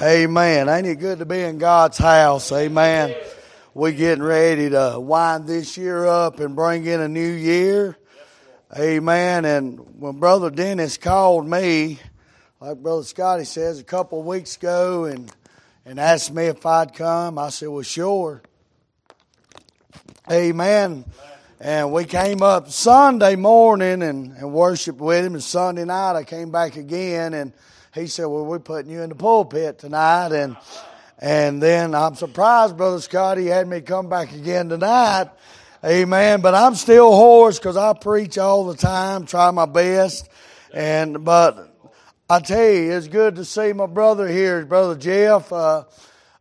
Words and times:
Amen. 0.00 0.68
Ain't 0.68 0.88
it 0.88 0.96
good 0.96 1.20
to 1.20 1.24
be 1.24 1.40
in 1.40 1.58
God's 1.58 1.98
house? 1.98 2.50
Amen. 2.50 3.14
We 3.74 3.92
getting 3.92 4.24
ready 4.24 4.70
to 4.70 4.98
wind 4.98 5.46
this 5.46 5.76
year 5.76 6.04
up 6.04 6.40
and 6.40 6.56
bring 6.56 6.84
in 6.84 7.00
a 7.00 7.06
new 7.06 7.20
year. 7.20 7.96
Amen. 8.76 9.44
And 9.44 10.00
when 10.00 10.18
Brother 10.18 10.50
Dennis 10.50 10.96
called 10.96 11.46
me, 11.46 12.00
like 12.58 12.78
Brother 12.78 13.04
Scotty 13.04 13.44
says, 13.44 13.78
a 13.78 13.84
couple 13.84 14.18
of 14.18 14.26
weeks 14.26 14.56
ago 14.56 15.04
and, 15.04 15.30
and 15.86 16.00
asked 16.00 16.34
me 16.34 16.46
if 16.46 16.66
I'd 16.66 16.92
come, 16.92 17.38
I 17.38 17.50
said, 17.50 17.68
well, 17.68 17.82
sure. 17.82 18.42
Amen. 20.28 21.04
And 21.60 21.92
we 21.92 22.04
came 22.04 22.42
up 22.42 22.68
Sunday 22.68 23.36
morning 23.36 24.02
and, 24.02 24.32
and 24.32 24.52
worshiped 24.52 24.98
with 24.98 25.24
him. 25.24 25.34
And 25.34 25.42
Sunday 25.42 25.84
night 25.84 26.16
I 26.16 26.24
came 26.24 26.50
back 26.50 26.74
again 26.74 27.32
and 27.32 27.52
he 27.94 28.06
said, 28.06 28.26
"Well, 28.26 28.44
we're 28.44 28.58
putting 28.58 28.90
you 28.90 29.02
in 29.02 29.10
the 29.10 29.14
pulpit 29.14 29.78
tonight," 29.78 30.32
and 30.32 30.56
and 31.18 31.62
then 31.62 31.94
I'm 31.94 32.16
surprised, 32.16 32.76
Brother 32.76 33.00
Scott, 33.00 33.38
he 33.38 33.46
had 33.46 33.68
me 33.68 33.80
come 33.80 34.08
back 34.08 34.32
again 34.32 34.68
tonight. 34.68 35.30
Amen. 35.84 36.40
But 36.40 36.54
I'm 36.54 36.74
still 36.74 37.14
hoarse 37.14 37.58
because 37.58 37.76
I 37.76 37.92
preach 37.92 38.36
all 38.36 38.66
the 38.66 38.76
time, 38.76 39.26
try 39.26 39.50
my 39.50 39.66
best, 39.66 40.28
and 40.72 41.24
but 41.24 41.70
I 42.28 42.40
tell 42.40 42.70
you, 42.70 42.92
it's 42.92 43.06
good 43.06 43.36
to 43.36 43.44
see 43.44 43.72
my 43.72 43.86
brother 43.86 44.26
here, 44.26 44.64
Brother 44.64 44.96
Jeff. 44.96 45.52
Uh, 45.52 45.84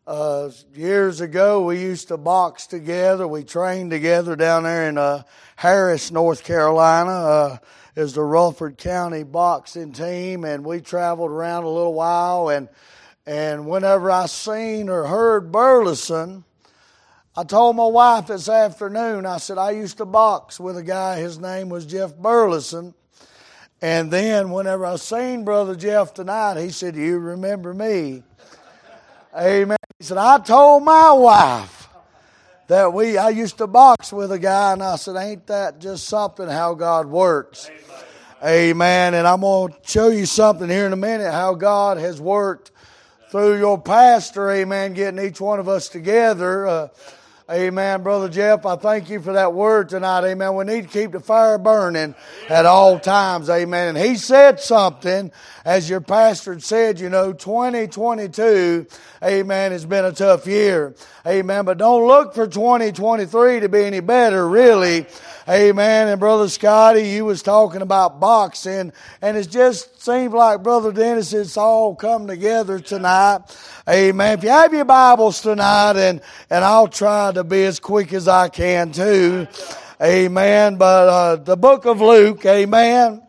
uh, 0.06 0.50
years 0.73 1.22
ago, 1.22 1.66
we 1.66 1.80
used 1.80 2.09
to 2.09 2.17
box 2.17 2.67
together. 2.67 3.28
We 3.28 3.44
trained 3.44 3.92
together 3.92 4.36
down 4.36 4.64
there 4.64 4.90
in 4.90 4.98
uh, 4.98 5.23
Harris, 5.56 6.12
North 6.12 6.44
Carolina. 6.44 7.62
Is 7.96 8.14
the 8.14 8.24
Rutherford 8.24 8.80
County 8.80 9.22
boxing 9.22 9.92
team, 9.92 10.46
and 10.46 10.66
we 10.66 10.82
traveled 10.82 11.30
around 11.30 11.64
a 11.64 11.70
little 11.70 11.94
while. 11.94 12.50
And 12.50 12.68
and 13.26 13.68
whenever 13.68 14.10
I 14.10 14.26
seen 14.26 14.90
or 14.90 15.06
heard 15.06 15.52
Burleson, 15.52 16.44
I 17.38 17.44
told 17.44 17.76
my 17.76 17.86
wife 17.86 18.28
this 18.28 18.50
afternoon. 18.50 19.28
I 19.28 19.38
said 19.38 19.59
I 19.59 19.72
used 19.72 19.98
to 19.98 20.06
box 20.06 20.59
with 20.59 20.76
a 20.76 20.84
guy. 20.84 21.17
His 21.17 21.38
name 21.38 21.70
was 21.70 21.86
Jeff 21.86 22.16
Burleson. 22.17 22.95
And 23.80 24.10
then 24.10 24.50
whenever 24.50 24.86
I 24.86 24.95
seen 24.95 25.44
Brother 25.44 25.76
Jeff 25.76 26.16
tonight, 26.16 26.58
he 26.58 26.70
said, 26.70 26.95
"You 26.95 27.20
remember 27.20 27.76
me?" 27.76 28.23
Amen. 29.38 29.78
He 30.00 30.06
said, 30.06 30.17
"I 30.17 30.39
told 30.39 30.84
my 30.84 31.12
wife." 31.12 31.83
That 32.74 32.92
we 32.92 33.20
I 33.20 33.30
used 33.30 33.60
to 33.60 33.68
box 33.68 34.12
with 34.12 34.32
a 34.32 34.40
guy 34.40 34.74
and 34.74 34.82
I 34.82 34.96
said, 34.96 35.16
Ain't 35.16 35.46
that 35.46 35.80
just 35.80 36.08
something 36.08 36.50
how 36.50 36.74
God 36.74 37.06
works? 37.06 37.70
Amen. 38.44 39.14
And 39.14 39.28
I'm 39.28 39.42
going 39.42 39.74
to 39.74 39.78
show 39.86 40.08
you 40.08 40.26
something 40.26 40.68
here 40.68 40.88
in 40.88 40.92
a 40.92 40.96
minute 40.96 41.32
how 41.32 41.54
God 41.54 41.98
has 41.98 42.20
worked 42.20 42.72
through 43.30 43.60
your 43.60 43.80
pastor. 43.80 44.50
Amen. 44.50 44.94
Getting 44.94 45.24
each 45.24 45.40
one 45.40 45.60
of 45.60 45.70
us 45.70 45.88
together. 45.88 46.66
Uh, 46.66 46.88
Amen, 47.52 48.03
Brother 48.03 48.30
Jeff. 48.30 48.66
I 48.66 48.77
thank 48.77 49.09
you 49.09 49.19
for 49.19 49.33
that 49.33 49.53
word 49.53 49.89
tonight. 49.89 50.23
Amen. 50.23 50.55
We 50.55 50.63
need 50.63 50.83
to 50.83 50.88
keep 50.88 51.11
the 51.11 51.19
fire 51.19 51.58
burning 51.58 52.16
at 52.47 52.66
all 52.66 52.97
times. 52.99 53.49
Amen. 53.49 53.97
And 53.97 53.97
he 53.97 54.16
said 54.16 54.61
something, 54.61 55.30
as 55.66 55.89
your 55.89 55.99
pastor 55.99 56.58
said, 56.61 57.02
you 57.02 57.09
know, 57.09 57.33
2022, 57.33 58.88
amen, 59.21 59.71
has 59.73 59.86
been 59.86 60.05
a 60.05 60.14
tough 60.14 60.47
year. 60.47 60.95
Amen. 61.27 61.66
But 61.66 61.80
don't 61.80 62.08
look 62.08 62.33
for 62.33 62.47
2023 62.47 63.59
to 63.59 63.67
be 63.67 63.83
any 63.83 63.99
better, 63.99 64.47
really. 64.47 65.05
Amen. 65.47 66.08
And 66.08 66.19
Brother 66.22 66.47
Scotty, 66.47 67.09
you 67.09 67.25
was 67.25 67.41
talking 67.41 67.81
about 67.81 68.22
boxing, 68.22 68.94
and 69.22 69.36
it 69.36 69.49
just 69.49 70.02
seems 70.02 70.33
like 70.33 70.63
Brother 70.63 70.94
Dennis, 70.94 71.33
it's 71.33 71.58
all 71.58 71.95
come 71.95 72.27
together 72.27 72.80
tonight. 72.80 73.39
Amen. 73.89 74.38
If 74.38 74.44
you 74.45 74.52
have 74.52 74.73
your 74.73 74.86
Bibles 74.86 75.41
tonight, 75.41 75.97
and, 75.97 76.21
and 76.49 76.64
I'll 76.64 76.88
try 76.88 77.33
to 77.33 77.44
be 77.44 77.66
as 77.66 77.81
quick 77.81 78.14
as 78.14 78.30
I 78.30 78.47
can 78.47 78.94
too. 78.94 79.47
Amen. 80.02 80.77
But 80.77 81.09
uh, 81.09 81.36
the 81.36 81.58
book 81.58 81.86
of 81.86 81.99
Luke, 81.99 82.45
amen, 82.45 83.21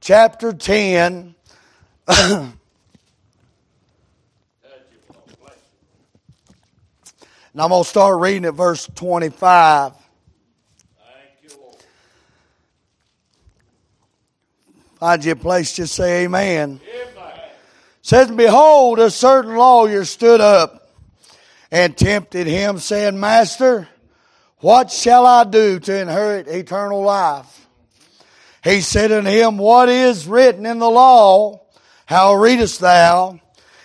chapter 0.00 0.52
10. 0.52 1.34
and 2.08 2.52
I'm 7.56 7.70
going 7.70 7.82
to 7.82 7.88
start 7.88 8.20
reading 8.20 8.44
at 8.44 8.52
verse 8.52 8.86
25. 8.94 10.05
Find 14.98 15.22
you 15.22 15.32
a 15.32 15.36
place, 15.36 15.74
just 15.74 15.94
say 15.94 16.24
amen. 16.24 16.80
amen. 16.82 17.40
Says, 18.00 18.30
Behold, 18.30 18.98
a 18.98 19.10
certain 19.10 19.54
lawyer 19.54 20.06
stood 20.06 20.40
up 20.40 20.90
and 21.70 21.94
tempted 21.94 22.46
him, 22.46 22.78
saying, 22.78 23.20
Master, 23.20 23.88
what 24.60 24.90
shall 24.90 25.26
I 25.26 25.44
do 25.44 25.78
to 25.80 26.00
inherit 26.00 26.48
eternal 26.48 27.02
life? 27.02 27.66
He 28.64 28.80
said 28.80 29.12
unto 29.12 29.28
him, 29.28 29.58
What 29.58 29.90
is 29.90 30.26
written 30.26 30.64
in 30.64 30.78
the 30.78 30.88
law? 30.88 31.60
How 32.06 32.34
readest 32.34 32.80
thou? 32.80 33.38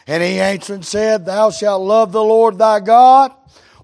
And 0.08 0.24
he 0.24 0.40
answered 0.40 0.76
and 0.76 0.86
said, 0.86 1.26
Thou 1.26 1.50
shalt 1.52 1.82
love 1.82 2.14
the 2.14 2.24
Lord 2.24 2.58
thy 2.58 2.80
God 2.80 3.34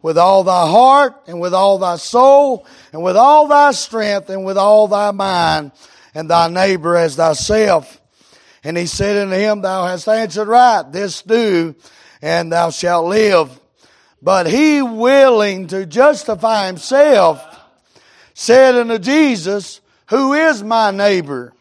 with 0.02 0.18
all 0.18 0.46
thy 0.46 0.66
heart 0.66 1.24
and 1.28 1.42
with 1.42 1.54
all 1.54 1.78
thy 1.78 1.98
soul 1.98 2.66
and 2.94 3.04
with 3.04 3.18
all 3.18 3.48
thy 3.48 3.72
strength 3.72 4.30
and 4.30 4.46
with 4.46 4.58
all 4.58 4.88
thy 4.88 5.12
mind 5.12 5.72
and 6.18 6.32
thy 6.32 6.48
neighbor 6.48 6.98
as 6.98 7.16
thyself. 7.16 8.02
And 8.64 8.76
he 8.76 8.88
said 8.88 9.18
unto 9.18 9.36
him, 9.36 9.62
Thou 9.62 9.86
hast 9.86 10.08
answered 10.08 10.48
right, 10.48 10.82
this 10.92 11.22
do, 11.22 11.76
and 12.24 12.52
thou 12.52 12.72
shalt 12.72 13.06
live. 13.06 13.52
But 14.20 14.48
he, 14.48 14.82
willing 14.82 15.68
to 15.68 15.86
justify 15.86 16.66
himself, 16.66 17.46
said 18.34 18.74
unto 18.74 18.98
Jesus, 18.98 19.80
Who 20.10 20.34
is 20.34 20.64
my 20.64 20.90
neighbor? 20.90 21.54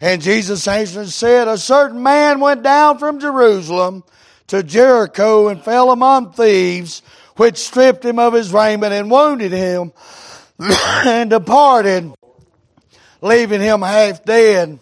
And 0.00 0.22
Jesus 0.22 0.68
answered 0.68 1.00
and 1.00 1.08
said, 1.08 1.48
A 1.48 1.58
certain 1.58 2.00
man 2.00 2.38
went 2.38 2.62
down 2.62 2.98
from 2.98 3.18
Jerusalem 3.18 4.04
to 4.46 4.62
Jericho 4.62 5.48
and 5.48 5.60
fell 5.60 5.90
among 5.90 6.34
thieves, 6.34 7.02
which 7.34 7.56
stripped 7.56 8.04
him 8.04 8.20
of 8.20 8.32
his 8.32 8.52
raiment 8.52 8.92
and 8.92 9.10
wounded 9.10 9.50
him 9.50 9.92
and 10.60 11.30
departed 11.30 12.12
leaving 13.20 13.60
him 13.60 13.82
half 13.82 14.24
dead. 14.24 14.78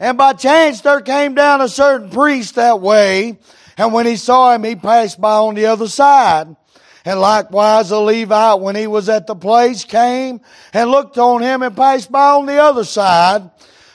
And 0.00 0.18
by 0.18 0.32
chance 0.32 0.80
there 0.80 1.00
came 1.00 1.34
down 1.34 1.60
a 1.60 1.68
certain 1.68 2.10
priest 2.10 2.56
that 2.56 2.80
way, 2.80 3.38
and 3.78 3.92
when 3.92 4.06
he 4.06 4.16
saw 4.16 4.52
him, 4.52 4.64
he 4.64 4.76
passed 4.76 5.20
by 5.20 5.36
on 5.36 5.54
the 5.54 5.66
other 5.66 5.88
side. 5.88 6.56
And 7.04 7.20
likewise 7.20 7.90
a 7.90 7.98
Levite, 7.98 8.60
when 8.60 8.76
he 8.76 8.86
was 8.86 9.08
at 9.08 9.26
the 9.26 9.34
place, 9.34 9.84
came 9.84 10.40
and 10.72 10.90
looked 10.90 11.18
on 11.18 11.42
him 11.42 11.62
and 11.62 11.76
passed 11.76 12.10
by 12.10 12.30
on 12.30 12.46
the 12.46 12.58
other 12.58 12.84
side. 12.84 13.50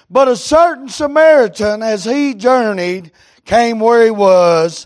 But 0.10 0.28
a 0.28 0.36
certain 0.36 0.90
Samaritan, 0.90 1.82
as 1.82 2.06
he 2.06 2.34
journeyed, 2.34 3.12
came 3.46 3.80
where 3.80 4.04
he 4.06 4.12
was. 4.12 4.86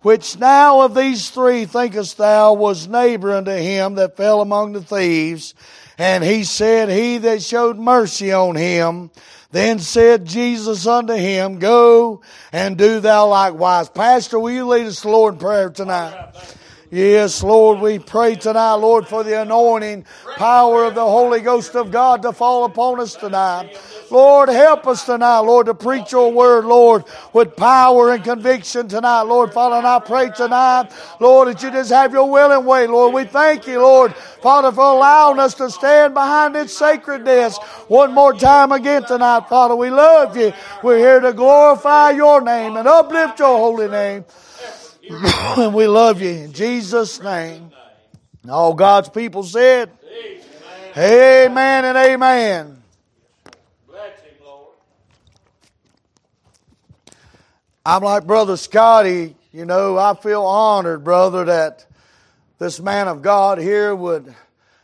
Which 0.00 0.38
now 0.38 0.82
of 0.82 0.94
these 0.94 1.30
three 1.30 1.64
thinkest 1.64 2.18
thou 2.18 2.52
was 2.52 2.86
neighbor 2.86 3.32
unto 3.32 3.50
him 3.50 3.96
that 3.96 4.16
fell 4.16 4.40
among 4.40 4.72
the 4.72 4.82
thieves? 4.82 5.54
And 5.98 6.22
he 6.22 6.44
said, 6.44 6.88
He 6.88 7.18
that 7.18 7.42
showed 7.42 7.78
mercy 7.78 8.32
on 8.32 8.54
him. 8.54 9.10
Then 9.50 9.78
said 9.78 10.26
Jesus 10.26 10.86
unto 10.86 11.14
him, 11.14 11.58
Go 11.58 12.20
and 12.52 12.76
do 12.76 13.00
thou 13.00 13.28
likewise. 13.28 13.88
Pastor, 13.88 14.38
will 14.38 14.52
you 14.52 14.66
lead 14.66 14.86
us 14.86 15.00
to 15.00 15.08
Lord 15.08 15.34
in 15.34 15.40
prayer 15.40 15.70
tonight? 15.70 16.32
Yes, 16.90 17.42
Lord, 17.42 17.80
we 17.80 17.98
pray 17.98 18.34
tonight, 18.34 18.74
Lord, 18.74 19.06
for 19.06 19.22
the 19.22 19.42
anointing 19.42 20.06
power 20.36 20.86
of 20.86 20.94
the 20.94 21.04
Holy 21.04 21.42
Ghost 21.42 21.76
of 21.76 21.90
God 21.90 22.22
to 22.22 22.32
fall 22.32 22.64
upon 22.64 22.98
us 22.98 23.14
tonight. 23.14 23.78
Lord, 24.10 24.48
help 24.48 24.86
us 24.86 25.04
tonight, 25.04 25.40
Lord, 25.40 25.66
to 25.66 25.74
preach 25.74 26.12
your 26.12 26.32
word, 26.32 26.64
Lord, 26.64 27.04
with 27.34 27.56
power 27.56 28.12
and 28.12 28.24
conviction 28.24 28.88
tonight, 28.88 29.22
Lord. 29.22 29.52
Father, 29.52 29.76
and 29.76 29.86
I 29.86 29.98
pray 29.98 30.30
tonight, 30.30 30.90
Lord, 31.20 31.48
that 31.48 31.62
you 31.62 31.70
just 31.70 31.90
have 31.90 32.14
your 32.14 32.30
will 32.30 32.52
and 32.52 32.66
way, 32.66 32.86
Lord. 32.86 33.12
We 33.12 33.24
thank 33.24 33.66
you, 33.66 33.82
Lord, 33.82 34.14
Father, 34.40 34.72
for 34.72 34.84
allowing 34.84 35.38
us 35.38 35.52
to 35.54 35.68
stand 35.68 36.14
behind 36.14 36.56
its 36.56 36.74
sacredness 36.74 37.58
one 37.88 38.14
more 38.14 38.32
time 38.32 38.72
again 38.72 39.04
tonight, 39.04 39.46
Father. 39.50 39.76
We 39.76 39.90
love 39.90 40.38
you. 40.38 40.54
We're 40.82 40.96
here 40.96 41.20
to 41.20 41.34
glorify 41.34 42.12
your 42.12 42.40
name 42.40 42.78
and 42.78 42.88
uplift 42.88 43.40
your 43.40 43.58
holy 43.58 43.88
name. 43.88 44.24
and 45.56 45.74
we 45.74 45.86
love 45.86 46.20
you 46.20 46.30
in 46.30 46.52
Jesus' 46.52 47.22
name. 47.22 47.70
All 48.48 48.74
God's 48.74 49.08
people 49.08 49.42
said, 49.42 49.90
Amen, 50.96 51.50
amen 51.50 51.84
and 51.84 51.98
amen. 51.98 52.82
I'm 57.86 58.02
like 58.02 58.26
Brother 58.26 58.58
Scotty, 58.58 59.34
you 59.50 59.64
know, 59.64 59.96
I 59.96 60.12
feel 60.14 60.44
honored, 60.44 61.04
brother, 61.04 61.46
that 61.46 61.86
this 62.58 62.80
man 62.80 63.08
of 63.08 63.22
God 63.22 63.56
here 63.56 63.94
would 63.96 64.34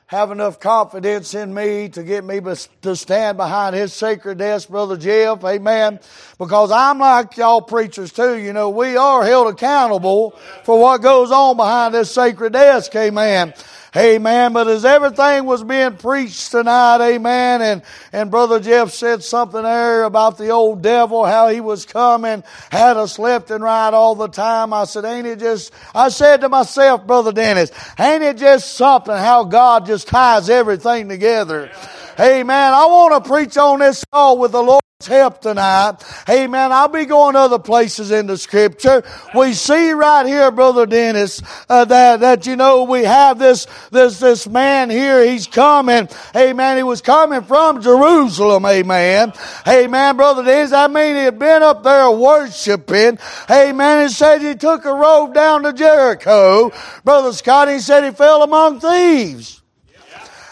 have 0.07 0.31
enough 0.31 0.61
confidence 0.61 1.35
in 1.35 1.55
me 1.55 1.89
to 1.89 2.03
get 2.03 2.25
me 2.25 2.41
to 2.83 2.95
stand 2.95 3.39
behind 3.39 3.75
his 3.75 3.93
sacred 3.93 4.39
desk, 4.39 4.69
Brother 4.69 4.99
Jeff. 4.99 5.43
Amen. 5.45 5.99
Because 6.39 6.71
I'm 6.71 6.99
like 6.99 7.37
y'all 7.39 7.63
preachers 7.63 8.13
too. 8.13 8.37
You 8.37 8.53
know, 8.53 8.69
we 8.69 8.97
are 8.97 9.25
held 9.25 9.53
accountable 9.53 10.33
for 10.65 10.79
what 10.79 11.01
goes 11.01 11.31
on 11.31 11.57
behind 11.57 11.95
this 11.95 12.13
sacred 12.13 12.53
desk. 12.53 12.95
Amen. 12.95 13.55
Amen. 13.97 14.53
But 14.53 14.67
as 14.67 14.85
everything 14.85 15.45
was 15.45 15.63
being 15.63 15.97
preached 15.97 16.51
tonight, 16.51 17.01
amen, 17.01 17.63
and, 17.63 17.83
and 18.13 18.31
Brother 18.31 18.59
Jeff 18.59 18.91
said 18.91 19.23
something 19.23 19.63
there 19.63 20.03
about 20.03 20.37
the 20.37 20.49
old 20.49 20.83
devil, 20.83 21.25
how 21.25 21.49
he 21.49 21.61
was 21.61 21.87
coming, 21.87 22.43
had 22.71 22.97
us 22.97 23.21
left 23.21 23.53
and 23.53 23.63
right 23.63 23.95
all 23.95 24.17
the 24.17 24.29
time. 24.29 24.73
I 24.73 24.85
said, 24.85 25.05
ain't 25.05 25.29
it 25.29 25.39
just, 25.39 25.73
I 25.95 26.09
said 26.09 26.41
to 26.41 26.49
myself, 26.49 27.07
Brother 27.07 27.31
Dennis, 27.31 27.71
ain't 27.99 28.25
it 28.25 28.37
just 28.37 28.73
something 28.73 29.15
how 29.15 29.45
God 29.45 29.87
just 29.87 30.09
ties 30.09 30.51
everything 30.51 31.09
together? 31.09 31.71
Amen. 32.19 32.75
I 32.75 32.87
want 32.87 33.25
to 33.25 33.29
preach 33.29 33.57
on 33.57 33.81
this 33.81 34.05
all 34.13 34.39
with 34.39 34.53
the 34.53 34.63
Lord 34.63 34.81
help 35.07 35.41
tonight. 35.41 35.97
Amen. 36.29 36.73
I'll 36.73 36.89
be 36.89 37.05
going 37.05 37.37
other 37.37 37.59
places 37.59 38.11
in 38.11 38.27
the 38.27 38.39
scripture. 38.39 39.03
We 39.35 39.53
see 39.53 39.91
right 39.93 40.27
here, 40.27 40.51
Brother 40.51 40.87
Dennis, 40.87 41.43
uh, 41.69 41.85
that, 41.87 42.21
that, 42.21 42.47
you 42.47 42.57
know, 42.57 42.85
we 42.85 43.05
have 43.05 43.39
this, 43.39 43.67
this, 43.91 44.21
this 44.21 44.49
man 44.49 44.91
here. 44.91 45.25
He's 45.25 45.47
coming. 45.47 46.09
Amen. 46.35 46.77
He 46.77 46.83
was 46.83 47.03
coming 47.03 47.43
from 47.43 47.83
Jerusalem. 47.83 48.65
Amen. 48.67 49.33
Amen, 49.67 50.17
Brother 50.17 50.45
Dennis. 50.45 50.73
I 50.73 50.87
mean, 50.87 51.17
he 51.17 51.23
had 51.23 51.39
been 51.39 51.63
up 51.63 51.83
there 51.83 52.11
worshiping. 52.11 53.19
Amen. 53.51 54.03
And 54.05 54.11
said 54.11 54.43
he 54.43 54.55
took 54.55 54.85
a 54.85 54.95
road 54.95 55.35
down 55.35 55.65
to 55.65 55.73
Jericho. 55.73 56.71
Brother 57.05 57.33
Scott, 57.33 57.69
he 57.69 57.81
said 57.81 58.05
he 58.05 58.11
fell 58.11 58.43
among 58.43 58.81
thieves. 58.81 59.64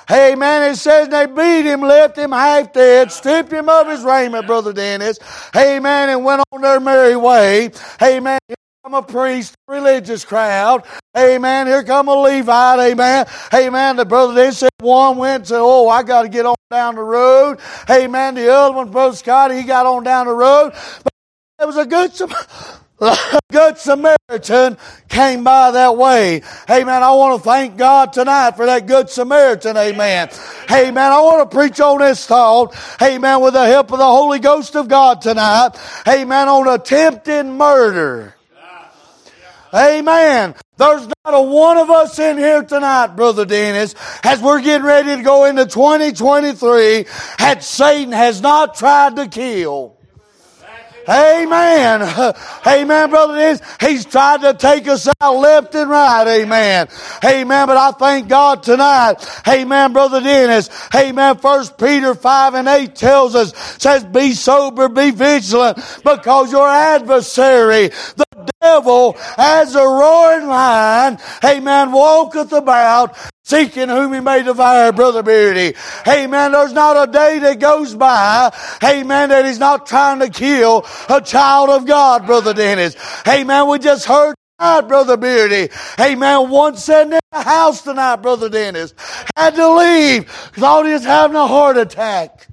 Hey 0.09 0.35
man, 0.35 0.71
it 0.71 0.77
says 0.77 1.09
they 1.09 1.27
beat 1.27 1.65
him, 1.65 1.81
left 1.81 2.19
him 2.19 2.33
half 2.33 2.73
dead, 2.73 3.13
stripped 3.13 3.53
him 3.53 3.69
of 3.69 3.89
his 3.89 4.03
raiment, 4.03 4.47
Brother 4.47 4.73
Dennis. 4.73 5.19
Hey 5.53 5.79
man, 5.79 6.09
and 6.09 6.25
went 6.25 6.43
on 6.53 6.61
their 6.61 6.81
merry 6.81 7.17
way. 7.17 7.71
Hey 8.01 8.19
man, 8.21 8.41
come 8.83 8.95
a 8.95 9.03
priest, 9.03 9.55
religious 9.69 10.25
crowd. 10.25 10.85
Man, 11.15 11.67
here 11.67 11.85
come 11.85 12.09
a 12.09 12.15
Levite. 12.15 12.81
Amen. 12.93 13.27
Man, 13.53 13.97
the 13.97 14.05
brother 14.05 14.35
Dennis 14.35 14.59
said 14.59 14.71
one 14.81 15.17
went 15.19 15.47
to, 15.47 15.57
oh, 15.57 15.89
I 15.89 16.03
got 16.03 16.23
to 16.23 16.29
get 16.29 16.47
on 16.47 16.57
down 16.71 16.97
the 16.97 17.03
road. 17.03 17.61
Hey 17.87 18.07
man, 18.09 18.35
the 18.35 18.53
other 18.53 18.75
one, 18.75 18.91
Brother 18.91 19.15
Scotty, 19.15 19.57
he 19.57 19.63
got 19.63 19.87
on 19.87 20.03
down 20.03 20.27
the 20.27 20.33
road. 20.33 20.73
But 21.05 21.13
it 21.61 21.67
was 21.67 21.77
a 21.77 21.87
good 21.87 22.13
a 23.03 23.41
good 23.53 23.79
Samaritan 23.79 24.77
came 25.09 25.45
by 25.45 25.73
that 25.73 25.97
way. 25.97 26.43
Amen. 26.71 27.03
I 27.03 27.13
want 27.13 27.43
to 27.43 27.45
thank 27.49 27.77
God 27.77 28.13
tonight 28.13 28.53
for 28.57 28.67
that 28.67 28.87
good 28.87 29.11
Samaritan. 29.11 29.77
Amen. 29.77 30.31
Amen. 30.71 31.13
I 31.13 31.21
want 31.21 31.51
to 31.51 31.57
preach 31.57 31.81
on 31.81 31.99
this 31.99 32.27
thought. 32.27 32.75
Amen. 33.01 33.41
With 33.41 33.55
the 33.55 33.67
help 33.67 33.93
of 33.93 33.99
the 33.99 34.05
Holy 34.05 34.39
Ghost 34.39 34.77
of 34.77 34.89
God 34.89 35.21
tonight. 35.21 35.71
Amen. 36.07 36.49
On 36.49 36.69
attempted 36.69 37.45
murder. 37.45 38.35
Amen. 39.75 40.55
There's 40.77 41.07
not 41.07 41.35
a 41.35 41.41
one 41.41 41.79
of 41.79 41.89
us 41.89 42.19
in 42.19 42.37
here 42.37 42.63
tonight, 42.63 43.17
Brother 43.17 43.47
Dennis, 43.47 43.95
as 44.23 44.43
we're 44.43 44.61
getting 44.61 44.87
ready 44.87 45.17
to 45.17 45.23
go 45.23 45.47
into 45.47 45.65
2023, 45.65 47.07
that 47.39 47.65
Satan 47.65 48.13
has 48.13 48.43
not 48.43 48.75
tried 48.75 49.17
to 49.17 49.29
kill. 49.29 49.97
Amen. 51.09 52.03
Amen, 52.67 53.11
brother. 53.11 53.39
Is 53.39 53.63
he's 53.81 54.05
tried 54.05 54.43
to 54.43 54.55
take 54.55 54.89
us 54.89 55.09
out 55.21 55.37
left 55.37 55.75
and 55.75 55.91
right. 55.91 56.43
Amen. 56.43 56.89
Amen. 57.25 57.67
But 57.67 57.77
I 57.77 57.91
thank 57.93 58.29
God 58.29 58.63
tonight. 58.63 59.17
Amen, 59.47 59.93
brother 59.93 60.21
Dennis. 60.21 60.69
Amen. 60.95 61.39
First 61.39 61.79
Peter 61.79 62.15
5 62.15 62.55
and 62.55 62.69
8 62.69 62.95
tells 62.95 63.35
us, 63.35 63.57
says, 63.83 64.05
be 64.05 64.33
sober, 64.33 64.89
be 64.89 65.11
vigilant, 65.11 65.79
because 66.05 66.53
your 66.53 66.69
adversary, 66.69 67.89
the 67.89 68.25
devil, 68.61 69.17
as 69.37 69.75
a 69.75 69.83
roaring 69.83 70.47
lion, 70.47 71.19
amen, 71.45 71.93
walketh 71.93 72.53
about, 72.53 73.17
seeking 73.45 73.89
whom 73.89 74.13
he 74.13 74.21
may 74.21 74.43
devour, 74.43 74.93
Brother 74.93 75.23
Beardy. 75.23 75.75
Amen. 76.07 76.53
There's 76.53 76.73
not 76.73 77.09
a 77.09 77.11
day 77.11 77.39
that 77.41 77.59
goes 77.59 77.95
by, 77.95 78.53
amen, 78.83 79.31
that 79.31 79.45
he's 79.45 79.59
not 79.59 79.87
trying 79.87 80.21
to 80.21 80.29
kill 80.29 80.87
a 81.09 81.21
child 81.21 81.71
of 81.71 81.87
God, 81.87 82.27
Brother 82.27 82.55
Dennis. 82.55 82.97
Amen. 83.27 83.69
We 83.69 83.79
just 83.79 84.07
heard 84.07 84.35
tonight, 84.59 84.83
Brother 84.83 85.17
Beardy. 85.17 85.69
Amen. 86.01 86.51
One 86.51 86.77
sitting 86.77 87.15
in 87.15 87.21
the 87.33 87.43
house 87.43 87.83
tonight, 87.83 88.17
Brother 88.17 88.49
Dennis. 88.49 88.95
Had 89.37 89.55
to 89.57 89.75
leave. 89.75 90.29
Thought 90.29 90.87
he 90.87 90.93
was 90.93 91.05
having 91.05 91.37
a 91.37 91.47
heart 91.47 91.77
attack. 91.77 92.49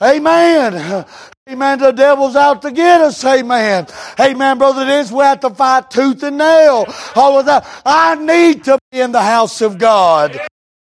Amen. 0.00 1.06
Amen. 1.48 1.78
The 1.78 1.92
devil's 1.92 2.34
out 2.34 2.62
to 2.62 2.72
get 2.72 3.00
us. 3.00 3.24
Amen. 3.24 3.86
Amen, 4.18 4.58
brother. 4.58 4.84
This 4.84 5.12
we 5.12 5.20
have 5.20 5.38
to 5.40 5.50
fight 5.50 5.92
tooth 5.92 6.24
and 6.24 6.38
nail. 6.38 6.86
All 7.14 7.38
of 7.38 7.46
that. 7.46 7.64
I 7.86 8.16
need 8.16 8.64
to 8.64 8.76
be 8.90 9.00
in 9.00 9.12
the 9.12 9.22
house 9.22 9.60
of 9.60 9.78
God. 9.78 10.40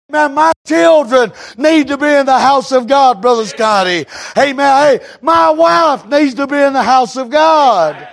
Amen. 0.08 0.32
My 0.32 0.52
children 0.66 1.32
need 1.58 1.88
to 1.88 1.98
be 1.98 2.06
in 2.06 2.24
the 2.24 2.38
house 2.38 2.72
of 2.72 2.86
God, 2.86 3.20
brother 3.20 3.44
Scotty. 3.44 4.06
Amen. 4.38 4.98
Hey, 4.98 5.06
my 5.20 5.50
wife 5.50 6.06
needs 6.06 6.32
to 6.36 6.46
be 6.46 6.56
in 6.56 6.72
the 6.72 6.82
house 6.82 7.16
of 7.16 7.28
God. 7.28 8.08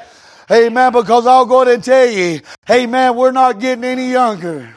Amen. 0.52 0.92
Because 0.92 1.26
I'll 1.26 1.46
go 1.46 1.62
ahead 1.62 1.76
and 1.76 1.84
tell 1.86 2.10
you, 2.10 2.42
Amen, 2.70 3.16
we're 3.16 3.32
not 3.32 3.62
getting 3.62 3.86
any 3.86 4.12
younger. 4.12 4.76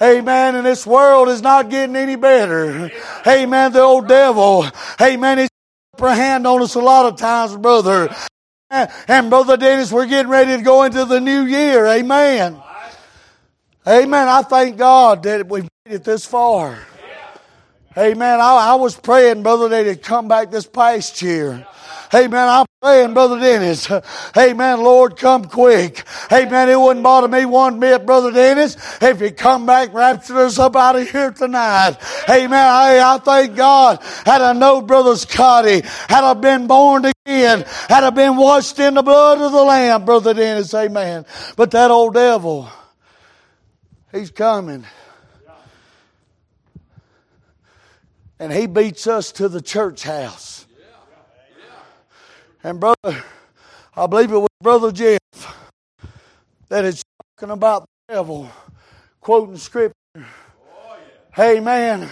Amen. 0.00 0.56
And 0.56 0.64
this 0.64 0.86
world 0.86 1.28
is 1.28 1.42
not 1.42 1.68
getting 1.68 1.96
any 1.96 2.16
better. 2.16 2.90
Amen. 3.26 3.72
The 3.72 3.80
old 3.80 4.08
devil. 4.08 4.66
Amen. 5.00 5.38
He's 5.38 5.48
a 6.06 6.14
hand 6.14 6.46
on 6.46 6.62
us 6.62 6.74
a 6.74 6.80
lot 6.80 7.06
of 7.06 7.18
times, 7.18 7.56
brother. 7.56 8.14
And 8.70 9.30
brother 9.30 9.56
Dennis, 9.56 9.92
we're 9.92 10.06
getting 10.06 10.30
ready 10.30 10.56
to 10.56 10.62
go 10.62 10.82
into 10.82 11.04
the 11.04 11.20
new 11.20 11.44
year. 11.44 11.86
Amen. 11.86 12.60
Amen. 13.86 14.28
I 14.28 14.42
thank 14.42 14.76
God 14.76 15.22
that 15.24 15.48
we've 15.48 15.68
made 15.84 15.96
it 15.96 16.04
this 16.04 16.24
far. 16.24 16.78
Amen. 17.96 18.40
I, 18.40 18.72
I 18.72 18.74
was 18.74 18.96
praying, 18.96 19.42
brother, 19.44 19.68
that 19.68 19.86
he'd 19.86 20.02
come 20.02 20.26
back 20.26 20.50
this 20.50 20.66
past 20.66 21.22
year. 21.22 21.66
Amen. 22.14 22.48
I'm 22.48 22.66
praying, 22.80 23.12
Brother 23.12 23.40
Dennis. 23.40 23.90
Amen. 24.36 24.80
Lord, 24.82 25.16
come 25.16 25.46
quick. 25.46 26.04
Amen. 26.30 26.68
It 26.68 26.78
wouldn't 26.78 27.02
bother 27.02 27.26
me 27.26 27.44
one 27.44 27.80
bit, 27.80 28.06
Brother 28.06 28.30
Dennis, 28.30 28.76
if 29.02 29.20
you 29.20 29.32
come 29.32 29.66
back, 29.66 29.92
rapture 29.92 30.38
us 30.38 30.58
up 30.58 30.76
out 30.76 30.94
of 30.94 31.10
here 31.10 31.32
tonight. 31.32 31.96
Amen. 32.28 32.50
Hey, 32.50 33.00
I 33.02 33.18
thank 33.22 33.56
God. 33.56 34.00
Had 34.24 34.42
I 34.42 34.52
known 34.52 34.86
Brother 34.86 35.16
Scotty, 35.16 35.80
had 36.08 36.22
I 36.22 36.34
been 36.34 36.68
born 36.68 37.04
again, 37.04 37.64
had 37.88 38.04
I 38.04 38.10
been 38.10 38.36
washed 38.36 38.78
in 38.78 38.94
the 38.94 39.02
blood 39.02 39.40
of 39.40 39.50
the 39.50 39.62
Lamb, 39.62 40.04
Brother 40.04 40.34
Dennis. 40.34 40.72
Amen. 40.72 41.26
But 41.56 41.72
that 41.72 41.90
old 41.90 42.14
devil, 42.14 42.68
he's 44.12 44.30
coming. 44.30 44.84
And 48.38 48.52
he 48.52 48.66
beats 48.66 49.06
us 49.06 49.32
to 49.32 49.48
the 49.48 49.62
church 49.62 50.02
house. 50.02 50.63
And 52.64 52.80
brother, 52.80 53.22
I 53.94 54.06
believe 54.06 54.32
it 54.32 54.38
was 54.38 54.48
Brother 54.62 54.90
Jeff 54.90 55.18
that 56.70 56.86
is 56.86 57.02
talking 57.38 57.52
about 57.52 57.84
the 58.08 58.14
devil, 58.14 58.50
quoting 59.20 59.58
scripture. 59.58 59.94
Oh, 60.16 60.22
yeah. 60.22 61.00
Hey 61.34 61.60
man, 61.60 62.08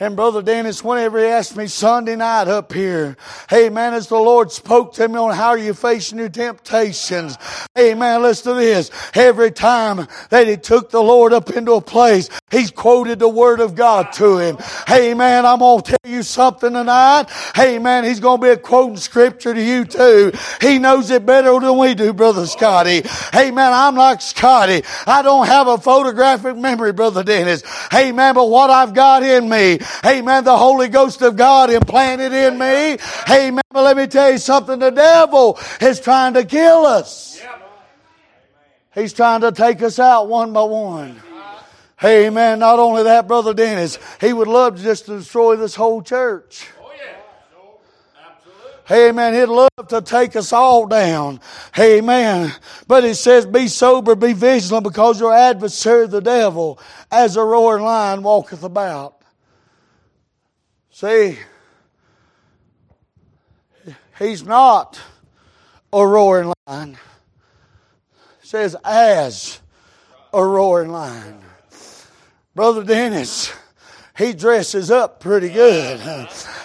and 0.00 0.14
Brother 0.14 0.42
Dennis, 0.42 0.84
whenever 0.84 1.18
he 1.18 1.26
asked 1.26 1.56
me 1.56 1.66
Sunday 1.66 2.14
night 2.14 2.46
up 2.46 2.72
here, 2.72 3.16
hey 3.50 3.68
man, 3.68 3.94
as 3.94 4.06
the 4.06 4.18
Lord 4.18 4.52
spoke 4.52 4.94
to 4.94 5.08
me 5.08 5.16
on 5.16 5.34
how 5.34 5.48
are 5.48 5.58
you 5.58 5.74
facing 5.74 6.18
your 6.18 6.28
temptations. 6.28 7.36
Hey 7.74 7.94
man, 7.94 8.22
listen 8.22 8.54
to 8.54 8.60
this. 8.60 8.90
Every 9.14 9.50
time 9.50 10.06
that 10.30 10.46
he 10.46 10.56
took 10.56 10.90
the 10.90 11.02
Lord 11.02 11.32
up 11.32 11.50
into 11.50 11.72
a 11.72 11.80
place, 11.80 12.30
he's 12.50 12.70
quoted 12.70 13.18
the 13.18 13.28
Word 13.28 13.60
of 13.60 13.74
God 13.74 14.12
to 14.14 14.38
him. 14.38 14.58
Hey 14.86 15.14
man, 15.14 15.44
I'm 15.44 15.58
going 15.58 15.82
to 15.82 15.90
tell 15.90 16.10
you 16.10 16.22
something 16.22 16.72
tonight. 16.72 17.26
Hey 17.54 17.78
man, 17.78 18.04
he's 18.04 18.20
going 18.20 18.40
to 18.40 18.56
be 18.56 18.62
quoting 18.62 18.96
scripture 18.96 19.54
to 19.54 19.62
you 19.62 19.84
too. 19.84 20.32
He 20.60 20.78
knows 20.78 21.10
it 21.10 21.26
better 21.26 21.58
than 21.58 21.76
we 21.76 21.94
do, 21.94 22.12
Brother 22.12 22.46
Scotty. 22.46 23.02
Hey 23.32 23.50
man, 23.50 23.72
I'm 23.72 23.96
like 23.96 24.20
Scotty. 24.20 24.82
I 25.06 25.22
don't 25.22 25.46
have 25.46 25.66
a 25.66 25.78
photographic 25.78 26.56
memory, 26.56 26.92
Brother 26.92 27.24
Dennis. 27.24 27.62
Hey 27.90 28.12
man, 28.12 28.34
but 28.34 28.48
what 28.48 28.70
I've 28.70 28.94
got 28.94 29.22
in 29.22 29.48
me, 29.48 29.78
Amen. 30.04 30.44
The 30.44 30.56
Holy 30.56 30.88
Ghost 30.88 31.22
of 31.22 31.36
God 31.36 31.70
implanted 31.70 32.32
in 32.32 32.58
me. 32.58 32.98
Amen. 33.30 33.62
But 33.70 33.82
let 33.82 33.96
me 33.96 34.06
tell 34.06 34.30
you 34.32 34.38
something. 34.38 34.78
The 34.78 34.90
devil 34.90 35.58
is 35.80 36.00
trying 36.00 36.34
to 36.34 36.44
kill 36.44 36.86
us. 36.86 37.40
He's 38.94 39.12
trying 39.12 39.42
to 39.42 39.52
take 39.52 39.82
us 39.82 39.98
out 39.98 40.28
one 40.28 40.52
by 40.52 40.62
one. 40.62 41.20
Amen. 42.02 42.60
Not 42.60 42.78
only 42.78 43.02
that, 43.04 43.26
Brother 43.26 43.54
Dennis, 43.54 43.98
he 44.20 44.32
would 44.32 44.48
love 44.48 44.80
just 44.80 45.06
to 45.06 45.18
destroy 45.18 45.56
this 45.56 45.74
whole 45.74 46.00
church. 46.02 46.68
Amen. 48.90 49.34
He'd 49.34 49.46
love 49.46 49.68
to 49.88 50.00
take 50.00 50.34
us 50.34 50.50
all 50.50 50.86
down. 50.86 51.40
Amen. 51.78 52.50
But 52.86 53.04
it 53.04 53.16
says, 53.16 53.44
be 53.44 53.68
sober, 53.68 54.14
be 54.14 54.32
vigilant, 54.32 54.84
because 54.84 55.20
your 55.20 55.34
adversary, 55.34 56.06
the 56.06 56.22
devil, 56.22 56.80
as 57.10 57.36
a 57.36 57.42
roaring 57.42 57.84
lion, 57.84 58.22
walketh 58.22 58.62
about. 58.62 59.17
See, 61.00 61.38
he's 64.18 64.42
not 64.42 65.00
a 65.92 66.04
roaring 66.04 66.52
lion. 66.66 66.98
Says, 68.42 68.74
as 68.84 69.60
a 70.32 70.44
roaring 70.44 70.90
lion. 70.90 71.38
Brother 72.52 72.82
Dennis, 72.82 73.52
he 74.16 74.32
dresses 74.32 74.90
up 74.90 75.20
pretty 75.20 75.50
good. 75.50 76.00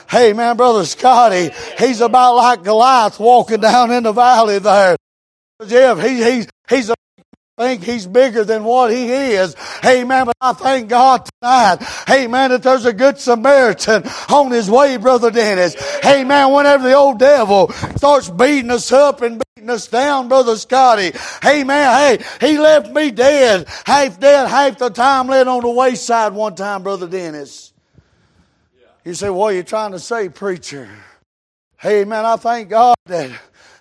Hey 0.10 0.34
man, 0.34 0.58
brother 0.58 0.84
Scotty, 0.86 1.52
he's 1.78 2.02
about 2.02 2.34
like 2.34 2.64
Goliath 2.64 3.20
walking 3.20 3.60
down 3.60 3.92
in 3.92 4.02
the 4.02 4.14
valley 4.14 4.58
there. 4.58 4.96
Jeff, 5.68 6.02
he, 6.02 6.24
he's, 6.24 6.48
he's 6.68 6.90
a 6.90 6.96
think 7.58 7.84
he's 7.84 8.08
bigger 8.08 8.44
than 8.44 8.64
what 8.64 8.92
he 8.92 9.12
is. 9.12 9.56
Amen. 9.86 10.26
But 10.26 10.36
I 10.42 10.54
thank 10.54 10.90
God 10.90 11.30
tonight. 11.42 11.78
Amen. 12.10 12.52
That 12.52 12.64
there's 12.64 12.86
a 12.86 12.94
good 12.94 13.20
Samaritan 13.20 14.04
on 14.30 14.52
his 14.52 14.70
way, 14.70 14.98
Brother 14.98 15.30
Dennis. 15.30 15.76
Amen. 16.06 16.52
Whenever 16.52 16.84
the 16.84 16.96
old 16.96 17.20
devil 17.20 17.70
starts 17.96 18.30
beating 18.30 18.72
us 18.72 18.92
up 18.92 19.22
and 19.22 19.42
beating 19.56 19.70
us 19.70 19.88
down, 19.88 20.28
Brother 20.28 20.56
Scotty. 20.58 21.12
Amen. 21.46 22.20
Hey, 22.20 22.48
he 22.48 22.58
left 22.58 22.92
me 22.92 23.12
dead, 23.12 23.68
half 23.86 24.20
dead, 24.20 24.48
half 24.48 24.80
the 24.80 24.90
time 24.90 25.28
laying 25.28 25.48
on 25.48 25.62
the 25.62 25.70
wayside 25.70 26.34
one 26.34 26.56
time, 26.56 26.84
Brother 26.84 27.08
Dennis. 27.08 27.72
You 29.06 29.14
say, 29.14 29.30
what 29.30 29.54
are 29.54 29.58
you 29.58 29.64
trying 29.64 29.92
to 29.92 30.00
say, 30.00 30.30
preacher? 30.30 30.90
Hey, 31.78 32.06
man, 32.06 32.24
I 32.24 32.38
thank 32.38 32.70
God 32.70 32.96
that 33.08 33.30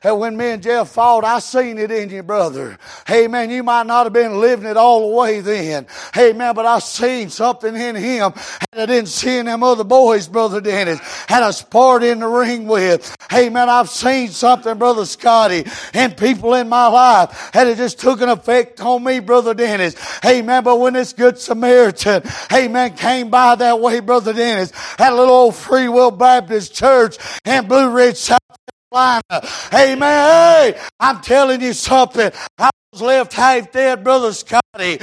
and 0.05 0.19
when 0.19 0.37
me 0.37 0.47
and 0.47 0.63
Jeff 0.63 0.91
fought, 0.91 1.25
I 1.25 1.39
seen 1.39 1.79
it 1.79 1.91
in 1.91 2.11
you, 2.11 2.23
brother. 2.23 2.79
Hey 3.07 3.29
man, 3.29 3.51
you 3.51 3.63
might 3.63 3.87
not 3.87 4.05
have 4.05 4.13
been 4.13 4.41
living 4.41 4.67
it 4.67 4.77
all 4.77 5.09
the 5.09 5.17
way 5.17 5.41
then. 5.41 5.87
Hey 6.13 6.33
man, 6.33 6.55
but 6.55 6.67
I 6.67 6.81
seen 6.81 7.31
something 7.31 7.75
in 7.75 7.95
him 7.95 8.33
and 8.73 8.81
I 8.81 8.87
didn't 8.87 9.09
see 9.09 9.37
in 9.39 9.47
them 9.47 9.63
other 9.63 9.85
boys, 9.85 10.27
brother 10.29 10.61
Dennis. 10.61 10.99
Had 11.29 11.43
a 11.43 11.53
sport 11.53 12.03
in 12.03 12.21
the 12.21 12.27
ring 12.27 12.67
with. 12.67 13.15
Hey 13.31 13.49
man, 13.49 13.69
I've 13.69 13.89
seen 13.89 14.29
something, 14.29 14.77
brother 14.77 15.05
Scotty, 15.05 15.65
and 15.95 16.17
people 16.17 16.55
in 16.55 16.69
my 16.69 16.89
life 16.89 17.51
had 17.53 17.69
it 17.69 17.77
just 17.77 18.01
took 18.01 18.21
an 18.21 18.29
effect 18.29 18.81
on 18.81 19.05
me, 19.05 19.21
brother 19.21 19.55
Dennis. 19.55 19.95
Hey 20.23 20.43
man, 20.43 20.65
but 20.65 20.81
when 20.81 20.95
this 20.95 21.13
good 21.13 21.39
Samaritan, 21.39 22.23
hey 22.51 22.69
man, 22.69 22.97
came 22.97 23.31
by 23.31 23.55
that 23.55 23.81
way, 23.81 24.01
brother 24.01 24.33
Dennis, 24.33 24.73
had 24.99 25.13
a 25.13 25.17
little 25.17 25.35
old 25.35 25.55
Free 25.55 25.89
Will 25.89 26.11
Baptist 26.11 26.75
church 26.75 27.17
in 27.45 27.69
Blue 27.69 27.91
Ridge, 27.91 28.17
South. 28.17 28.42
Amen. 28.95 29.23
Hey, 29.71 30.79
I'm 31.01 31.21
telling 31.23 31.61
you 31.61 31.73
something. 31.73 32.31
I 32.59 32.71
was 32.93 33.03
left 33.03 33.33
half 33.33 33.73
dead, 33.73 34.05
Brother 34.05 34.33
Scotty. 34.33 35.01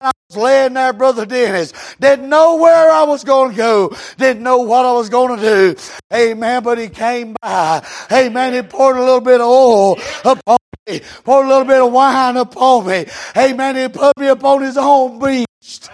I 0.00 0.12
was 0.28 0.36
laying 0.36 0.74
there, 0.74 0.92
Brother 0.92 1.24
Dennis. 1.24 1.72
Didn't 1.98 2.28
know 2.28 2.56
where 2.56 2.90
I 2.90 3.04
was 3.04 3.24
going 3.24 3.52
to 3.52 3.56
go. 3.56 3.96
Didn't 4.18 4.42
know 4.42 4.58
what 4.58 4.84
I 4.84 4.92
was 4.92 5.08
going 5.08 5.38
to 5.38 5.42
do. 5.42 5.76
Amen. 6.12 6.62
But 6.62 6.78
he 6.78 6.88
came 6.88 7.34
by. 7.40 7.84
Amen. 8.12 8.52
He 8.52 8.62
poured 8.62 8.96
a 8.96 9.00
little 9.00 9.20
bit 9.20 9.40
of 9.40 9.46
oil 9.46 9.98
upon 10.24 10.58
me. 10.86 11.00
Poured 11.24 11.46
a 11.46 11.48
little 11.48 11.64
bit 11.64 11.80
of 11.80 11.90
wine 11.90 12.36
upon 12.36 12.86
me. 12.86 13.06
Amen. 13.36 13.76
He 13.76 13.88
put 13.88 14.18
me 14.18 14.28
upon 14.28 14.62
his 14.62 14.76
own 14.76 15.18
beast. 15.18 15.90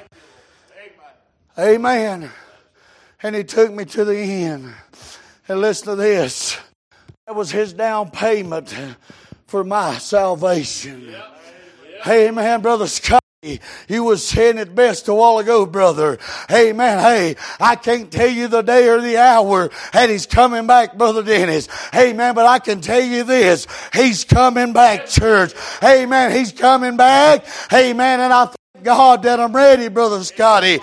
Amen. 1.59 2.31
And 3.23 3.37
he 3.37 3.45
took 3.45 3.73
me 3.73 3.85
to 3.85 4.05
the 4.05 4.17
end. 4.17 4.75
And 5.47 5.61
listen 5.61 5.87
to 5.87 5.97
this. 5.97 6.59
That 7.31 7.37
was 7.37 7.53
his 7.53 7.73
down 7.73 8.11
payment 8.11 8.75
for 9.47 9.63
my 9.63 9.99
salvation. 9.99 11.15
Hey, 12.03 12.29
man, 12.33 12.61
Brother 12.61 12.89
Scott. 12.89 13.23
You 13.89 14.03
was 14.03 14.27
saying 14.27 14.59
it 14.59 14.75
best 14.75 15.07
a 15.07 15.15
while 15.15 15.39
ago, 15.39 15.65
brother. 15.65 16.19
Hey 16.49 16.73
man, 16.73 16.99
hey, 16.99 17.37
I 17.59 17.77
can't 17.77 18.11
tell 18.11 18.29
you 18.29 18.49
the 18.49 18.61
day 18.61 18.89
or 18.89 19.01
the 19.01 19.17
hour 19.17 19.71
that 19.93 20.11
he's 20.11 20.27
coming 20.27 20.67
back, 20.67 20.99
brother 20.99 21.23
Dennis. 21.23 21.67
Hey 21.91 22.13
man, 22.13 22.35
but 22.35 22.45
I 22.45 22.59
can 22.59 22.83
tell 22.83 23.01
you 23.01 23.25
this. 23.25 23.67
He's 23.95 24.25
coming 24.25 24.75
back, 24.75 25.07
church. 25.07 25.55
Hey 25.81 26.05
man, 26.05 26.33
he's 26.33 26.53
coming 26.53 26.99
back. 26.99 27.47
Hey 27.71 27.95
man, 27.95 28.21
and 28.21 28.31
I 28.31 28.47
thank 28.75 28.85
God 28.85 29.23
that 29.23 29.41
I'm 29.41 29.55
ready, 29.55 29.89
brother 29.89 30.23
Scotty. 30.23 30.81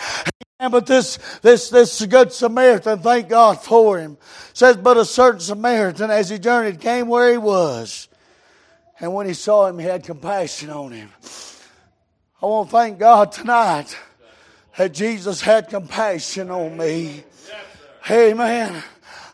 Hey, 0.59 0.69
but 0.69 0.87
this, 0.87 1.17
this, 1.41 1.69
this 1.69 2.03
good 2.05 2.33
Samaritan, 2.33 2.99
thank 2.99 3.29
God 3.29 3.61
for 3.61 3.99
him 3.99 4.17
says, 4.57 4.77
But 4.77 4.97
a 4.97 5.05
certain 5.05 5.39
Samaritan, 5.39 6.09
as 6.09 6.29
he 6.29 6.39
journeyed, 6.39 6.81
came 6.81 7.07
where 7.07 7.31
he 7.31 7.37
was. 7.37 8.07
And 8.99 9.13
when 9.13 9.27
he 9.27 9.35
saw 9.35 9.67
him, 9.67 9.77
he 9.77 9.85
had 9.85 10.03
compassion 10.03 10.71
on 10.71 10.91
him. 10.91 11.11
I 12.41 12.45
want 12.47 12.69
to 12.69 12.71
thank 12.75 12.97
God 12.97 13.31
tonight 13.31 13.95
that 14.75 14.93
Jesus 14.93 15.41
had 15.41 15.69
compassion 15.69 16.49
on 16.49 16.75
me. 16.77 17.23
Amen. 18.09 18.83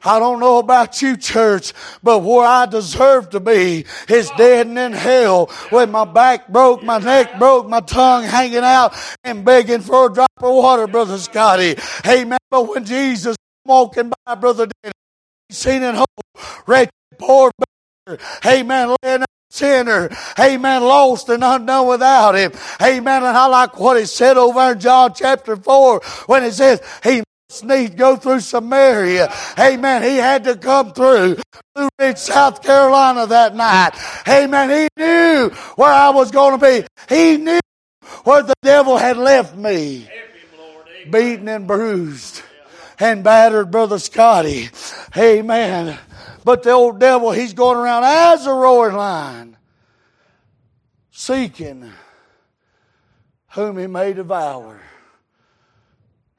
I 0.06 0.20
don't 0.20 0.40
know 0.40 0.60
about 0.60 1.02
you, 1.02 1.16
church, 1.16 1.74
but 2.02 2.20
where 2.20 2.46
I 2.46 2.66
deserve 2.66 3.30
to 3.32 3.40
be 3.40 3.86
is 4.10 4.30
dead 4.38 4.68
and 4.68 4.78
in 4.78 4.92
hell 4.92 5.50
with 5.72 5.90
my 5.90 6.06
back 6.06 6.50
broke, 6.50 6.84
my 6.84 7.00
neck 7.00 7.40
broke, 7.40 7.68
my 7.70 7.80
tongue 7.80 8.24
hanging 8.24 8.58
out 8.58 8.96
and 9.24 9.46
begging 9.46 9.82
for 9.82 10.08
a 10.08 10.14
drop 10.14 10.32
of 10.38 10.56
water, 10.56 10.88
Brother 10.88 11.18
Scotty. 11.18 11.76
Amen. 12.06 12.40
But 12.50 12.68
when 12.68 12.86
Jesus 12.86 13.38
walking 13.66 14.12
by, 14.26 14.36
Brother 14.36 14.68
Dennis, 14.82 14.94
seen 15.50 15.84
in 15.84 15.96
hope, 15.96 16.08
wretched, 16.68 16.92
poor, 17.18 17.52
amen, 18.46 18.96
laying 19.04 19.24
sinner, 19.50 20.10
amen, 20.40 20.84
lost 20.84 21.30
and 21.30 21.44
undone 21.44 21.88
without 21.88 22.36
him, 22.36 22.52
amen. 22.82 23.24
And 23.24 23.38
I 23.38 23.46
like 23.46 23.80
what 23.80 23.98
he 23.98 24.06
said 24.06 24.36
over 24.36 24.72
in 24.72 24.80
John 24.80 25.14
chapter 25.16 25.56
4 25.56 26.02
when 26.26 26.44
it 26.44 26.54
says 26.54 26.82
he 27.04 27.24
need 27.62 27.98
go 27.98 28.16
through 28.16 28.40
Samaria, 28.40 29.32
amen. 29.60 30.04
He 30.04 30.16
had 30.16 30.46
to 30.46 30.56
come 30.56 30.94
through, 30.94 31.38
through 31.76 31.90
Ridge, 32.00 32.18
South 32.18 32.64
Carolina 32.64 33.28
that 33.28 33.56
night, 33.56 33.92
amen. 34.28 34.70
He 34.70 34.88
knew 34.98 35.50
where 35.76 35.92
I 35.92 36.10
was 36.12 36.32
going 36.32 36.60
to 36.60 36.66
be, 36.66 36.88
he 37.14 37.38
knew 37.38 37.60
where 38.24 38.44
the 38.44 38.56
devil 38.64 38.98
had 38.98 39.18
left 39.18 39.56
me, 39.56 40.10
beaten 41.12 41.50
and 41.50 41.68
bruised 41.68 42.42
and 43.00 43.24
battered 43.24 43.72
Brother 43.72 44.00
Scotty. 44.00 44.70
Amen. 45.18 45.98
But 46.46 46.64
the 46.64 46.72
old 46.72 47.00
devil, 47.00 47.32
he's 47.32 47.54
going 47.54 47.78
around 47.78 48.04
as 48.06 48.46
a 48.46 48.54
roaring 48.54 48.96
lion, 48.96 49.58
seeking 51.12 51.92
whom 53.52 53.78
he 53.78 53.88
may 53.88 54.14
devour. 54.14 54.82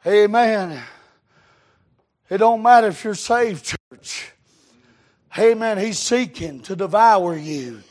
Amen. 0.06 0.82
It 2.30 2.38
don't 2.38 2.62
matter 2.62 2.88
if 2.88 3.04
you're 3.04 3.14
saved, 3.14 3.64
church. 3.64 4.32
Amen. 5.38 5.78
He's 5.78 5.98
seeking 5.98 6.60
to 6.60 6.76
devour 6.76 7.36
you. 7.36 7.82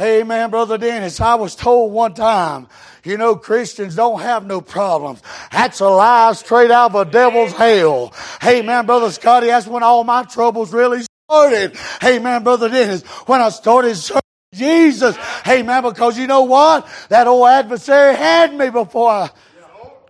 Amen, 0.00 0.50
Brother 0.50 0.76
Dennis. 0.76 1.20
I 1.20 1.36
was 1.36 1.54
told 1.54 1.92
one 1.92 2.14
time 2.14 2.68
you 3.04 3.18
know, 3.18 3.36
Christians 3.36 3.94
don't 3.94 4.20
have 4.20 4.46
no 4.46 4.60
problems. 4.60 5.22
That's 5.52 5.80
a 5.80 5.88
lie 5.88 6.32
straight 6.32 6.70
out 6.70 6.94
of 6.94 7.06
a 7.06 7.10
devil's 7.10 7.52
hell. 7.52 8.14
Hey 8.40 8.62
man, 8.62 8.86
Brother 8.86 9.10
Scotty, 9.10 9.48
that's 9.48 9.66
when 9.66 9.82
all 9.82 10.04
my 10.04 10.22
troubles 10.24 10.72
really 10.72 11.04
started. 11.28 11.76
Hey 12.00 12.18
man, 12.18 12.42
Brother 12.42 12.68
Dennis, 12.68 13.02
when 13.26 13.40
I 13.40 13.50
started 13.50 13.94
serving 13.96 14.22
Jesus. 14.54 15.16
Hey 15.44 15.62
man, 15.62 15.82
because 15.82 16.18
you 16.18 16.26
know 16.26 16.42
what? 16.42 16.88
That 17.10 17.26
old 17.26 17.46
adversary 17.46 18.14
had 18.14 18.54
me 18.54 18.70
before 18.70 19.10
I 19.10 19.30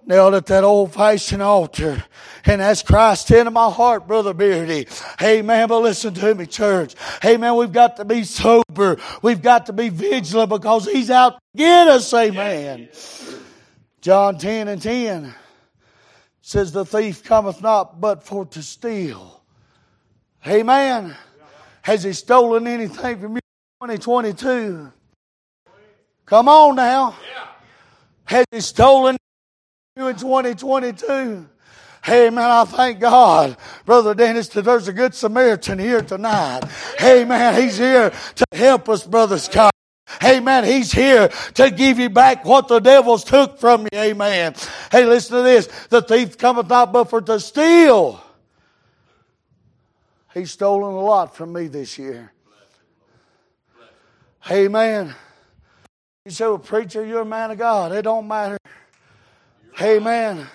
nailed 0.06 0.34
at 0.34 0.46
that 0.46 0.62
old 0.62 0.94
fashioned 0.94 1.42
altar. 1.42 2.04
And 2.46 2.60
that's 2.60 2.82
Christ 2.82 3.30
into 3.30 3.50
my 3.50 3.70
heart, 3.70 4.06
Brother 4.06 4.34
Beardy. 4.34 4.86
Hey 5.18 5.40
man, 5.42 5.68
but 5.68 5.80
listen 5.80 6.12
to 6.14 6.34
me, 6.34 6.46
church. 6.46 6.94
Hey 7.22 7.36
man, 7.36 7.56
we've 7.56 7.72
got 7.72 7.96
to 7.96 8.04
be 8.04 8.24
sober. 8.24 8.98
We've 9.22 9.40
got 9.40 9.66
to 9.66 9.72
be 9.72 9.88
vigilant 9.88 10.50
because 10.50 10.86
He's 10.86 11.10
out 11.10 11.34
to 11.34 11.38
get 11.56 11.88
us, 11.88 12.12
amen. 12.12 12.88
John 14.00 14.36
10 14.36 14.68
and 14.68 14.82
10 14.82 15.34
says, 16.42 16.72
The 16.72 16.84
thief 16.84 17.24
cometh 17.24 17.62
not 17.62 18.00
but 18.00 18.22
for 18.22 18.44
to 18.46 18.62
steal. 18.62 19.42
Amen. 20.46 21.16
Has 21.80 22.02
he 22.02 22.12
stolen 22.12 22.66
anything 22.66 23.18
from 23.18 23.32
you 23.32 23.40
in 23.82 23.98
2022? 23.98 24.92
Come 26.26 26.48
on 26.48 26.76
now. 26.76 27.14
Has 28.24 28.44
he 28.50 28.60
stolen 28.60 29.16
you 29.96 30.08
in 30.08 30.16
2022? 30.16 31.48
Hey 32.04 32.28
man, 32.28 32.50
I 32.50 32.66
thank 32.66 33.00
God, 33.00 33.56
Brother 33.87 34.14
Dennis, 34.14 34.49
that 34.49 34.66
there's 34.66 34.88
a 34.88 34.92
good 34.92 35.14
Samaritan 35.14 35.78
here 35.78 36.02
tonight. 36.02 36.61
Hey 36.99 37.25
man, 37.25 37.58
he's 37.58 37.78
here 37.78 38.11
to 38.11 38.44
help 38.52 38.90
us, 38.90 39.06
Brother 39.06 39.38
Scott. 39.38 39.73
Amen. 40.23 40.64
He's 40.64 40.92
here 40.92 41.28
to 41.54 41.70
give 41.70 41.99
you 41.99 42.11
back 42.11 42.44
what 42.44 42.68
the 42.68 42.78
devils 42.78 43.25
took 43.25 43.58
from 43.58 43.88
you. 43.90 43.99
Amen. 43.99 44.54
Hey, 44.92 45.06
listen 45.06 45.38
to 45.38 45.42
this. 45.42 45.66
The 45.88 46.02
thief 46.02 46.37
cometh 46.37 46.68
not 46.68 46.92
but 46.92 47.04
for 47.04 47.23
to 47.23 47.40
steal. 47.40 48.23
He's 50.34 50.50
stolen 50.50 50.92
a 50.92 51.00
lot 51.00 51.34
from 51.34 51.54
me 51.54 51.68
this 51.68 51.99
year. 51.99 52.32
Hey 54.42 54.66
Amen. 54.66 55.14
You 56.26 56.32
say, 56.32 56.44
well, 56.44 56.58
preacher, 56.58 57.02
you're 57.02 57.23
a 57.23 57.25
man 57.25 57.50
of 57.50 57.56
God. 57.56 57.92
It 57.92 58.02
don't 58.02 58.28
matter. 58.28 58.58
Hey 59.75 59.96
Amen. 59.96 60.46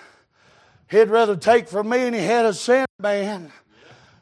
He'd 0.90 1.08
rather 1.08 1.36
take 1.36 1.68
from 1.68 1.88
me 1.88 1.98
and 2.00 2.14
he 2.14 2.22
had 2.22 2.46
a 2.46 2.52
sin 2.52 2.84
man. 2.98 3.52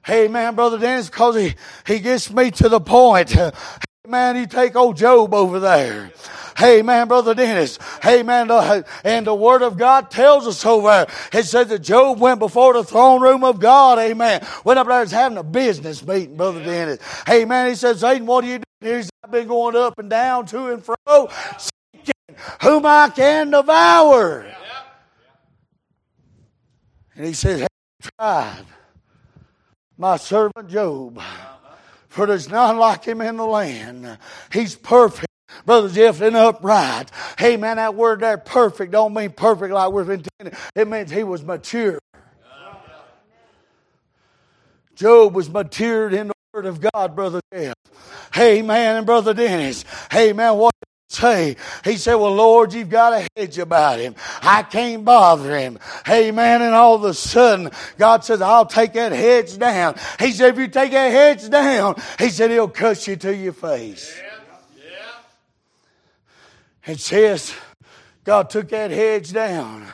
Hey 0.05 0.29
man, 0.29 0.55
Brother 0.55 0.79
Dennis, 0.79 1.09
because 1.09 1.37
he, 1.37 1.55
he 1.87 1.99
gets 1.99 2.31
me 2.31 2.51
to 2.53 2.69
the 2.69 2.81
point. 2.81 3.31
Hey 3.31 3.51
man, 4.07 4.37
you 4.37 4.47
take 4.47 4.77
old 4.77 4.97
Job 4.97 5.33
over 5.35 5.61
there. 5.61 6.13
Hey 6.59 6.83
man, 6.83 7.09
Brother 7.09 7.35
Dennis. 7.35 7.79
Hey 8.03 8.23
man, 8.23 8.51
and 9.05 9.27
the 9.27 9.35
Word 9.35 9.63
of 9.63 9.79
God 9.79 10.11
tells 10.11 10.47
us 10.47 10.65
over 10.67 10.89
there. 10.89 11.07
It 11.33 11.47
says 11.47 11.69
that 11.69 11.79
Job 11.81 12.21
went 12.21 12.39
before 12.39 12.75
the 12.75 12.85
throne 12.85 13.23
room 13.23 13.45
of 13.45 13.61
God. 13.61 13.99
Amen. 13.99 14.47
Went 14.65 14.79
up 14.79 14.87
there 14.87 15.01
and 15.01 15.11
having 15.11 15.39
a 15.39 15.43
business 15.43 16.07
meeting, 16.07 16.37
Brother 16.37 16.63
Dennis. 16.63 17.01
Hey 17.27 17.45
man, 17.47 17.69
he 17.69 17.75
said, 17.77 17.99
Satan, 17.99 18.27
what 18.27 18.45
are 18.45 18.49
you 18.49 18.61
doing? 18.83 19.09
I've 19.25 19.31
been 19.31 19.49
going 19.49 19.75
up 19.75 19.99
and 19.99 20.11
down, 20.11 20.47
to 20.47 20.67
and 20.73 20.85
fro, 20.85 21.29
seeking 21.59 22.37
whom 22.61 22.85
I 22.85 23.11
can 23.15 23.51
devour. 23.51 24.55
And 27.19 27.27
he 27.27 27.33
says, 27.33 27.61
Have 27.61 27.69
you 28.03 28.11
tried 28.17 28.65
my 29.99 30.17
servant 30.17 30.69
Job? 30.69 31.21
For 32.07 32.27
there's 32.27 32.49
none 32.49 32.79
like 32.79 33.05
him 33.05 33.21
in 33.21 33.37
the 33.37 33.45
land. 33.45 34.19
He's 34.53 34.77
perfect. 34.77 35.27
Brother 35.67 35.89
Jeff, 35.89 36.21
and 36.21 36.37
upright. 36.37 37.11
Hey 37.37 37.57
man, 37.57 37.77
that 37.77 37.95
word 37.95 38.21
there, 38.21 38.39
perfect, 38.39 38.93
don't 38.93 39.13
mean 39.13 39.31
perfect 39.31 39.75
like 39.75 39.91
we're 39.91 40.03
intended. 40.03 40.57
It 40.75 40.87
means 40.87 41.11
he 41.11 41.25
was 41.25 41.43
mature. 41.43 41.99
Job 44.95 45.35
was 45.35 45.51
matured 45.51 46.15
in 46.15 46.29
the 46.29 46.35
word 46.53 46.67
of 46.67 46.81
God, 46.81 47.17
Brother 47.17 47.41
Jeff. 47.53 47.75
Hey 48.33 48.63
man, 48.63 48.97
and 48.97 49.07
Brother 49.07 49.35
Dennis. 49.35 49.85
Hey 50.11 50.33
man, 50.33 50.57
what 50.57 50.75
say. 51.09 51.57
He 51.85 51.97
said, 51.97 52.15
Well, 52.15 52.35
Lord, 52.35 52.73
you've 52.73 52.91
got 52.91 53.13
a 53.13 53.29
hedge 53.37 53.59
about 53.59 53.99
him. 53.99 54.15
I 54.43 54.63
can't 54.63 55.05
bother 55.05 55.59
him. 55.59 55.79
Amen. 56.09 56.63
And 56.63 56.75
all 56.75 56.95
of 56.95 57.05
a 57.05 57.15
sudden, 57.15 57.71
God 57.97 58.25
says, 58.25 58.41
I'll 58.41 58.67
take 58.67 58.93
that 58.93 59.13
hedge 59.13 59.59
down. 59.59 59.97
He 60.19 60.33
said, 60.33 60.55
If 60.55 60.59
you 60.59 60.69
take 60.69 60.93
that 60.93 61.11
hedge 61.11 61.49
down, 61.51 61.97
he 62.19 62.29
said, 62.29 62.51
He'll 62.51 62.69
cut 62.69 63.07
you 63.07 63.17
to 63.17 63.35
your 63.35 63.53
face. 63.53 64.17
Yeah. 64.17 64.85
Yeah. 66.85 66.93
It 66.93 67.01
says, 67.01 67.55
God 68.25 68.51
took 68.51 68.69
that 68.69 68.91
hedge 68.91 69.33
down. 69.33 69.87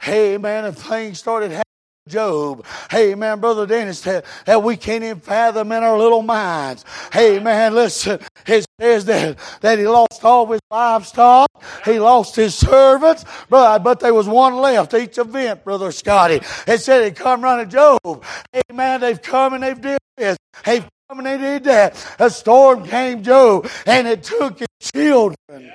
Hey, 0.00 0.38
man, 0.38 0.64
And 0.64 0.76
things 0.76 1.18
started 1.18 1.50
happening. 1.50 1.69
Job. 2.08 2.64
Hey, 2.90 3.14
man, 3.14 3.40
Brother 3.40 3.66
Dennis, 3.66 4.00
that, 4.02 4.24
that 4.46 4.62
we 4.62 4.76
can't 4.76 5.04
even 5.04 5.20
fathom 5.20 5.70
in 5.72 5.82
our 5.82 5.98
little 5.98 6.22
minds. 6.22 6.84
Hey, 7.12 7.38
man, 7.38 7.74
listen, 7.74 8.20
it 8.46 8.66
says 8.80 9.04
that, 9.04 9.38
that 9.60 9.78
he 9.78 9.86
lost 9.86 10.24
all 10.24 10.46
his 10.46 10.60
livestock. 10.70 11.48
He 11.84 11.98
lost 11.98 12.36
his 12.36 12.54
servants, 12.54 13.24
but, 13.48 13.80
but 13.80 14.00
there 14.00 14.14
was 14.14 14.26
one 14.28 14.56
left 14.56 14.94
each 14.94 15.18
event, 15.18 15.64
Brother 15.64 15.92
Scotty. 15.92 16.40
It 16.66 16.80
said 16.80 17.04
he 17.04 17.10
come 17.10 17.42
running 17.42 17.68
Job. 17.68 18.24
Hey, 18.52 18.62
man, 18.72 19.00
they've 19.00 19.20
come 19.20 19.54
and 19.54 19.62
they've 19.62 19.80
did 19.80 19.98
this. 20.16 20.36
They've 20.64 20.86
come 21.08 21.18
and 21.18 21.26
they 21.26 21.38
did 21.38 21.64
that. 21.64 22.16
A 22.18 22.30
storm 22.30 22.86
came, 22.86 23.22
Job, 23.22 23.70
and 23.86 24.08
it 24.08 24.22
took 24.22 24.58
his 24.58 24.68
children. 24.94 25.72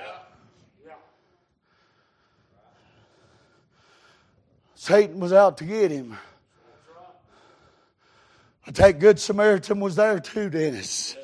Satan 4.86 5.18
was 5.18 5.32
out 5.32 5.58
to 5.58 5.64
get 5.64 5.90
him. 5.90 6.16
That 8.68 9.00
Good 9.00 9.18
Samaritan 9.18 9.80
was 9.80 9.96
there 9.96 10.20
too, 10.20 10.48
Dennis. 10.48 11.16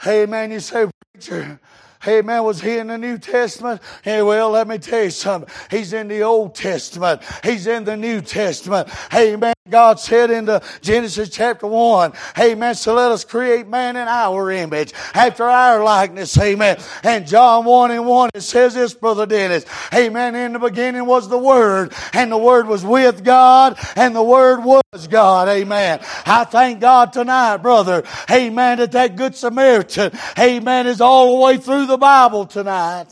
Hey, 0.00 0.24
man, 0.24 0.50
you 0.50 0.60
say, 0.60 0.88
preacher, 1.12 1.60
Hey 2.04 2.20
man, 2.20 2.44
was 2.44 2.60
he 2.60 2.76
in 2.76 2.88
the 2.88 2.98
New 2.98 3.16
Testament? 3.16 3.80
Hey, 4.02 4.20
well, 4.20 4.50
let 4.50 4.68
me 4.68 4.76
tell 4.76 5.04
you 5.04 5.10
something. 5.10 5.50
He's 5.70 5.94
in 5.94 6.08
the 6.08 6.20
Old 6.20 6.54
Testament. 6.54 7.22
He's 7.42 7.66
in 7.66 7.84
the 7.84 7.96
New 7.96 8.20
Testament. 8.20 8.90
Hey 9.10 9.36
man, 9.36 9.53
God 9.70 9.98
said 9.98 10.30
in 10.30 10.44
the 10.44 10.62
Genesis 10.82 11.30
chapter 11.30 11.66
1, 11.66 12.12
Hey 12.36 12.54
man, 12.54 12.74
so 12.74 12.92
let 12.92 13.10
us 13.10 13.24
create 13.24 13.66
man 13.66 13.96
in 13.96 14.06
our 14.06 14.50
image, 14.50 14.92
after 15.14 15.44
our 15.44 15.82
likeness. 15.82 16.36
Amen. 16.36 16.76
And 17.02 17.26
John 17.26 17.64
1 17.64 17.90
and 17.92 18.06
1, 18.06 18.30
it 18.34 18.42
says 18.42 18.74
this, 18.74 18.92
Brother 18.92 19.24
Dennis. 19.24 19.64
Amen. 19.94 20.34
in 20.34 20.52
the 20.52 20.58
beginning 20.58 21.06
was 21.06 21.30
the 21.30 21.38
Word, 21.38 21.94
and 22.12 22.30
the 22.30 22.36
Word 22.36 22.68
was 22.68 22.84
with 22.84 23.24
God, 23.24 23.78
and 23.96 24.14
the 24.14 24.22
Word 24.22 24.62
was 24.66 25.06
God. 25.08 25.48
Amen. 25.48 25.98
I 26.26 26.44
thank 26.44 26.82
God 26.82 27.14
tonight, 27.14 27.56
brother. 27.56 28.04
Amen, 28.30 28.76
that 28.76 28.92
that 28.92 29.16
Good 29.16 29.34
Samaritan, 29.34 30.12
amen, 30.38 30.86
is 30.86 31.00
all 31.00 31.38
the 31.38 31.42
way 31.42 31.56
through 31.56 31.86
the 31.86 31.96
Bible 31.96 32.44
tonight. 32.44 33.06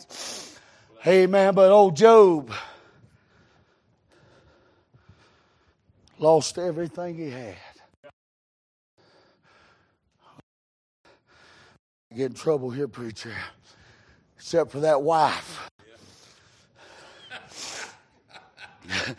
Amen. 1.06 1.54
But 1.54 1.70
old 1.70 1.96
Job 1.96 2.52
lost 6.22 6.56
everything 6.58 7.16
he 7.16 7.30
had. 7.30 7.56
Get 12.16 12.26
in 12.26 12.34
trouble 12.34 12.70
here, 12.70 12.88
preacher. 12.88 13.34
Except 14.36 14.70
for 14.70 14.80
that 14.80 15.02
wife. 15.02 15.70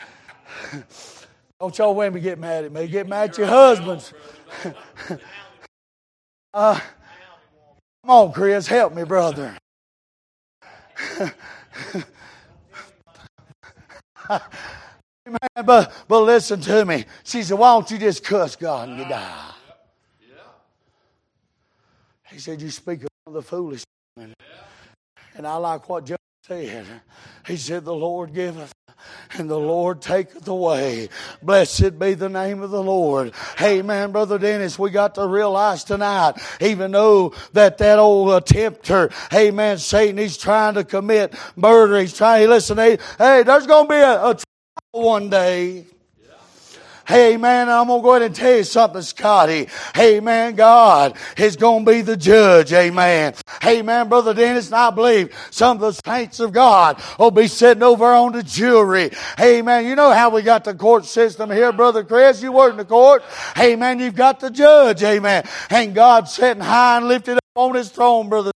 Don't 1.60 1.78
y'all 1.78 1.96
women 1.96 2.22
get 2.22 2.40
mad 2.40 2.66
at 2.66 2.72
me. 2.72 2.88
Get 2.88 3.08
mad 3.08 3.32
at 3.32 3.38
your 3.38 3.48
husbands. 3.48 4.14
uh, 6.54 6.80
Come 8.06 8.12
on, 8.12 8.34
Chris, 8.34 8.68
help 8.68 8.94
me, 8.94 9.06
brother. 9.06 9.56
Man, 15.26 15.66
but, 15.66 15.94
but 16.08 16.20
listen 16.22 16.60
to 16.62 16.86
me. 16.86 17.06
She 17.24 17.44
said, 17.44 17.58
Why 17.58 17.74
don't 17.74 17.90
you 17.90 17.98
just 17.98 18.24
cuss 18.24 18.56
God 18.56 18.90
and 18.90 19.00
you 19.00 19.06
die? 19.06 19.52
He 22.30 22.40
said, 22.40 22.62
You 22.62 22.70
speak 22.70 23.04
of 23.26 23.34
the 23.34 23.42
foolish. 23.42 23.84
And 24.18 25.48
I 25.48 25.56
like 25.56 25.88
what 25.88 26.06
Job 26.06 26.18
said. 26.46 26.86
He 27.48 27.58
said, 27.58 27.86
The 27.86 27.94
Lord 27.94 28.34
giveth 28.34 28.74
and 29.34 29.50
the 29.50 29.60
Lord 29.60 30.02
taketh 30.02 30.48
away. 30.48 31.10
Blessed 31.42 31.98
be 32.00 32.14
the 32.14 32.30
name 32.30 32.62
of 32.62 32.72
the 32.72 32.84
Lord. 32.84 33.34
Hey 33.58 33.82
man, 33.82 34.12
Brother 34.12 34.38
Dennis, 34.38 34.78
we 34.78 34.92
got 34.92 35.16
to 35.16 35.28
realize 35.28 35.84
tonight, 35.84 36.34
even 36.62 36.92
though 36.92 37.34
that 37.54 37.78
that 37.80 38.00
old 38.00 38.46
tempter, 38.46 39.10
hey 39.32 39.52
man, 39.52 39.78
Satan, 39.78 40.18
he's 40.18 40.38
trying 40.38 40.76
to 40.76 40.84
commit 40.84 41.34
murder. 41.56 42.00
He's 42.00 42.16
trying, 42.16 42.50
listen, 42.50 42.78
hey, 42.78 42.98
hey 43.18 43.44
there's 43.44 43.68
going 43.68 43.88
to 43.88 43.90
be 43.90 44.00
a, 44.00 44.26
a 44.26 44.38
one 44.94 45.28
day. 45.28 45.86
Hey 47.06 47.36
man, 47.36 47.68
I'm 47.68 47.88
gonna 47.88 48.02
go 48.02 48.12
ahead 48.12 48.22
and 48.22 48.36
tell 48.36 48.58
you 48.58 48.64
something, 48.64 49.02
Scotty. 49.02 49.68
Hey 49.94 50.20
man, 50.20 50.54
God 50.54 51.18
is 51.36 51.56
gonna 51.56 51.84
be 51.84 52.02
the 52.02 52.16
judge. 52.16 52.72
Amen. 52.72 53.34
Hey 53.62 53.82
man, 53.82 54.08
Brother 54.08 54.36
Dennis, 54.36 54.68
and 54.68 54.76
I 54.76 54.92
believe 54.92 55.36
some 55.50 55.78
of 55.78 55.82
the 55.82 56.10
saints 56.10 56.40
of 56.40 56.54
God 56.54 57.02
will 57.18 57.32
be 57.32 57.48
sitting 57.48 57.82
over 57.82 58.06
on 58.06 58.34
the 58.34 58.44
jury. 58.44 59.10
Hey 59.36 59.64
man, 59.64 59.86
you 59.86 59.96
know 59.96 60.12
how 60.12 60.30
we 60.30 60.44
got 60.44 60.64
the 60.64 60.76
court 60.76 61.06
system 61.06 61.50
here, 61.50 61.74
Brother 61.74 62.04
Chris. 62.04 62.44
You 62.44 62.52
work 62.52 62.72
in 62.72 62.78
the 62.78 62.86
court. 62.86 63.24
Hey 63.56 63.76
man, 63.76 64.00
you've 64.00 64.16
got 64.16 64.40
the 64.40 64.52
judge. 64.52 65.04
Amen. 65.04 65.44
And 65.72 65.96
God 65.96 66.30
sitting 66.30 66.62
high 66.62 66.98
and 66.98 67.08
lifted 67.08 67.38
up 67.38 67.44
on 67.56 67.76
his 67.76 67.90
throne, 67.90 68.30
Brother 68.30 68.52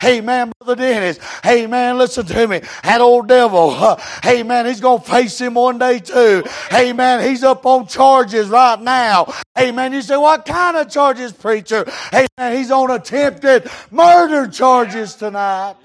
Hey 0.00 0.20
man, 0.20 0.52
Brother 0.58 0.74
Dennis. 0.74 1.18
Hey 1.42 1.68
man, 1.68 1.96
listen 1.96 2.26
to 2.26 2.48
me. 2.48 2.60
That 2.82 3.00
old 3.00 3.28
devil. 3.28 3.96
Hey 4.22 4.42
man, 4.42 4.66
he's 4.66 4.80
going 4.80 5.00
to 5.00 5.08
face 5.08 5.40
him 5.40 5.54
one 5.54 5.78
day 5.78 6.00
too. 6.00 6.42
Hey 6.70 6.92
man, 6.92 7.26
he's 7.26 7.44
up 7.44 7.64
on 7.64 7.86
charges 7.86 8.48
right 8.48 8.80
now. 8.80 9.32
Hey 9.54 9.70
man, 9.70 9.92
you 9.92 10.02
say, 10.02 10.16
what 10.16 10.44
kind 10.44 10.76
of 10.76 10.90
charges, 10.90 11.32
preacher? 11.32 11.84
Hey 12.10 12.26
man, 12.36 12.56
he's 12.56 12.72
on 12.72 12.90
attempted 12.90 13.70
murder 13.92 14.50
charges 14.50 15.14
tonight. 15.14 15.76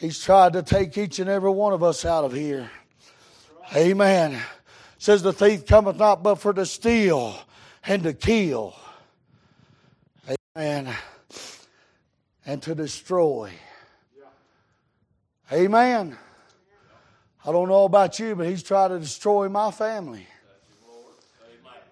He's 0.00 0.20
tried 0.20 0.54
to 0.54 0.62
take 0.62 0.98
each 0.98 1.20
and 1.20 1.30
every 1.30 1.50
one 1.50 1.72
of 1.72 1.84
us 1.84 2.04
out 2.04 2.24
of 2.24 2.32
here. 2.32 2.70
Amen. 3.76 4.40
Says 4.98 5.22
the 5.22 5.32
thief 5.32 5.64
cometh 5.64 5.96
not 5.96 6.24
but 6.24 6.36
for 6.36 6.52
to 6.52 6.66
steal 6.66 7.38
and 7.84 8.02
to 8.02 8.12
kill. 8.12 8.74
Amen 10.56 10.92
and 12.48 12.62
to 12.62 12.74
destroy. 12.74 13.52
Amen. 15.52 16.16
I 17.44 17.52
don't 17.52 17.68
know 17.68 17.84
about 17.84 18.18
you, 18.18 18.34
but 18.34 18.46
he's 18.46 18.62
trying 18.62 18.88
to 18.90 18.98
destroy 18.98 19.50
my 19.50 19.70
family. 19.70 20.26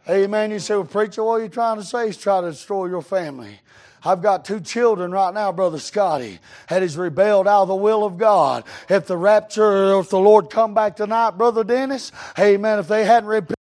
Amen. 0.09 0.51
You 0.51 0.59
say, 0.59 0.75
well, 0.75 0.85
preacher, 0.85 1.23
what 1.23 1.41
are 1.41 1.43
you 1.43 1.51
trying 1.51 1.77
to 1.77 1.85
say? 1.85 2.07
He's 2.07 2.17
trying 2.17 2.45
to 2.45 2.53
destroy 2.53 2.87
your 2.87 3.03
family. 3.03 3.61
I've 4.03 4.23
got 4.23 4.47
two 4.47 4.61
children 4.61 5.11
right 5.11 5.35
now, 5.35 5.53
Brother 5.53 5.79
Scotty, 5.79 6.39
that 6.71 6.81
has 6.81 6.97
rebelled 6.97 7.47
out 7.47 7.63
of 7.63 7.69
the 7.69 7.75
will 7.75 8.05
of 8.05 8.17
God. 8.17 8.65
If 8.89 9.07
the 9.07 9.17
rapture, 9.17 9.95
or 9.95 10.01
if 10.01 10.09
the 10.09 10.19
Lord 10.19 10.49
come 10.49 10.73
back 10.73 10.97
tonight, 10.97 11.33
Brother 11.33 11.65
Dennis, 11.65 12.13
amen, 12.39 12.79
if 12.79 12.89
they 12.89 13.05
hadn't 13.05 13.29
repented, 13.29 13.57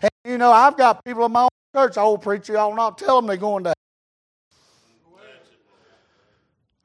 and 0.00 0.10
you 0.24 0.38
know, 0.38 0.52
I've 0.52 0.78
got 0.78 1.04
people 1.04 1.26
in 1.26 1.32
my 1.32 1.42
own 1.42 1.48
church, 1.74 1.98
old 1.98 2.22
preacher, 2.22 2.56
I'll 2.56 2.74
not 2.74 2.96
tell 2.96 3.16
them 3.16 3.26
they're 3.26 3.36
going 3.36 3.64
to 3.64 3.74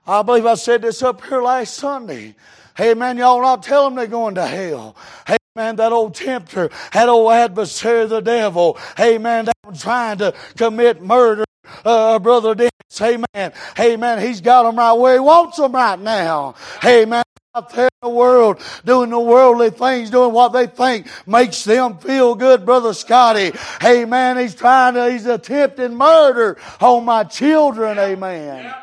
I 0.06 0.22
believe 0.22 0.46
I 0.46 0.56
said 0.56 0.82
this 0.82 1.02
up 1.02 1.24
here 1.24 1.42
last 1.42 1.76
Sunday. 1.76 2.36
Hey 2.76 2.94
man, 2.94 3.18
y'all 3.18 3.42
not 3.42 3.64
tell 3.64 3.86
them 3.86 3.96
they're 3.96 4.08
going 4.08 4.36
to 4.36 4.46
hell. 4.46 4.98
Hey 5.26 5.38
man, 5.56 5.78
that 5.78 5.94
old 5.94 6.14
tempter, 6.16 6.70
that 6.92 7.08
old 7.08 7.32
adversary, 7.32 8.06
the 8.08 8.20
devil. 8.20 8.78
Hey 8.98 9.18
man, 9.18 9.46
that 9.46 9.56
one 9.62 9.76
trying 9.76 10.18
to 10.18 10.34
commit 10.58 11.02
murder. 11.02 11.46
Uh, 11.86 12.20
brother 12.20 12.54
Dennis, 12.54 12.72
hey 12.98 13.18
man, 13.34 13.54
hey 13.78 13.96
man, 13.96 14.20
he's 14.20 14.42
got 14.42 14.64
them 14.64 14.76
right 14.76 14.92
where 14.92 15.14
he 15.14 15.20
wants 15.20 15.56
them 15.56 15.72
right 15.72 16.00
now. 16.00 16.56
Hey 16.82 17.06
man, 17.06 17.24
out 17.56 17.72
there 17.74 17.86
in 17.86 18.10
the 18.10 18.10
world 18.10 18.62
doing 18.84 19.10
the 19.10 19.20
worldly 19.20 19.70
things, 19.70 20.10
doing 20.10 20.34
what 20.34 20.50
they 20.50 20.68
think 20.68 21.08
makes 21.26 21.64
them 21.64 21.98
feel 21.98 22.36
good, 22.36 22.66
Brother 22.66 22.94
Scotty. 22.94 23.54
Hey 23.80 24.04
man, 24.04 24.38
he's 24.38 24.54
trying 24.56 24.96
to, 24.96 25.10
he's 25.10 25.28
attempting 25.28 25.96
murder 25.96 26.58
on 26.82 27.06
my 27.06 27.24
children, 27.24 27.98
amen. 27.98 28.74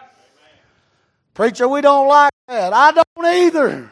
Preacher, 1.41 1.67
we 1.67 1.81
don't 1.81 2.07
like 2.07 2.33
that. 2.49 2.75
I 2.75 2.93
don't 2.93 3.27
either. 3.27 3.91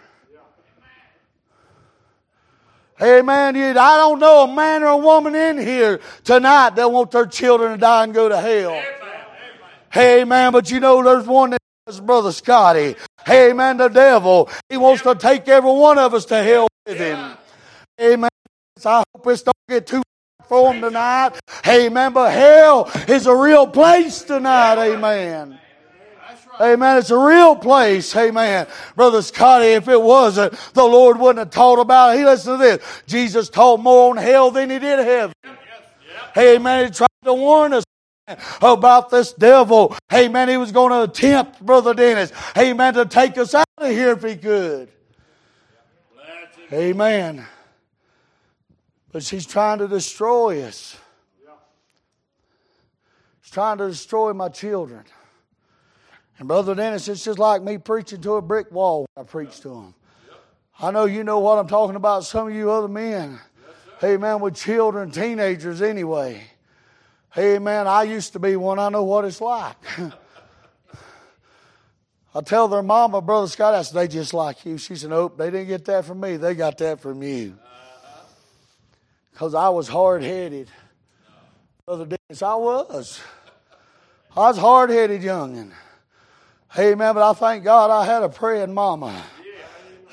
Hey 2.98 3.22
man, 3.22 3.56
I 3.56 3.96
don't 3.96 4.18
know 4.18 4.44
a 4.44 4.54
man 4.54 4.82
or 4.82 4.88
a 4.88 4.96
woman 4.98 5.34
in 5.34 5.56
here 5.56 5.98
tonight 6.24 6.76
that 6.76 6.92
want 6.92 7.10
their 7.10 7.24
children 7.24 7.72
to 7.72 7.78
die 7.78 8.04
and 8.04 8.12
go 8.12 8.28
to 8.28 8.38
hell. 8.38 8.78
Hey, 9.90 10.24
man, 10.24 10.52
but 10.52 10.70
you 10.70 10.78
know 10.78 11.02
there's 11.02 11.26
one 11.26 11.48
that 11.48 11.60
does, 11.86 12.00
Brother 12.00 12.32
Scotty. 12.32 12.96
Hey, 13.24 13.54
man, 13.54 13.78
the 13.78 13.88
devil. 13.88 14.50
He 14.68 14.76
wants 14.76 15.02
to 15.04 15.14
take 15.14 15.48
every 15.48 15.72
one 15.72 15.96
of 15.96 16.12
us 16.12 16.26
to 16.26 16.42
hell 16.42 16.68
with 16.86 16.98
him. 16.98 17.34
Amen. 17.98 18.28
I 18.84 19.02
hope 19.14 19.24
this 19.24 19.42
don't 19.42 19.56
get 19.70 19.86
too 19.86 20.02
for 20.44 20.74
him 20.74 20.82
tonight. 20.82 21.40
Amen. 21.66 22.12
But 22.12 22.30
hell 22.30 22.90
is 23.08 23.26
a 23.26 23.34
real 23.34 23.66
place 23.66 24.20
tonight. 24.20 24.76
Amen. 24.76 25.58
Amen. 26.60 26.98
It's 26.98 27.10
a 27.10 27.18
real 27.18 27.56
place. 27.56 28.14
Amen. 28.16 28.66
Brother 28.96 29.22
Scotty, 29.22 29.66
if 29.66 29.88
it 29.88 30.00
wasn't, 30.00 30.54
the 30.74 30.84
Lord 30.84 31.18
wouldn't 31.18 31.38
have 31.38 31.50
taught 31.50 31.78
about 31.78 32.14
it. 32.14 32.18
He 32.18 32.24
listen 32.24 32.52
to 32.52 32.58
this. 32.58 33.02
Jesus 33.06 33.48
taught 33.48 33.80
more 33.80 34.10
on 34.10 34.16
hell 34.16 34.50
than 34.50 34.70
he 34.70 34.78
did 34.78 34.98
heaven. 34.98 35.34
Amen. 36.36 36.86
He 36.86 36.90
tried 36.90 37.08
to 37.24 37.34
warn 37.34 37.72
us 37.72 37.84
about 38.60 39.10
this 39.10 39.32
devil. 39.32 39.96
Amen. 40.12 40.48
He 40.48 40.56
was 40.56 40.72
going 40.72 40.90
to 40.90 41.02
attempt, 41.02 41.64
Brother 41.64 41.94
Dennis. 41.94 42.32
Amen. 42.56 42.94
To 42.94 43.06
take 43.06 43.38
us 43.38 43.54
out 43.54 43.66
of 43.78 43.90
here 43.90 44.12
if 44.12 44.22
he 44.22 44.36
could. 44.36 44.88
Amen. 46.72 47.46
But 49.10 49.22
she's 49.22 49.46
trying 49.46 49.78
to 49.78 49.88
destroy 49.88 50.62
us. 50.62 50.96
She's 53.40 53.52
trying 53.52 53.78
to 53.78 53.88
destroy 53.88 54.34
my 54.34 54.50
children. 54.50 55.04
And 56.38 56.46
Brother 56.46 56.74
Dennis, 56.74 57.08
it's 57.08 57.24
just 57.24 57.38
like 57.38 57.62
me 57.62 57.78
preaching 57.78 58.20
to 58.22 58.34
a 58.34 58.42
brick 58.42 58.70
wall 58.70 59.06
I 59.16 59.24
preach 59.24 59.60
to 59.60 59.68
them. 59.70 59.94
I 60.80 60.92
know 60.92 61.06
you 61.06 61.24
know 61.24 61.40
what 61.40 61.58
I'm 61.58 61.66
talking 61.66 61.96
about, 61.96 62.24
some 62.24 62.46
of 62.48 62.54
you 62.54 62.70
other 62.70 62.86
men. 62.86 63.40
Hey, 64.00 64.16
man, 64.16 64.38
with 64.40 64.54
children, 64.54 65.10
teenagers 65.10 65.82
anyway. 65.82 66.40
Hey, 67.34 67.58
man, 67.58 67.88
I 67.88 68.04
used 68.04 68.34
to 68.34 68.38
be 68.38 68.54
one. 68.54 68.78
I 68.78 68.88
know 68.88 69.02
what 69.02 69.24
it's 69.24 69.40
like. 69.40 69.76
I 72.34 72.40
tell 72.42 72.68
their 72.68 72.84
mama, 72.84 73.20
Brother 73.20 73.48
Scott, 73.48 73.74
I 73.74 73.82
said, 73.82 73.96
they 73.96 74.06
just 74.06 74.32
like 74.32 74.64
you. 74.64 74.78
She 74.78 74.94
said, 74.94 75.10
nope, 75.10 75.36
they 75.36 75.50
didn't 75.50 75.66
get 75.66 75.84
that 75.86 76.04
from 76.04 76.20
me. 76.20 76.36
They 76.36 76.54
got 76.54 76.78
that 76.78 77.00
from 77.00 77.24
you. 77.24 77.58
Because 79.32 79.54
I 79.54 79.68
was 79.70 79.88
hard 79.88 80.22
headed. 80.22 80.68
Brother 81.84 82.04
Dennis, 82.04 82.42
I 82.42 82.54
was. 82.54 83.20
I 84.36 84.40
was 84.40 84.58
hard 84.58 84.90
headed 84.90 85.22
youngin'. 85.22 85.72
Amen. 86.76 87.14
But 87.14 87.30
I 87.30 87.32
thank 87.32 87.64
God 87.64 87.90
I 87.90 88.04
had 88.04 88.22
a 88.22 88.28
praying 88.28 88.74
mama. 88.74 89.24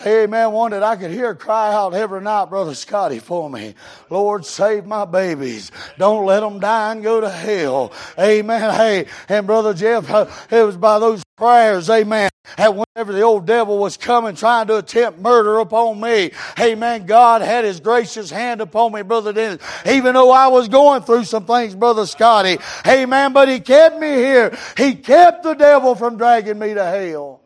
Amen. 0.05 0.51
One 0.51 0.71
that 0.71 0.83
I 0.83 0.95
could 0.95 1.11
hear 1.11 1.35
cry 1.35 1.73
out 1.73 1.93
every 1.93 2.21
night, 2.21 2.49
Brother 2.49 2.73
Scotty, 2.73 3.19
for 3.19 3.49
me. 3.49 3.75
Lord, 4.09 4.45
save 4.45 4.85
my 4.85 5.05
babies. 5.05 5.71
Don't 5.97 6.25
let 6.25 6.39
them 6.39 6.59
die 6.59 6.91
and 6.93 7.03
go 7.03 7.21
to 7.21 7.29
hell. 7.29 7.93
Amen. 8.17 8.73
Hey, 8.73 9.05
and 9.29 9.45
Brother 9.45 9.73
Jeff, 9.73 10.09
it 10.51 10.63
was 10.63 10.77
by 10.77 10.99
those 10.99 11.23
prayers, 11.35 11.89
amen, 11.89 12.29
and 12.57 12.77
whenever 12.77 13.11
the 13.11 13.21
old 13.21 13.45
devil 13.45 13.77
was 13.77 13.97
coming 13.97 14.35
trying 14.35 14.67
to 14.67 14.77
attempt 14.77 15.19
murder 15.19 15.59
upon 15.59 15.99
me, 15.99 16.31
amen, 16.57 17.05
God 17.05 17.41
had 17.41 17.65
his 17.65 17.81
gracious 17.81 18.29
hand 18.29 18.61
upon 18.61 18.93
me, 18.93 19.01
Brother 19.01 19.33
Dennis. 19.33 19.61
Even 19.85 20.13
though 20.13 20.31
I 20.31 20.47
was 20.47 20.69
going 20.69 21.01
through 21.01 21.25
some 21.25 21.45
things, 21.45 21.75
Brother 21.75 22.05
Scotty, 22.05 22.57
amen, 22.87 23.33
but 23.33 23.49
he 23.49 23.59
kept 23.59 23.99
me 23.99 24.07
here. 24.07 24.57
He 24.77 24.95
kept 24.95 25.43
the 25.43 25.55
devil 25.55 25.95
from 25.95 26.17
dragging 26.17 26.57
me 26.57 26.73
to 26.73 26.85
hell. 26.85 27.41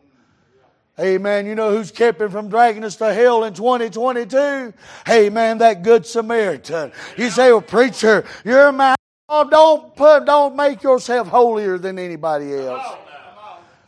Amen. 1.00 1.46
You 1.46 1.54
know 1.54 1.70
who's 1.70 1.90
kept 1.90 2.20
him 2.20 2.30
from 2.30 2.48
dragging 2.48 2.84
us 2.84 2.96
to 2.96 3.14
hell 3.14 3.44
in 3.44 3.54
2022? 3.54 4.74
Amen. 5.08 5.58
That 5.58 5.82
good 5.82 6.04
Samaritan. 6.04 6.92
You 7.16 7.30
say, 7.30 7.50
well, 7.50 7.62
preacher, 7.62 8.26
you're 8.44 8.66
a 8.66 8.72
man. 8.72 8.96
Oh, 9.28 9.48
don't 9.48 9.96
put, 9.96 10.26
don't 10.26 10.56
make 10.56 10.82
yourself 10.82 11.28
holier 11.28 11.78
than 11.78 11.98
anybody 11.98 12.52
else. 12.52 12.84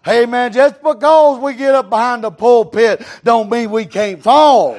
Amen. 0.06 0.52
Just 0.52 0.82
because 0.82 1.38
we 1.40 1.54
get 1.54 1.74
up 1.74 1.90
behind 1.90 2.24
the 2.24 2.30
pulpit 2.30 3.04
don't 3.22 3.50
mean 3.50 3.70
we 3.70 3.84
can't 3.84 4.22
fall. 4.22 4.78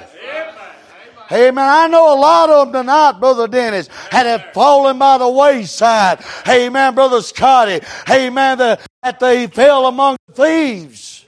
Amen. 1.32 1.66
I 1.66 1.88
know 1.88 2.14
a 2.14 2.20
lot 2.20 2.50
of 2.50 2.72
them 2.72 2.84
tonight, 2.84 3.14
Brother 3.20 3.48
Dennis, 3.48 3.88
had 4.12 4.26
have 4.26 4.54
fallen 4.54 5.00
by 5.00 5.18
the 5.18 5.30
wayside. 5.30 6.24
Amen, 6.48 6.94
Brother 6.94 7.22
Scotty. 7.22 7.80
Amen, 8.10 8.58
that 8.58 9.20
they 9.20 9.48
fell 9.48 9.88
among 9.88 10.18
thieves. 10.34 11.23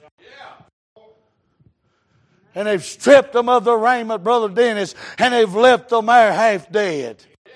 And 2.56 2.66
they've 2.66 2.82
stripped 2.82 3.34
them 3.34 3.50
of 3.50 3.66
their 3.66 3.76
raiment, 3.76 4.24
Brother 4.24 4.48
Dennis, 4.48 4.94
and 5.18 5.34
they've 5.34 5.54
left 5.54 5.90
them 5.90 6.06
there 6.06 6.32
half 6.32 6.72
dead. 6.72 7.22
Yeah, 7.46 7.52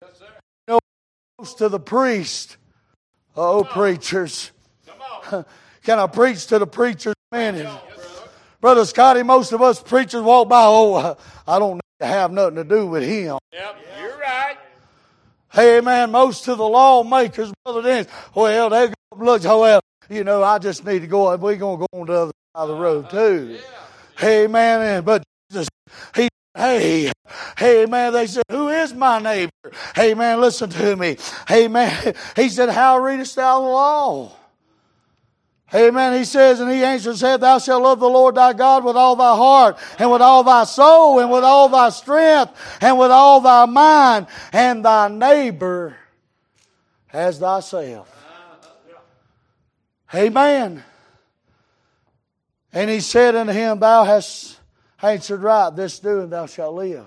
yes, 0.00 0.22
You 0.68 0.78
know, 1.40 1.44
to 1.58 1.68
the 1.68 1.80
priest. 1.80 2.56
Uh, 3.36 3.58
oh, 3.58 3.64
preachers. 3.64 4.52
Can 5.82 5.98
I 5.98 6.06
preach 6.06 6.46
to 6.46 6.60
the 6.60 6.68
preachers, 6.68 7.14
man? 7.32 7.68
Brother 8.60 8.84
Scotty, 8.84 9.24
most 9.24 9.52
of 9.52 9.60
us 9.60 9.82
preachers 9.82 10.22
walk 10.22 10.48
by, 10.48 10.62
oh, 10.64 11.16
I 11.48 11.58
don't 11.58 11.74
need 11.74 11.80
to 12.00 12.06
have 12.06 12.30
nothing 12.30 12.56
to 12.56 12.64
do 12.64 12.86
with 12.86 13.02
him. 13.02 13.38
Yep, 13.52 13.76
you're 14.00 14.18
right. 14.18 14.56
Hey, 15.52 15.80
man, 15.80 16.12
most 16.12 16.46
of 16.46 16.58
the 16.58 16.68
lawmakers, 16.68 17.52
Brother 17.64 17.82
Dennis, 17.82 18.06
well, 18.34 18.70
they 18.70 18.92
look, 19.16 19.44
oh, 19.44 19.60
well, 19.60 19.80
you 20.08 20.22
know, 20.22 20.44
I 20.44 20.58
just 20.60 20.86
need 20.86 21.00
to 21.00 21.08
go, 21.08 21.36
we're 21.36 21.56
going 21.56 21.80
to 21.80 21.86
go 21.90 22.00
on 22.00 22.06
the 22.06 22.12
other 22.12 22.32
of 22.56 22.68
the 22.68 22.74
road, 22.74 23.10
too. 23.10 23.58
Hey, 24.18 24.46
man, 24.46 25.04
but 25.04 25.22
Jesus, 25.50 25.68
he 26.14 26.28
Hey, 26.56 27.12
hey, 27.58 27.84
man, 27.84 28.14
they 28.14 28.26
said, 28.26 28.44
Who 28.50 28.70
is 28.70 28.94
my 28.94 29.18
neighbor? 29.18 29.52
Hey, 29.94 30.14
man, 30.14 30.40
listen 30.40 30.70
to 30.70 30.96
me. 30.96 31.18
Hey, 31.46 31.68
man, 31.68 32.14
he 32.36 32.48
said, 32.48 32.70
How 32.70 32.98
readest 32.98 33.36
thou 33.36 33.60
the 33.60 33.66
law? 33.66 34.32
Amen. 35.74 36.16
He 36.16 36.24
says, 36.24 36.60
and 36.60 36.70
he 36.70 36.84
answered 36.84 37.16
said, 37.16 37.40
Thou 37.40 37.58
shalt 37.58 37.82
love 37.82 37.98
the 37.98 38.08
Lord 38.08 38.36
thy 38.36 38.52
God 38.52 38.84
with 38.84 38.96
all 38.96 39.16
thy 39.16 39.34
heart, 39.34 39.76
and 39.98 40.10
with 40.10 40.22
all 40.22 40.44
thy 40.44 40.64
soul, 40.64 41.18
and 41.18 41.30
with 41.30 41.42
all 41.42 41.68
thy 41.68 41.90
strength, 41.90 42.54
and 42.80 42.96
with 42.98 43.10
all 43.10 43.40
thy 43.40 43.66
mind, 43.66 44.28
and 44.52 44.84
thy 44.84 45.08
neighbor 45.08 45.96
as 47.12 47.38
thyself. 47.38 48.12
Amen. 50.14 50.84
And 52.76 52.90
he 52.90 53.00
said 53.00 53.34
unto 53.34 53.54
him, 53.54 53.78
Thou 53.78 54.04
hast 54.04 54.60
answered 55.00 55.40
right, 55.42 55.74
this 55.74 55.98
do, 55.98 56.20
and 56.20 56.30
thou 56.30 56.44
shalt 56.44 56.74
live. 56.74 57.06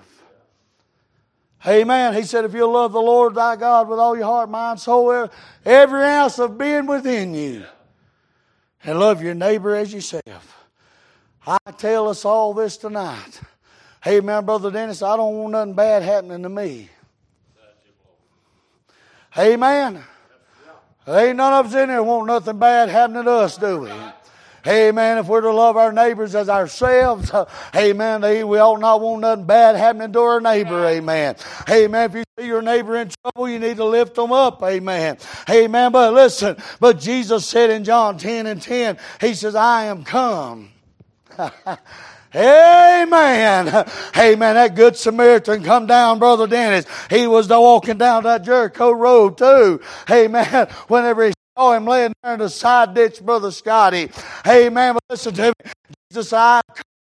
Amen. 1.64 2.12
He 2.12 2.24
said, 2.24 2.44
If 2.44 2.54
you'll 2.54 2.72
love 2.72 2.90
the 2.90 3.00
Lord 3.00 3.36
thy 3.36 3.54
God 3.54 3.88
with 3.88 4.00
all 4.00 4.16
your 4.16 4.24
heart, 4.24 4.50
mind, 4.50 4.80
soul, 4.80 5.30
every 5.64 6.02
ounce 6.02 6.40
of 6.40 6.58
being 6.58 6.86
within 6.86 7.34
you 7.34 7.62
and 8.82 8.98
love 8.98 9.22
your 9.22 9.34
neighbor 9.34 9.76
as 9.76 9.94
yourself. 9.94 10.66
I 11.46 11.58
tell 11.78 12.08
us 12.08 12.24
all 12.24 12.52
this 12.52 12.76
tonight. 12.76 13.40
Man, 14.04 14.44
Brother 14.44 14.72
Dennis, 14.72 15.02
I 15.02 15.16
don't 15.16 15.36
want 15.36 15.52
nothing 15.52 15.74
bad 15.74 16.02
happening 16.02 16.42
to 16.42 16.48
me. 16.48 16.88
Amen. 19.38 20.02
There 21.06 21.28
ain't 21.28 21.36
none 21.36 21.52
of 21.52 21.66
us 21.66 21.74
in 21.74 21.90
there 21.90 22.02
want 22.02 22.26
nothing 22.26 22.58
bad 22.58 22.88
happening 22.88 23.22
to 23.22 23.30
us, 23.30 23.56
do 23.56 23.78
we? 23.82 23.92
Amen. 24.66 25.18
If 25.18 25.26
we're 25.26 25.40
to 25.40 25.52
love 25.52 25.76
our 25.76 25.92
neighbors 25.92 26.34
as 26.34 26.48
ourselves, 26.48 27.30
uh, 27.30 27.46
amen. 27.76 28.22
We 28.46 28.58
ought 28.58 28.80
not 28.80 29.00
want 29.00 29.22
nothing 29.22 29.46
bad 29.46 29.76
happening 29.76 30.12
to 30.12 30.20
our 30.20 30.40
neighbor. 30.40 30.86
Amen. 30.86 31.36
Amen. 31.68 32.10
If 32.10 32.16
you 32.16 32.24
see 32.38 32.46
your 32.46 32.62
neighbor 32.62 32.96
in 32.96 33.10
trouble, 33.22 33.48
you 33.48 33.58
need 33.58 33.76
to 33.76 33.84
lift 33.84 34.14
them 34.14 34.32
up. 34.32 34.62
Amen. 34.62 35.18
Amen. 35.48 35.92
But 35.92 36.12
listen, 36.12 36.56
but 36.78 37.00
Jesus 37.00 37.46
said 37.46 37.70
in 37.70 37.84
John 37.84 38.18
10 38.18 38.46
and 38.46 38.60
10, 38.60 38.98
He 39.20 39.34
says, 39.34 39.54
I 39.54 39.84
am 39.84 40.04
come. 40.04 40.70
Amen. 42.34 43.86
Amen. 44.16 44.54
That 44.54 44.74
good 44.76 44.96
Samaritan 44.96 45.64
come 45.64 45.86
down, 45.86 46.20
Brother 46.20 46.46
Dennis. 46.46 46.86
He 47.08 47.26
was 47.26 47.48
walking 47.48 47.98
down 47.98 48.22
that 48.22 48.44
Jericho 48.44 48.92
road 48.92 49.36
too. 49.38 49.80
Amen. 50.08 50.68
Whenever 50.88 51.26
he 51.26 51.32
Oh, 51.60 51.72
saw 51.72 51.76
him 51.76 51.84
laying 51.84 52.14
there 52.22 52.32
in 52.32 52.38
the 52.38 52.48
side 52.48 52.94
ditch, 52.94 53.20
Brother 53.20 53.50
Scotty. 53.50 54.08
Amen. 54.46 54.94
But 54.94 55.02
listen 55.10 55.34
to 55.34 55.48
me. 55.48 55.72
Jesus, 56.10 56.32
I 56.32 56.62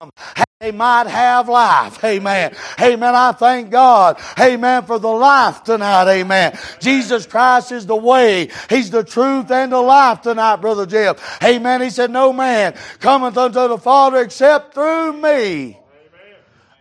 come 0.01 0.11
they 0.59 0.71
might 0.71 1.07
have 1.07 1.47
life. 1.47 2.03
Amen. 2.03 2.53
Amen. 2.81 3.15
I 3.15 3.31
thank 3.31 3.69
God. 3.69 4.19
Amen. 4.37 4.83
For 4.83 4.99
the 4.99 5.07
life 5.07 5.63
tonight. 5.63 6.09
Amen. 6.09 6.57
Jesus 6.81 7.25
Christ 7.25 7.71
is 7.71 7.85
the 7.85 7.95
way. 7.95 8.49
He's 8.69 8.89
the 8.89 9.03
truth 9.05 9.49
and 9.49 9.71
the 9.71 9.79
life 9.79 10.21
tonight, 10.21 10.57
Brother 10.57 10.85
Jeff. 10.85 11.41
Amen. 11.41 11.81
He 11.81 11.89
said, 11.89 12.11
No 12.11 12.33
man 12.33 12.75
cometh 12.99 13.37
unto 13.37 13.67
the 13.69 13.77
Father 13.77 14.17
except 14.17 14.73
through 14.73 15.13
me. 15.13 15.77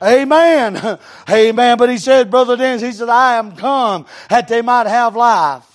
Amen. 0.02 0.32
Amen. 0.32 0.98
Amen. 1.30 1.78
But 1.78 1.90
he 1.90 1.98
said, 1.98 2.28
Brother 2.28 2.56
Dennis, 2.56 2.82
he 2.82 2.90
said, 2.90 3.08
I 3.08 3.36
am 3.36 3.54
come 3.54 4.06
that 4.30 4.48
they 4.48 4.62
might 4.62 4.88
have 4.88 5.14
life. 5.14 5.71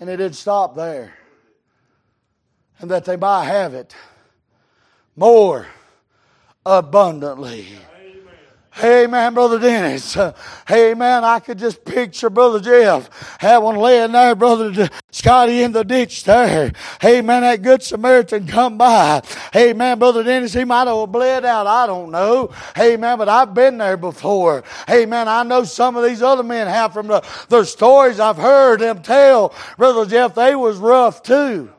And 0.00 0.10
it 0.10 0.16
didn't 0.16 0.36
stop 0.36 0.74
there. 0.74 1.14
And 2.80 2.90
that 2.90 3.04
they 3.04 3.16
might 3.16 3.44
have 3.44 3.74
it 3.74 3.94
more 5.16 5.66
abundantly. 6.66 7.68
Hey 8.76 9.06
man, 9.06 9.34
Brother 9.34 9.60
Dennis. 9.60 10.16
Hey 10.66 10.94
man, 10.94 11.22
I 11.22 11.38
could 11.38 11.60
just 11.60 11.84
picture 11.84 12.28
Brother 12.28 12.58
Jeff 12.58 13.08
having 13.38 13.76
laying 13.76 14.10
there, 14.10 14.34
Brother 14.34 14.90
Scotty 15.12 15.62
in 15.62 15.70
the 15.70 15.84
ditch 15.84 16.24
there. 16.24 16.72
Hey 17.00 17.20
man, 17.20 17.42
that 17.42 17.62
good 17.62 17.84
Samaritan 17.84 18.48
come 18.48 18.76
by. 18.76 19.22
Hey 19.52 19.74
man, 19.74 20.00
Brother 20.00 20.24
Dennis, 20.24 20.54
he 20.54 20.64
might 20.64 20.88
have 20.88 21.12
bled 21.12 21.44
out. 21.44 21.68
I 21.68 21.86
don't 21.86 22.10
know. 22.10 22.52
Hey 22.74 22.96
man, 22.96 23.16
but 23.16 23.28
I've 23.28 23.54
been 23.54 23.78
there 23.78 23.96
before. 23.96 24.64
Hey 24.88 25.06
man, 25.06 25.28
I 25.28 25.44
know 25.44 25.62
some 25.62 25.94
of 25.94 26.02
these 26.02 26.20
other 26.20 26.42
men 26.42 26.66
have 26.66 26.92
from 26.92 27.06
the, 27.06 27.64
stories 27.64 28.18
I've 28.18 28.36
heard 28.36 28.80
them 28.80 29.02
tell. 29.02 29.54
Brother 29.78 30.04
Jeff, 30.04 30.34
they 30.34 30.56
was 30.56 30.78
rough 30.78 31.22
too. 31.22 31.70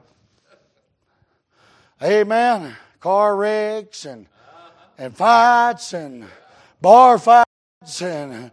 Hey 2.00 2.24
man, 2.24 2.78
Car 3.02 3.36
wrecks 3.36 4.06
and 4.06 4.28
and 4.98 5.14
fights 5.14 5.92
and 5.92 6.26
bar 6.86 7.18
fights 7.18 8.02
and 8.04 8.52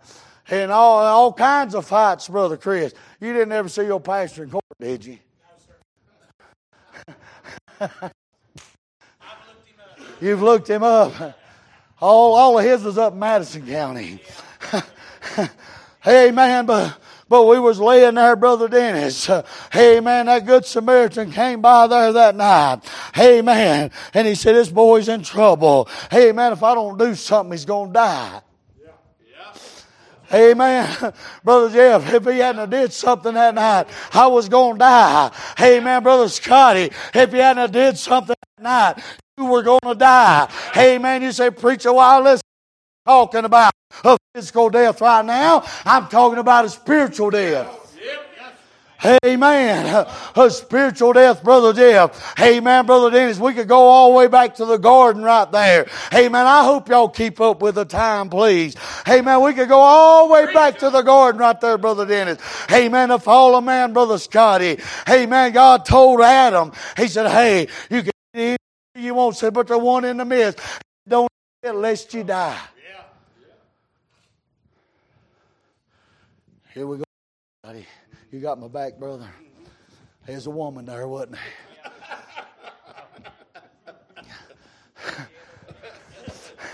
and 0.49 0.73
all 0.73 1.01
all 1.01 1.35
kinds 1.35 1.75
of 1.75 1.85
fights, 1.85 2.29
brother 2.29 2.57
Chris. 2.57 2.95
You 3.21 3.35
didn't 3.35 3.53
ever 3.53 3.69
see 3.69 3.85
your 3.85 4.01
pastor 4.01 4.45
in 4.45 4.51
court, 4.51 4.65
did 4.81 5.05
you? 5.05 5.19
No, 7.79 7.89
You've 10.19 10.41
looked 10.41 10.71
him 10.71 10.83
up. 10.83 11.37
All 12.01 12.33
all 12.35 12.59
of 12.59 12.65
his 12.65 12.83
was 12.83 12.97
up 12.97 13.13
in 13.13 13.19
Madison 13.19 13.67
County. 13.67 14.23
hey 16.03 16.31
man, 16.31 16.65
but 16.65 17.02
but 17.33 17.47
we 17.47 17.59
was 17.59 17.81
laying 17.81 18.17
there, 18.17 18.37
Brother 18.37 18.69
Dennis. 18.69 19.31
Hey 19.73 20.01
man, 20.01 20.27
that 20.27 20.45
good 20.45 20.67
Samaritan 20.67 21.33
came 21.33 21.63
by 21.63 21.87
there 21.87 22.13
that 22.13 22.37
night. 22.37 22.81
Hey 23.15 23.41
man. 23.41 23.91
And 24.13 24.29
he 24.29 24.35
said, 24.35 24.55
this 24.55 24.69
boy's 24.69 25.09
in 25.09 25.23
trouble. 25.23 25.89
Hey 26.11 26.33
man, 26.33 26.53
if 26.53 26.63
I 26.63 26.75
don't 26.75 26.99
do 26.99 27.15
something, 27.15 27.53
he's 27.53 27.65
going 27.65 27.89
to 27.89 27.95
die. 27.95 28.43
Amen. 30.31 31.15
Brother 31.45 31.71
Jeff, 31.71 32.13
if 32.13 32.27
he 32.27 32.39
hadn't 32.39 32.69
did 32.69 32.93
something 32.93 33.33
that 33.33 33.55
night, 33.55 33.87
I 34.13 34.27
was 34.27 34.51
going 34.51 34.75
to 34.75 34.79
die. 34.81 35.31
Amen. 35.59 36.03
Brother 36.03 36.29
Scotty, 36.29 36.91
if 37.15 37.33
he 37.33 37.39
hadn't 37.39 37.73
did 37.73 37.97
something 37.97 38.37
that 38.59 38.63
night, 38.63 39.05
you 39.39 39.47
were 39.47 39.63
going 39.63 39.81
to 39.87 39.95
die. 39.95 40.51
Amen. 40.77 41.23
You 41.23 41.33
say, 41.33 41.51
preach 41.51 41.87
a 41.87 41.93
while, 41.95 42.23
listen 42.23 42.43
talking 43.07 43.45
about 43.45 43.73
a 44.05 44.17
physical 44.35 44.71
death 44.71 45.01
right 45.01 45.25
now. 45.25 45.65
I'm 45.85 46.09
talking 46.09 46.39
about 46.39 46.65
a 46.65 46.69
spiritual 46.69 47.31
death. 47.31 47.79
Amen. 49.25 50.07
A 50.37 50.49
spiritual 50.49 51.13
death, 51.13 51.43
Brother 51.43 51.73
Jeff. 51.73 52.39
Amen, 52.39 52.87
Brother 52.87 53.11
Dennis. 53.11 53.37
We 53.37 53.53
could 53.53 53.67
go 53.67 53.81
all 53.81 54.13
the 54.13 54.17
way 54.17 54.29
back 54.29 54.55
to 54.57 54.65
the 54.65 54.77
garden 54.77 55.25
right 55.25 55.51
there. 55.51 55.89
Amen. 56.15 56.47
I 56.47 56.63
hope 56.63 56.89
y'all 56.89 57.09
keep 57.09 57.41
up 57.41 57.63
with 57.63 57.75
the 57.75 57.85
time, 57.85 58.31
please. 58.31 58.77
Amen. 59.09 59.43
We 59.43 59.55
could 59.55 59.69
go 59.69 59.81
all 59.81 60.29
the 60.29 60.35
way 60.35 60.55
back 60.55 60.79
to 60.79 60.91
the 60.91 61.03
garden 61.03 61.41
right 61.41 61.61
there, 61.61 61.79
Brother 61.79 62.07
Dennis. 62.07 62.39
Amen. 62.71 63.09
The 63.09 63.19
fall 63.19 63.57
of 63.57 63.65
man, 63.65 63.93
Brother 63.93 64.19
Scotty. 64.19 64.79
Amen. 65.11 65.51
God 65.51 65.85
told 65.85 66.21
Adam, 66.21 66.71
He 66.97 67.09
said, 67.09 67.29
Hey, 67.29 67.67
you 67.91 68.05
can 68.05 68.13
eat 68.37 68.59
you 68.95 69.15
won't 69.15 69.37
say, 69.37 69.51
but 69.51 69.67
the 69.67 69.79
one 69.79 70.05
in 70.05 70.19
the 70.19 70.25
midst. 70.25 70.61
Don't 71.09 71.29
lest 71.65 72.15
you 72.15 72.23
die. 72.23 72.59
Here 76.75 76.87
we 76.87 76.97
go, 76.97 77.05
buddy. 77.63 77.87
You 78.31 78.41
got 78.41 78.59
my 78.59 78.69
back, 78.69 78.99
brother. 78.99 79.29
There's 80.27 80.47
a 80.47 80.51
woman 80.51 80.87
there, 80.87 81.07
wasn't 81.07 81.33
there? 81.33 81.41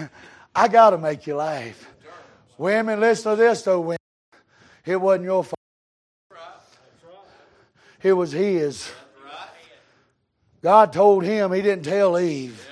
I 0.54 0.68
got 0.68 0.90
to 0.90 0.98
make 0.98 1.26
you 1.26 1.34
laugh. 1.34 1.84
Women, 2.58 3.00
listen 3.00 3.32
to 3.32 3.36
this, 3.36 3.62
though, 3.62 3.80
women. 3.80 3.98
It 4.86 5.00
wasn't 5.00 5.24
your 5.24 5.42
fault. 5.42 5.58
It 8.00 8.12
was 8.12 8.30
his. 8.30 8.88
God 10.62 10.92
told 10.92 11.24
him, 11.24 11.52
he 11.52 11.60
didn't 11.60 11.84
tell 11.84 12.16
Eve. 12.20 12.64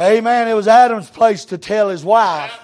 Amen. 0.00 0.48
It 0.48 0.54
was 0.54 0.66
Adam's 0.66 1.10
place 1.10 1.44
to 1.46 1.58
tell 1.58 1.90
his 1.90 2.04
wife. 2.04 2.58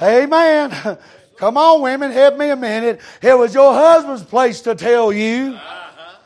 Amen. 0.00 0.98
Come 1.36 1.56
on, 1.56 1.82
women, 1.82 2.10
help 2.10 2.36
me 2.36 2.50
a 2.50 2.56
minute. 2.56 3.00
It 3.22 3.36
was 3.36 3.54
your 3.54 3.72
husband's 3.72 4.22
place 4.22 4.62
to 4.62 4.74
tell 4.74 5.12
you. 5.12 5.54
Uh-huh. 5.54 6.18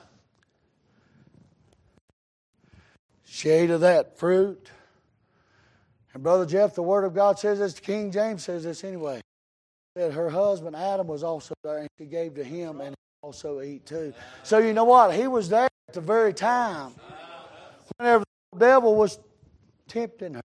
Shade 3.25 3.70
of 3.70 3.81
that 3.81 4.18
fruit. 4.18 4.70
And 6.12 6.23
Brother 6.23 6.46
Jeff, 6.46 6.75
the 6.75 6.83
Word 6.83 7.05
of 7.05 7.14
God 7.14 7.38
says 7.38 7.59
this, 7.59 7.79
King 7.79 8.11
James 8.11 8.44
says 8.44 8.64
this 8.64 8.85
anyway. 8.85 9.20
That 9.96 10.12
her 10.12 10.31
husband 10.31 10.77
Adam 10.77 11.07
was 11.07 11.23
also 11.23 11.55
there 11.64 11.79
and 11.79 11.88
she 11.99 12.07
gave 12.07 12.35
to 12.35 12.44
him 12.44 12.81
and 12.81 12.90
he 12.90 12.96
also 13.23 13.61
eat 13.61 13.87
too. 13.87 14.12
So 14.44 14.59
you 14.59 14.73
know 14.73 14.85
what? 14.85 15.14
He 15.14 15.27
was 15.27 15.49
there 15.49 15.68
at 15.88 15.94
the 15.94 16.01
very 16.01 16.33
time 16.33 16.92
whenever 17.96 18.25
the 18.53 18.59
devil 18.59 18.94
was 18.94 19.18
tempting 19.88 20.35
her. 20.35 20.42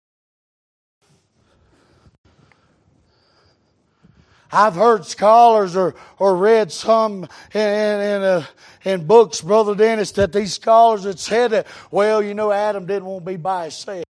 I've 4.52 4.76
heard 4.76 5.06
scholars 5.06 5.76
or, 5.76 5.96
or 6.18 6.36
read 6.36 6.72
some 6.72 7.28
in, 7.54 7.62
in, 7.62 8.22
uh, 8.22 8.46
in 8.84 9.06
books, 9.06 9.42
Brother 9.42 9.76
Dennis, 9.76 10.12
that 10.14 10.34
these 10.34 10.54
scholars 10.54 11.04
had 11.04 11.20
said 11.20 11.52
that, 11.52 11.68
well, 11.92 12.24
you 12.24 12.34
know, 12.34 12.52
Adam 12.52 12.86
didn't 12.86 13.06
want 13.06 13.26
to 13.26 13.32
be 13.32 13.38
by 13.38 13.64
himself. 13.64 14.06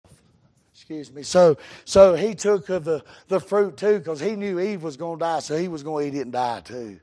Excuse 0.73 1.11
me. 1.11 1.23
So, 1.23 1.57
so 1.85 2.15
he 2.15 2.33
took 2.35 2.69
of 2.69 2.83
the, 2.83 3.03
the 3.27 3.39
fruit 3.39 3.77
too 3.77 3.99
because 3.99 4.19
he 4.19 4.35
knew 4.35 4.59
Eve 4.59 4.81
was 4.81 4.97
going 4.97 5.19
to 5.19 5.23
die, 5.23 5.39
so 5.39 5.57
he 5.57 5.67
was 5.67 5.83
going 5.83 6.11
to 6.11 6.17
eat 6.17 6.19
it 6.19 6.23
and 6.23 6.31
die 6.31 6.61
too. 6.61 6.99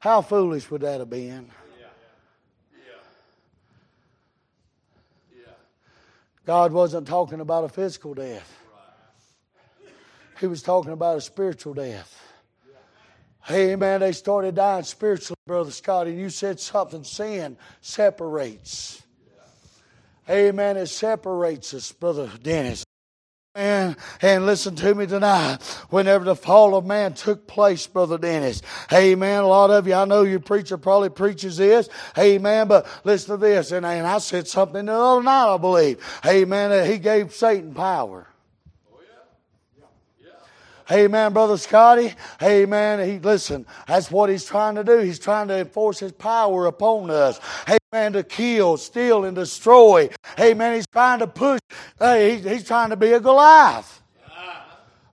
How 0.00 0.22
foolish 0.22 0.70
would 0.70 0.80
that 0.80 1.00
have 1.00 1.10
been? 1.10 1.50
God 6.48 6.72
wasn't 6.72 7.06
talking 7.06 7.40
about 7.40 7.64
a 7.64 7.68
physical 7.68 8.14
death. 8.14 8.58
He 10.40 10.46
was 10.46 10.62
talking 10.62 10.92
about 10.92 11.18
a 11.18 11.20
spiritual 11.20 11.74
death. 11.74 12.14
Hey, 13.44 13.76
man, 13.76 14.00
they 14.00 14.12
started 14.12 14.54
dying 14.54 14.84
spiritually, 14.84 15.38
Brother 15.46 15.70
Scott, 15.70 16.06
and 16.06 16.18
you 16.18 16.28
said 16.28 16.60
something 16.60 17.02
sin 17.02 17.56
separates. 17.80 19.02
Amen. 20.28 20.76
It 20.76 20.88
separates 20.88 21.72
us, 21.72 21.90
Brother 21.90 22.30
Dennis. 22.42 22.84
And, 23.54 23.96
and 24.22 24.46
listen 24.46 24.76
to 24.76 24.94
me 24.94 25.06
tonight. 25.06 25.62
Whenever 25.90 26.24
the 26.24 26.36
fall 26.36 26.76
of 26.76 26.84
man 26.84 27.14
took 27.14 27.48
place, 27.48 27.86
Brother 27.86 28.18
Dennis. 28.18 28.62
Amen. 28.92 29.42
A 29.42 29.48
lot 29.48 29.70
of 29.70 29.88
you, 29.88 29.94
I 29.94 30.04
know 30.04 30.22
your 30.22 30.38
preacher 30.38 30.76
probably 30.78 31.08
preaches 31.08 31.56
this. 31.56 31.88
Amen. 32.16 32.68
But 32.68 32.86
listen 33.02 33.30
to 33.30 33.36
this. 33.38 33.72
And, 33.72 33.84
and 33.84 34.06
I 34.06 34.18
said 34.18 34.46
something 34.46 34.86
the 34.86 34.92
other 34.92 35.22
night, 35.24 35.54
I 35.54 35.56
believe. 35.56 36.20
Amen. 36.24 36.88
He 36.88 36.98
gave 36.98 37.34
Satan 37.34 37.74
power. 37.74 38.27
Amen, 40.90 41.32
Brother 41.32 41.58
Scotty. 41.58 42.14
Amen. 42.42 43.06
He 43.06 43.18
listen, 43.18 43.66
that's 43.86 44.10
what 44.10 44.30
he's 44.30 44.44
trying 44.44 44.74
to 44.76 44.84
do. 44.84 44.98
He's 44.98 45.18
trying 45.18 45.48
to 45.48 45.58
enforce 45.58 45.98
his 45.98 46.12
power 46.12 46.66
upon 46.66 47.10
us. 47.10 47.40
Amen. 47.68 48.14
To 48.14 48.22
kill, 48.22 48.76
steal, 48.78 49.24
and 49.24 49.34
destroy. 49.34 50.08
Amen. 50.40 50.74
He's 50.74 50.86
trying 50.86 51.18
to 51.18 51.26
push. 51.26 51.60
Hey, 51.98 52.36
he's, 52.36 52.44
he's 52.44 52.64
trying 52.64 52.90
to 52.90 52.96
be 52.96 53.12
a 53.12 53.20
Goliath. 53.20 54.02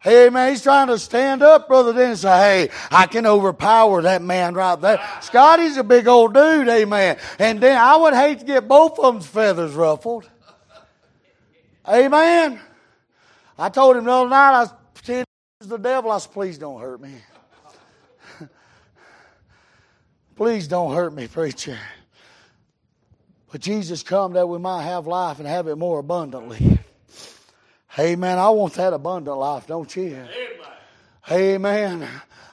Hey, 0.06 0.30
man, 0.30 0.52
he's 0.52 0.62
trying 0.62 0.86
to 0.90 1.00
stand 1.00 1.42
up, 1.42 1.68
Brother 1.68 1.92
Dennis, 1.92 2.22
say, 2.22 2.68
hey, 2.68 2.76
I 2.92 3.08
can 3.08 3.26
overpower 3.26 4.04
that 4.04 4.22
man 4.22 4.54
right 4.54 4.80
there. 4.80 5.04
Scotty's 5.20 5.78
a 5.78 5.84
big 5.84 6.08
old 6.08 6.36
dude, 6.36 6.68
amen. 6.68 7.18
And 7.40 7.60
then 7.60 7.76
I 7.76 7.96
would 7.98 8.14
hate 8.14 8.38
to 8.38 8.46
get 8.46 8.68
both 8.68 9.00
of 9.00 9.16
them's 9.16 9.26
feathers 9.26 9.74
ruffled. 9.74 10.30
Amen. 11.90 12.60
I 13.58 13.70
told 13.70 13.96
him 13.96 14.04
the 14.04 14.12
other 14.12 14.30
night, 14.30 14.62
I 14.62 14.70
the 15.66 15.78
devil. 15.78 16.12
I 16.12 16.18
said, 16.18 16.32
please 16.32 16.58
don't 16.58 16.80
hurt 16.80 17.02
me. 17.02 17.14
please 20.36 20.68
don't 20.68 20.94
hurt 20.94 21.14
me, 21.14 21.28
preacher. 21.28 21.78
But 23.52 23.62
Jesus 23.62 24.04
come 24.04 24.34
that 24.34 24.48
we 24.48 24.60
might 24.60 24.84
have 24.84 25.08
life 25.08 25.40
and 25.40 25.48
have 25.48 25.68
it 25.68 25.78
more 25.78 26.00
abundantly. 26.00 26.80
Amen. 27.98 28.38
I 28.38 28.50
want 28.50 28.74
that 28.74 28.94
abundant 28.94 29.38
life, 29.38 29.68
don't 29.68 29.96
you? 29.96 30.08
Amen. 30.08 30.28
Amen. 31.32 32.08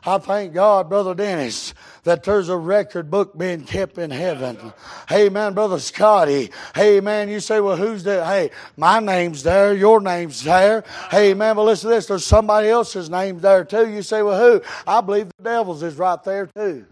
I 0.05 0.19
thank 0.19 0.55
God, 0.55 0.89
Brother 0.89 1.15
Dennis, 1.15 1.75
that 2.05 2.25
there's 2.25 2.49
a 2.49 2.57
record 2.57 3.11
book 3.11 3.37
being 3.39 3.65
kept 3.65 3.97
in 3.97 4.11
heaven. 4.11 4.73
Amen, 5.11 5.55
Brother 5.55 5.79
Scotty. 5.79 6.51
Hey, 6.75 7.01
man, 7.01 7.29
you 7.29 7.39
say, 7.39 7.61
well, 7.61 7.77
who's 7.77 8.03
there? 8.03 8.25
Hey, 8.25 8.51
my 8.77 8.99
name's 8.99 9.43
there. 9.43 9.73
Your 9.73 10.01
name's 10.01 10.43
there. 10.43 10.85
Hey, 11.11 11.33
man, 11.35 11.57
but 11.57 11.63
listen 11.63 11.91
to 11.91 11.97
this. 11.97 12.07
There's 12.07 12.25
somebody 12.25 12.69
else's 12.69 13.09
name 13.09 13.39
there 13.39 13.65
too. 13.65 13.89
You 13.89 14.03
say, 14.03 14.23
well, 14.23 14.39
who? 14.39 14.63
I 14.87 15.01
believe 15.01 15.29
the 15.39 15.45
devil's 15.45 15.83
is 15.83 15.95
right 15.97 16.23
there 16.25 16.47
too. 16.47 16.87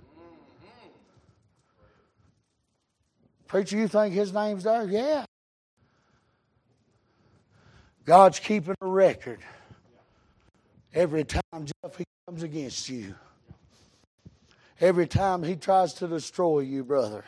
Preacher, 3.48 3.76
you 3.76 3.88
think 3.88 4.14
his 4.14 4.32
name's 4.32 4.62
there? 4.62 4.84
Yeah. 4.84 5.24
God's 8.04 8.38
keeping 8.38 8.76
a 8.80 8.86
record. 8.86 9.40
Every 10.94 11.24
time, 11.24 11.42
Jeff, 11.64 11.96
he 11.96 12.04
comes 12.28 12.44
against 12.44 12.88
you. 12.88 13.14
Every 14.80 15.06
time 15.06 15.42
he 15.42 15.56
tries 15.56 15.92
to 15.94 16.08
destroy 16.08 16.60
you, 16.60 16.84
brother. 16.84 17.24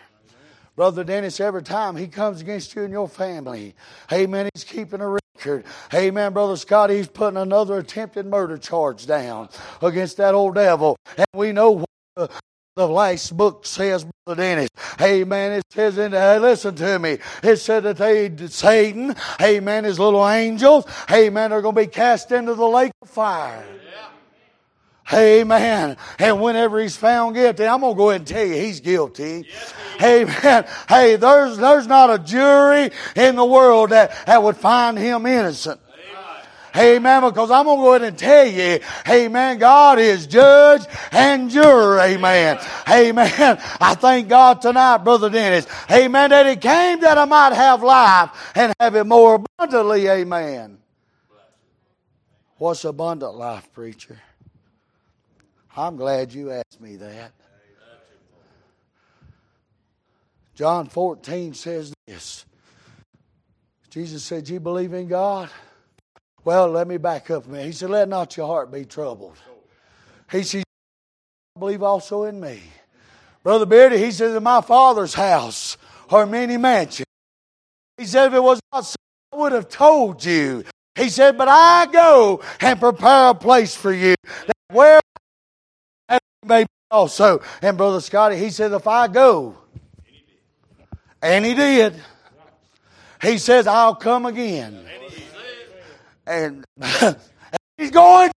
Brother 0.75 1.05
Dennis, 1.05 1.39
every 1.39 1.63
time 1.63 1.97
he 1.97 2.07
comes 2.09 2.41
against 2.41 2.75
you 2.75 2.83
and 2.83 2.93
your 2.93 3.09
family, 3.09 3.75
amen, 4.11 4.49
he's 4.55 4.65
keeping 4.65 5.03
a 5.03 5.09
record. 5.09 5.65
Amen, 5.93 6.33
Brother 6.33 6.57
Scott, 6.57 6.89
he's 6.89 7.09
putting 7.09 7.37
another 7.37 7.77
attempted 7.79 8.25
murder 8.25 8.57
charge 8.57 9.07
down 9.07 9.51
against 9.83 10.17
that 10.17 10.35
old 10.35 10.55
devil. 10.55 10.97
And 11.17 11.27
we 11.35 11.53
know 11.53 11.85
what 12.15 12.31
the 12.75 12.89
last 12.89 13.37
book 13.37 13.67
says, 13.67 14.07
Brother 14.25 14.41
Dennis. 14.41 14.71
Amen. 14.99 15.53
It 15.53 15.65
says 15.71 15.99
in 15.99 16.13
there, 16.13 16.41
listen 16.41 16.75
to 16.77 16.99
me. 16.99 17.19
It 17.43 17.57
said 17.57 17.83
that 17.83 17.99
they, 17.99 18.35
Satan, 18.47 19.15
amen, 19.43 19.85
his 19.85 19.99
little 19.99 20.27
angels, 20.27 20.87
amen, 21.11 21.53
are 21.53 21.61
going 21.61 21.75
to 21.75 21.81
be 21.83 21.87
cast 21.87 22.33
into 22.33 22.55
the 22.55 22.67
lake 22.67 22.93
of 23.03 23.11
fire. 23.11 23.63
Amen. 25.13 25.97
And 26.19 26.41
whenever 26.41 26.81
he's 26.81 26.97
found 26.97 27.35
guilty, 27.35 27.67
I'm 27.67 27.81
going 27.81 27.95
to 27.95 27.97
go 27.97 28.11
ahead 28.11 28.21
and 28.23 28.29
tell 28.29 28.47
you 28.47 28.55
he's 28.55 28.81
guilty. 28.81 29.47
Amen. 30.03 30.67
Hey, 30.89 31.17
there's, 31.17 31.59
there's 31.59 31.87
not 31.87 32.11
a 32.11 32.19
jury 32.19 32.91
in 33.17 33.37
the 33.37 33.45
world 33.45 33.91
that, 33.91 34.27
that 34.27 34.43
would 34.43 34.57
find 34.57 34.99
him 34.99 35.27
innocent. 35.27 35.81
Amen. 36.75 37.23
Because 37.23 37.51
I'm 37.51 37.67
going 37.67 37.79
to 37.79 37.83
go 37.83 37.95
ahead 37.95 38.09
and 38.09 38.19
tell 38.19 38.47
you, 38.47 38.81
amen, 39.09 39.59
God 39.59 39.99
is 39.99 40.27
judge 40.27 40.83
and 41.11 41.51
juror. 41.51 42.01
Amen. 42.01 42.59
Amen. 42.89 43.59
I 43.81 43.95
thank 43.95 44.29
God 44.29 44.63
tonight, 44.63 44.99
Brother 44.99 45.29
Dennis. 45.29 45.67
Amen. 45.91 46.31
That 46.31 46.47
He 46.47 46.57
came 46.57 47.01
that 47.01 47.19
I 47.19 47.25
might 47.27 47.53
have 47.53 47.83
life 47.83 48.31
and 48.55 48.73
have 48.81 48.97
it 48.97 49.05
more 49.05 49.35
abundantly. 49.35 50.09
Amen. 50.09 50.79
What's 52.57 52.85
abundant 52.85 53.35
life, 53.35 53.71
preacher? 53.73 54.19
I'm 55.77 55.97
glad 55.97 56.33
you 56.33 56.51
asked 56.51 56.81
me 56.81 56.97
that. 56.97 57.33
John 60.55 60.87
14 60.87 61.55
says 61.55 61.95
this. 62.07 62.45
Jesus 63.89 64.23
said, 64.23 64.49
You 64.49 64.61
believe 64.61 64.93
in 64.93 65.09
God? 65.09 65.49
Well, 66.45 66.69
let 66.69 66.87
me 66.87 66.99
back 66.99 67.31
up 67.31 67.47
a 67.47 67.49
minute. 67.49 67.67
He 67.67 67.73
said, 67.73 67.91
Let 67.91 68.09
not 68.09 68.37
your 68.37 68.47
heart 68.47 68.71
be 68.71 68.85
troubled. 68.85 69.39
He 70.31 70.43
said, 70.43 70.65
Believe 71.59 71.83
also 71.83 72.25
in 72.25 72.41
me. 72.41 72.61
Brother 73.43 73.67
Beardy, 73.67 73.99
he 73.99 74.11
says, 74.11 74.35
In 74.35 74.43
my 74.43 74.61
father's 74.61 75.15
house 75.15 75.77
are 76.11 76.27
many 76.27 76.57
mansions. 76.57 77.07
He 77.97 78.05
said, 78.05 78.27
If 78.27 78.35
it 78.35 78.43
was 78.43 78.61
not 78.73 78.85
so, 78.85 78.97
I 79.33 79.37
would 79.37 79.53
have 79.53 79.69
told 79.69 80.25
you. 80.25 80.65
He 80.95 81.09
said, 81.09 81.39
But 81.39 81.49
I 81.49 81.87
go 81.91 82.43
and 82.61 82.79
prepare 82.79 83.31
a 83.31 83.35
place 83.35 83.75
for 83.75 83.93
you. 83.93 84.15
That 84.47 84.57
where 84.71 85.01
may 86.45 86.65
be 86.65 86.69
oh, 86.91 86.99
also. 86.99 87.43
And 87.61 87.77
Brother 87.77 88.01
Scotty, 88.01 88.37
he 88.37 88.51
said, 88.51 88.73
If 88.73 88.87
I 88.87 89.09
go, 89.09 89.57
and 91.21 91.45
he 91.45 91.55
did, 91.55 91.95
he 93.23 93.39
says, 93.39 93.67
I'll 93.67 93.95
come 93.95 94.27
again 94.27 94.87
and 96.27 96.65
he's 97.77 97.91
going. 97.91 98.31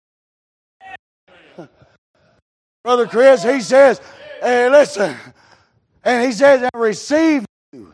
Brother 2.83 3.07
Chris, 3.07 3.43
he 3.43 3.61
says, 3.61 4.01
hey, 4.43 4.69
listen, 4.69 5.17
and 6.05 6.27
he 6.27 6.33
says, 6.33 6.61
and 6.63 6.83
receive 6.83 7.47
you 7.73 7.93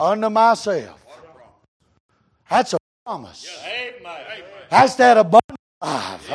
unto 0.00 0.28
myself. 0.30 1.00
That's 2.50 2.72
a 2.72 2.78
promise. 3.06 3.48
That's 4.68 4.96
that 4.96 5.16
abundant 5.16 5.60
life. 5.84 6.28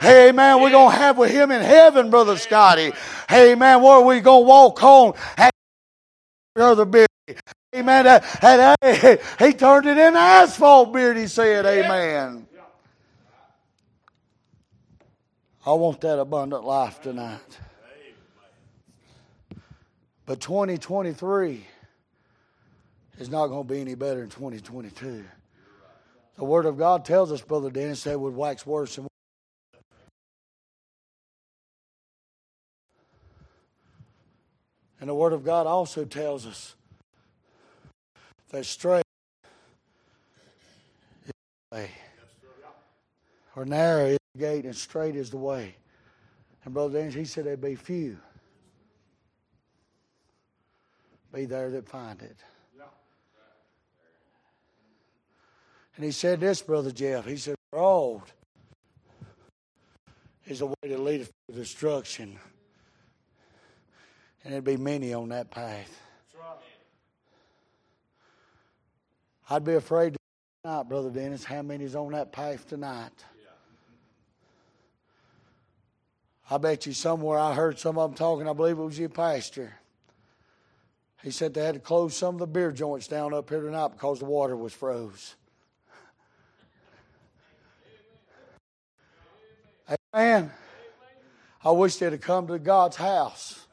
Hey 0.00 0.32
man, 0.32 0.60
we're 0.60 0.70
gonna 0.70 0.94
have 0.94 1.18
with 1.18 1.30
him 1.30 1.50
in 1.50 1.62
heaven, 1.62 2.10
brother 2.10 2.36
Scotty. 2.36 2.92
Hey 3.28 3.54
man, 3.54 3.82
where 3.82 4.00
we 4.00 4.20
gonna 4.20 4.40
walk 4.40 4.78
home? 4.78 5.14
Brother 6.54 6.84
Billy. 6.84 7.06
Amen. 7.74 8.04
That, 8.04 8.40
that, 8.40 8.78
hey, 8.80 9.18
he 9.38 9.52
turned 9.52 9.86
it 9.86 9.98
into 9.98 10.18
asphalt 10.18 10.92
beard, 10.92 11.18
he 11.18 11.26
said. 11.26 11.66
Amen. 11.66 12.46
I 15.66 15.72
want 15.72 16.00
that 16.00 16.18
abundant 16.18 16.64
life 16.64 17.02
tonight. 17.02 17.58
But 20.24 20.40
2023 20.40 21.66
is 23.18 23.28
not 23.28 23.48
going 23.48 23.66
to 23.66 23.74
be 23.74 23.80
any 23.80 23.94
better 23.94 24.20
than 24.20 24.30
2022. 24.30 25.24
The 26.36 26.44
Word 26.44 26.66
of 26.66 26.76
God 26.76 27.04
tells 27.04 27.32
us, 27.32 27.40
Brother 27.40 27.70
Dennis, 27.70 28.04
that 28.04 28.20
would 28.20 28.34
wax 28.34 28.66
worse 28.66 28.98
and 28.98 29.04
worse. 29.04 29.82
And 35.00 35.08
the 35.08 35.14
Word 35.14 35.32
of 35.32 35.44
God 35.44 35.66
also 35.66 36.04
tells 36.04 36.46
us 36.46 36.74
that 38.50 38.66
straight 38.66 39.04
is 41.24 41.32
the 41.70 41.76
way. 41.76 41.90
Or 43.54 43.64
narrow 43.64 44.06
is 44.06 44.18
the 44.34 44.40
gate 44.40 44.64
and 44.66 44.76
straight 44.76 45.16
is 45.16 45.30
the 45.30 45.38
way. 45.38 45.74
And 46.64 46.74
Brother 46.74 46.98
Dennis, 46.98 47.14
he 47.14 47.24
said 47.24 47.44
there'd 47.44 47.60
be 47.60 47.76
few. 47.76 48.18
Be 51.32 51.46
there 51.46 51.70
that 51.70 51.88
find 51.88 52.20
it. 52.20 52.36
And 55.96 56.04
he 56.04 56.10
said 56.10 56.40
this, 56.40 56.60
Brother 56.60 56.90
Jeff. 56.90 57.24
He 57.24 57.36
said, 57.36 57.56
Broad 57.72 58.22
is 60.46 60.60
a 60.60 60.66
way 60.66 60.74
to 60.88 60.98
lead 60.98 61.22
us 61.22 61.30
to 61.48 61.56
destruction. 61.56 62.38
And 64.44 64.52
there'd 64.52 64.64
be 64.64 64.76
many 64.76 65.12
on 65.12 65.30
that 65.30 65.50
path. 65.50 66.00
Right. 66.38 66.56
I'd 69.50 69.64
be 69.64 69.74
afraid 69.74 70.16
tonight, 70.62 70.82
Brother 70.84 71.10
Dennis, 71.10 71.44
how 71.44 71.62
many's 71.62 71.96
on 71.96 72.12
that 72.12 72.30
path 72.30 72.68
tonight. 72.68 73.12
I 76.48 76.58
bet 76.58 76.86
you 76.86 76.92
somewhere 76.92 77.38
I 77.38 77.54
heard 77.54 77.78
some 77.78 77.98
of 77.98 78.10
them 78.10 78.16
talking, 78.16 78.48
I 78.48 78.52
believe 78.52 78.78
it 78.78 78.82
was 78.82 78.98
your 78.98 79.08
pastor. 79.08 79.74
He 81.22 81.32
said 81.32 81.54
they 81.54 81.64
had 81.64 81.74
to 81.74 81.80
close 81.80 82.16
some 82.16 82.36
of 82.36 82.38
the 82.38 82.46
beer 82.46 82.70
joints 82.70 83.08
down 83.08 83.34
up 83.34 83.48
here 83.50 83.62
tonight 83.62 83.88
because 83.88 84.20
the 84.20 84.26
water 84.26 84.56
was 84.56 84.72
froze. 84.72 85.34
Amen. 90.16 90.50
I 91.62 91.70
wish 91.72 91.96
they'd 91.96 92.12
have 92.12 92.20
come 92.22 92.46
to 92.46 92.58
God's 92.58 92.96
house. 92.96 93.66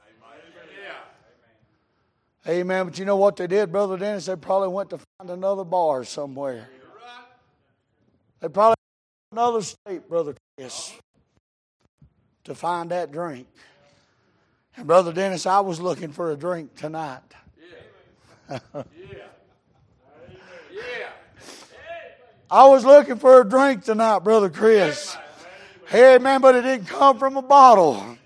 Amen. 2.46 2.88
But 2.88 3.00
you 3.00 3.06
know 3.06 3.16
what 3.16 3.38
they 3.38 3.48
did, 3.48 3.72
Brother 3.72 3.98
Dennis? 3.98 4.26
They 4.26 4.36
probably 4.36 4.68
went 4.68 4.90
to 4.90 4.98
find 4.98 5.30
another 5.30 5.64
bar 5.64 6.04
somewhere. 6.04 6.68
They 8.42 8.50
probably 8.50 8.76
another 9.32 9.62
state, 9.62 10.10
Brother 10.10 10.36
Chris, 10.58 10.92
to 12.44 12.54
find 12.54 12.92
that 12.92 13.14
drink. 13.14 13.48
And 14.76 14.86
Brother 14.86 15.14
Dennis, 15.14 15.46
I 15.46 15.62
was 15.62 15.80
looking 15.80 16.12
for 16.12 16.32
a 16.32 16.36
drink 16.36 16.76
tonight. 16.76 17.22
Yeah. 18.50 18.58
yeah. 18.74 18.90
yeah. 20.74 21.10
I 22.52 22.68
was 22.68 22.84
looking 22.84 23.16
for 23.16 23.40
a 23.40 23.48
drink 23.48 23.86
tonight, 23.86 24.20
Brother 24.20 24.50
Chris. 24.50 25.16
Hey, 25.94 26.18
man, 26.18 26.42
but 26.42 26.56
it 26.56 26.64
didn't 26.64 26.88
come 26.88 27.20
from 27.20 27.38
a 27.38 27.44
bottle. 27.44 28.18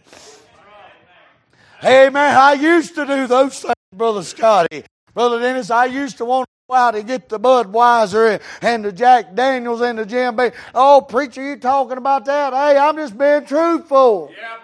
Hey, 1.81 2.09
man, 2.09 2.37
I 2.37 2.53
used 2.53 2.95
to 2.95 3.05
do 3.05 3.27
those 3.27 3.59
things, 3.59 3.73
Brother 3.93 4.23
Scotty. 4.23 4.85
Brother 5.13 5.41
Dennis, 5.41 5.69
I 5.69 5.87
used 5.87 6.17
to 6.19 6.23
want 6.23 6.45
to 6.45 6.51
go 6.69 6.75
out 6.75 6.95
and 6.95 7.05
get 7.05 7.27
the 7.27 7.37
Budweiser 7.37 8.41
and 8.61 8.85
the 8.85 8.93
Jack 8.93 9.35
Daniels 9.35 9.81
and 9.81 9.99
the 9.99 10.05
Jim 10.05 10.37
Beam. 10.37 10.51
Oh, 10.73 11.01
preacher, 11.01 11.43
you 11.45 11.57
talking 11.57 11.97
about 11.97 12.23
that? 12.23 12.53
Hey, 12.53 12.77
I'm 12.77 12.95
just 12.95 13.17
being 13.17 13.43
truthful. 13.45 14.31
Yep. 14.31 14.61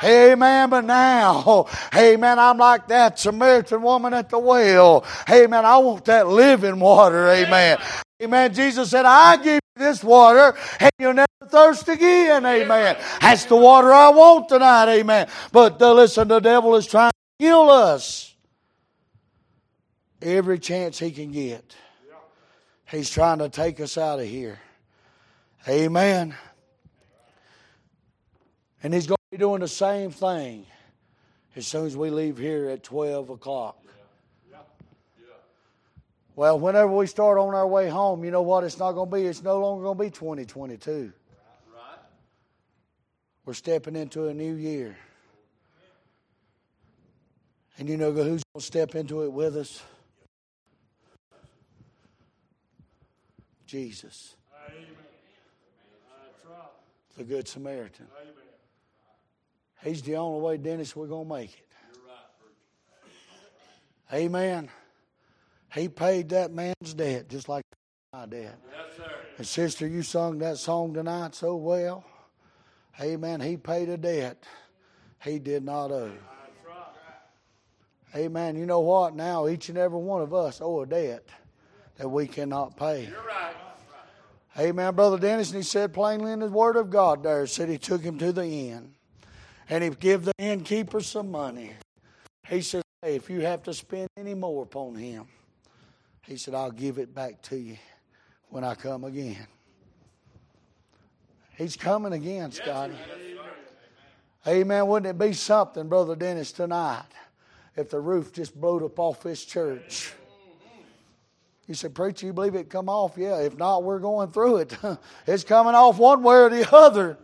Hey 0.00 0.34
man, 0.34 0.70
but 0.70 0.84
now, 0.84 1.66
hey 1.92 2.16
man, 2.16 2.38
I'm 2.38 2.56
like 2.56 2.88
that 2.88 3.18
Samaritan 3.18 3.82
woman 3.82 4.14
at 4.14 4.30
the 4.30 4.38
well. 4.38 5.04
Hey 5.26 5.46
man, 5.46 5.66
I 5.66 5.76
want 5.76 6.06
that 6.06 6.26
living 6.26 6.80
water. 6.80 7.28
Amen. 7.28 7.78
Amen. 8.22 8.54
Jesus 8.54 8.90
said, 8.90 9.04
I 9.04 9.36
give 9.36 9.54
you 9.54 9.84
this 9.84 10.02
water 10.02 10.56
and 10.80 10.90
you'll 10.98 11.12
never 11.12 11.27
thirst 11.48 11.88
again. 11.88 12.44
Amen. 12.44 12.96
That's 13.20 13.44
the 13.44 13.56
water 13.56 13.92
I 13.92 14.08
want 14.10 14.48
tonight. 14.48 14.92
Amen. 15.00 15.28
But 15.52 15.80
uh, 15.80 15.92
listen, 15.94 16.28
the 16.28 16.40
devil 16.40 16.76
is 16.76 16.86
trying 16.86 17.10
to 17.10 17.44
kill 17.44 17.70
us 17.70 18.34
every 20.22 20.58
chance 20.58 20.98
he 20.98 21.10
can 21.10 21.32
get. 21.32 21.74
He's 22.90 23.10
trying 23.10 23.38
to 23.38 23.48
take 23.48 23.80
us 23.80 23.98
out 23.98 24.18
of 24.18 24.26
here. 24.26 24.58
Amen. 25.68 26.34
And 28.82 28.94
he's 28.94 29.06
going 29.06 29.16
to 29.16 29.36
be 29.36 29.38
doing 29.38 29.60
the 29.60 29.68
same 29.68 30.10
thing 30.10 30.64
as 31.56 31.66
soon 31.66 31.86
as 31.86 31.96
we 31.96 32.10
leave 32.10 32.38
here 32.38 32.68
at 32.70 32.82
12 32.82 33.30
o'clock. 33.30 33.76
Well, 36.38 36.60
whenever 36.60 36.92
we 36.92 37.08
start 37.08 37.36
on 37.36 37.52
our 37.52 37.66
way 37.66 37.88
home, 37.88 38.24
you 38.24 38.30
know 38.30 38.42
what? 38.42 38.62
It's 38.62 38.78
not 38.78 38.92
going 38.92 39.10
to 39.10 39.16
be. 39.16 39.22
It's 39.24 39.42
no 39.42 39.58
longer 39.58 39.82
going 39.82 39.98
to 39.98 40.04
be 40.04 40.10
2022. 40.10 41.12
We're 43.48 43.54
stepping 43.54 43.96
into 43.96 44.26
a 44.26 44.34
new 44.34 44.56
year. 44.56 44.94
And 47.78 47.88
you 47.88 47.96
know 47.96 48.12
who's 48.12 48.42
going 48.42 48.42
to 48.58 48.60
step 48.60 48.94
into 48.94 49.22
it 49.22 49.32
with 49.32 49.56
us? 49.56 49.82
Jesus. 53.64 54.34
Amen. 54.68 54.84
The 57.16 57.24
Good 57.24 57.48
Samaritan. 57.48 58.08
Amen. 58.20 58.34
He's 59.82 60.02
the 60.02 60.16
only 60.16 60.42
way, 60.42 60.58
Dennis, 60.58 60.94
we're 60.94 61.06
going 61.06 61.26
to 61.26 61.34
make 61.34 61.54
it. 61.54 61.68
Right, 64.12 64.24
Amen. 64.24 64.68
He 65.72 65.88
paid 65.88 66.28
that 66.28 66.52
man's 66.52 66.92
debt 66.94 67.30
just 67.30 67.48
like 67.48 67.64
my 68.12 68.26
debt. 68.26 68.58
Yes, 68.70 68.96
sir. 68.98 69.10
And 69.38 69.46
sister, 69.46 69.86
you 69.86 70.02
sung 70.02 70.36
that 70.40 70.58
song 70.58 70.92
tonight 70.92 71.34
so 71.34 71.56
well. 71.56 72.04
Amen. 73.00 73.40
He 73.40 73.56
paid 73.56 73.88
a 73.88 73.96
debt 73.96 74.44
he 75.24 75.38
did 75.38 75.64
not 75.64 75.90
owe. 75.90 76.12
Amen. 78.14 78.56
You 78.56 78.64
know 78.64 78.80
what? 78.80 79.14
Now 79.14 79.48
each 79.48 79.68
and 79.68 79.76
every 79.76 79.98
one 79.98 80.22
of 80.22 80.32
us 80.32 80.60
owe 80.62 80.80
a 80.80 80.86
debt 80.86 81.28
that 81.96 82.08
we 82.08 82.26
cannot 82.26 82.76
pay. 82.76 83.06
You're 83.06 83.18
right. 83.18 83.54
Amen. 84.58 84.94
Brother 84.94 85.18
Dennis, 85.18 85.50
and 85.50 85.58
he 85.58 85.62
said 85.62 85.92
plainly 85.92 86.32
in 86.32 86.40
the 86.40 86.48
Word 86.48 86.76
of 86.76 86.90
God 86.90 87.22
there, 87.22 87.46
said 87.46 87.68
he 87.68 87.78
took 87.78 88.02
him 88.02 88.18
to 88.18 88.32
the 88.32 88.44
inn. 88.44 88.94
And 89.68 89.84
he 89.84 89.90
gave 89.90 90.24
the 90.24 90.32
innkeeper 90.38 91.00
some 91.00 91.30
money. 91.30 91.72
He 92.48 92.62
said, 92.62 92.82
hey, 93.02 93.14
if 93.14 93.28
you 93.28 93.42
have 93.42 93.62
to 93.64 93.74
spend 93.74 94.08
any 94.16 94.34
more 94.34 94.62
upon 94.62 94.94
him, 94.94 95.26
he 96.22 96.36
said, 96.36 96.54
I'll 96.54 96.70
give 96.70 96.98
it 96.98 97.14
back 97.14 97.42
to 97.42 97.56
you 97.56 97.76
when 98.48 98.64
I 98.64 98.74
come 98.74 99.04
again. 99.04 99.46
He's 101.58 101.76
coming 101.76 102.12
again, 102.12 102.52
Scotty. 102.52 102.94
Amen. 104.46 104.86
Wouldn't 104.86 105.10
it 105.10 105.18
be 105.18 105.32
something, 105.32 105.88
Brother 105.88 106.14
Dennis, 106.14 106.52
tonight 106.52 107.02
if 107.76 107.90
the 107.90 108.00
roof 108.00 108.32
just 108.32 108.58
blowed 108.58 108.84
up 108.84 108.98
off 108.98 109.22
this 109.22 109.44
church? 109.44 110.12
You 111.66 111.74
said, 111.74 111.94
Preacher, 111.94 112.26
you 112.26 112.32
believe 112.32 112.54
it 112.54 112.70
come 112.70 112.88
off? 112.88 113.18
Yeah. 113.18 113.40
If 113.40 113.58
not, 113.58 113.82
we're 113.82 113.98
going 113.98 114.30
through 114.30 114.58
it. 114.58 114.78
it's 115.26 115.44
coming 115.44 115.74
off 115.74 115.98
one 115.98 116.22
way 116.22 116.36
or 116.36 116.48
the 116.48 116.74
other. 116.74 117.18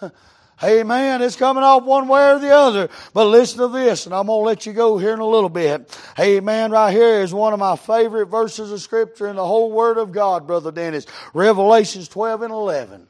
Amen. 0.62 1.20
It's 1.20 1.36
coming 1.36 1.62
off 1.62 1.84
one 1.84 2.08
way 2.08 2.30
or 2.30 2.38
the 2.38 2.50
other. 2.50 2.88
But 3.12 3.26
listen 3.26 3.58
to 3.58 3.68
this, 3.68 4.06
and 4.06 4.14
I'm 4.14 4.26
going 4.26 4.40
to 4.40 4.46
let 4.46 4.66
you 4.66 4.72
go 4.72 4.96
here 4.96 5.12
in 5.12 5.20
a 5.20 5.26
little 5.26 5.50
bit. 5.50 5.96
Amen. 6.18 6.70
Right 6.72 6.90
here 6.90 7.20
is 7.20 7.34
one 7.34 7.52
of 7.52 7.58
my 7.58 7.76
favorite 7.76 8.26
verses 8.26 8.72
of 8.72 8.80
Scripture 8.80 9.28
in 9.28 9.36
the 9.36 9.46
whole 9.46 9.70
Word 9.70 9.98
of 9.98 10.10
God, 10.10 10.46
Brother 10.46 10.72
Dennis. 10.72 11.06
Revelations 11.34 12.08
12 12.08 12.42
and 12.42 12.52
11. 12.52 13.08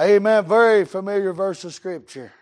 Amen. 0.00 0.44
Very 0.44 0.84
familiar 0.84 1.32
verse 1.32 1.64
of 1.64 1.72
Scripture. 1.72 2.32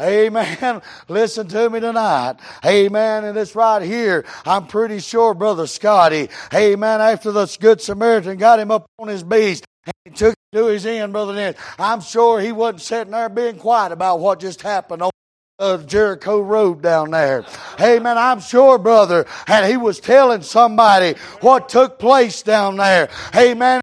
Amen. 0.00 0.80
Listen 1.08 1.48
to 1.48 1.68
me 1.68 1.80
tonight. 1.80 2.36
Amen. 2.64 3.24
And 3.24 3.36
it's 3.36 3.54
right 3.54 3.82
here. 3.82 4.24
I'm 4.46 4.66
pretty 4.66 5.00
sure, 5.00 5.34
Brother 5.34 5.66
Scotty. 5.66 6.28
Amen. 6.54 7.00
After 7.00 7.32
the 7.32 7.56
Good 7.60 7.80
Samaritan 7.80 8.38
got 8.38 8.60
him 8.60 8.70
up 8.70 8.86
on 8.98 9.08
his 9.08 9.22
beast, 9.22 9.66
and 9.84 9.94
he 10.04 10.10
took 10.10 10.34
to 10.52 10.66
his 10.66 10.86
end, 10.86 11.12
Brother 11.12 11.34
Dennis. 11.34 11.60
I'm 11.78 12.00
sure 12.00 12.40
he 12.40 12.52
wasn't 12.52 12.82
sitting 12.82 13.12
there 13.12 13.28
being 13.28 13.56
quiet 13.56 13.92
about 13.92 14.20
what 14.20 14.40
just 14.40 14.62
happened 14.62 15.02
on 15.02 15.10
uh, 15.58 15.78
Jericho 15.78 16.40
Road 16.40 16.82
down 16.82 17.10
there. 17.10 17.44
Amen. 17.80 18.16
I'm 18.16 18.40
sure, 18.40 18.78
brother, 18.78 19.26
and 19.46 19.66
he 19.66 19.76
was 19.76 20.00
telling 20.00 20.42
somebody 20.42 21.18
what 21.40 21.68
took 21.68 21.98
place 21.98 22.42
down 22.42 22.76
there. 22.76 23.10
Amen. 23.36 23.80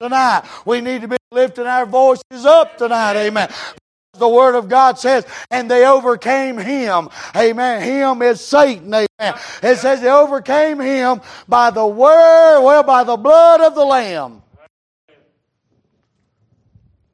Tonight, 0.00 0.42
we 0.66 0.80
need 0.80 1.02
to 1.02 1.06
be 1.06 1.16
lifting 1.32 1.66
our 1.66 1.86
voices 1.86 2.44
up 2.44 2.78
tonight. 2.78 3.16
Amen. 3.16 3.48
The 4.14 4.28
Word 4.28 4.54
of 4.54 4.68
God 4.68 4.98
says, 4.98 5.26
and 5.50 5.70
they 5.70 5.86
overcame 5.86 6.58
him. 6.58 7.08
Amen. 7.34 7.82
Him 7.82 8.20
is 8.20 8.40
Satan. 8.42 8.92
Amen. 8.92 9.40
It 9.62 9.78
says 9.78 10.02
they 10.02 10.10
overcame 10.10 10.78
him 10.78 11.22
by 11.48 11.70
the 11.70 11.86
word, 11.86 12.62
well, 12.62 12.82
by 12.82 13.04
the 13.04 13.16
blood 13.16 13.62
of 13.62 13.74
the 13.74 13.84
Lamb 13.84 14.42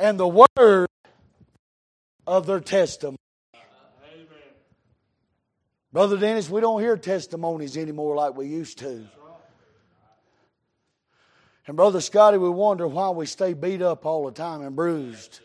and 0.00 0.18
the 0.18 0.26
word 0.28 0.88
of 2.26 2.46
their 2.46 2.60
testimony. 2.60 3.16
Brother 5.92 6.18
Dennis, 6.18 6.50
we 6.50 6.60
don't 6.60 6.80
hear 6.80 6.96
testimonies 6.96 7.76
anymore 7.76 8.14
like 8.14 8.36
we 8.36 8.46
used 8.46 8.78
to. 8.80 9.06
And 11.68 11.76
Brother 11.76 12.00
Scotty, 12.00 12.38
we 12.38 12.48
wonder 12.48 12.88
why 12.88 13.10
we 13.10 13.26
stay 13.26 13.52
beat 13.52 13.82
up 13.82 14.06
all 14.06 14.24
the 14.24 14.32
time 14.32 14.62
and 14.62 14.74
bruised 14.74 15.40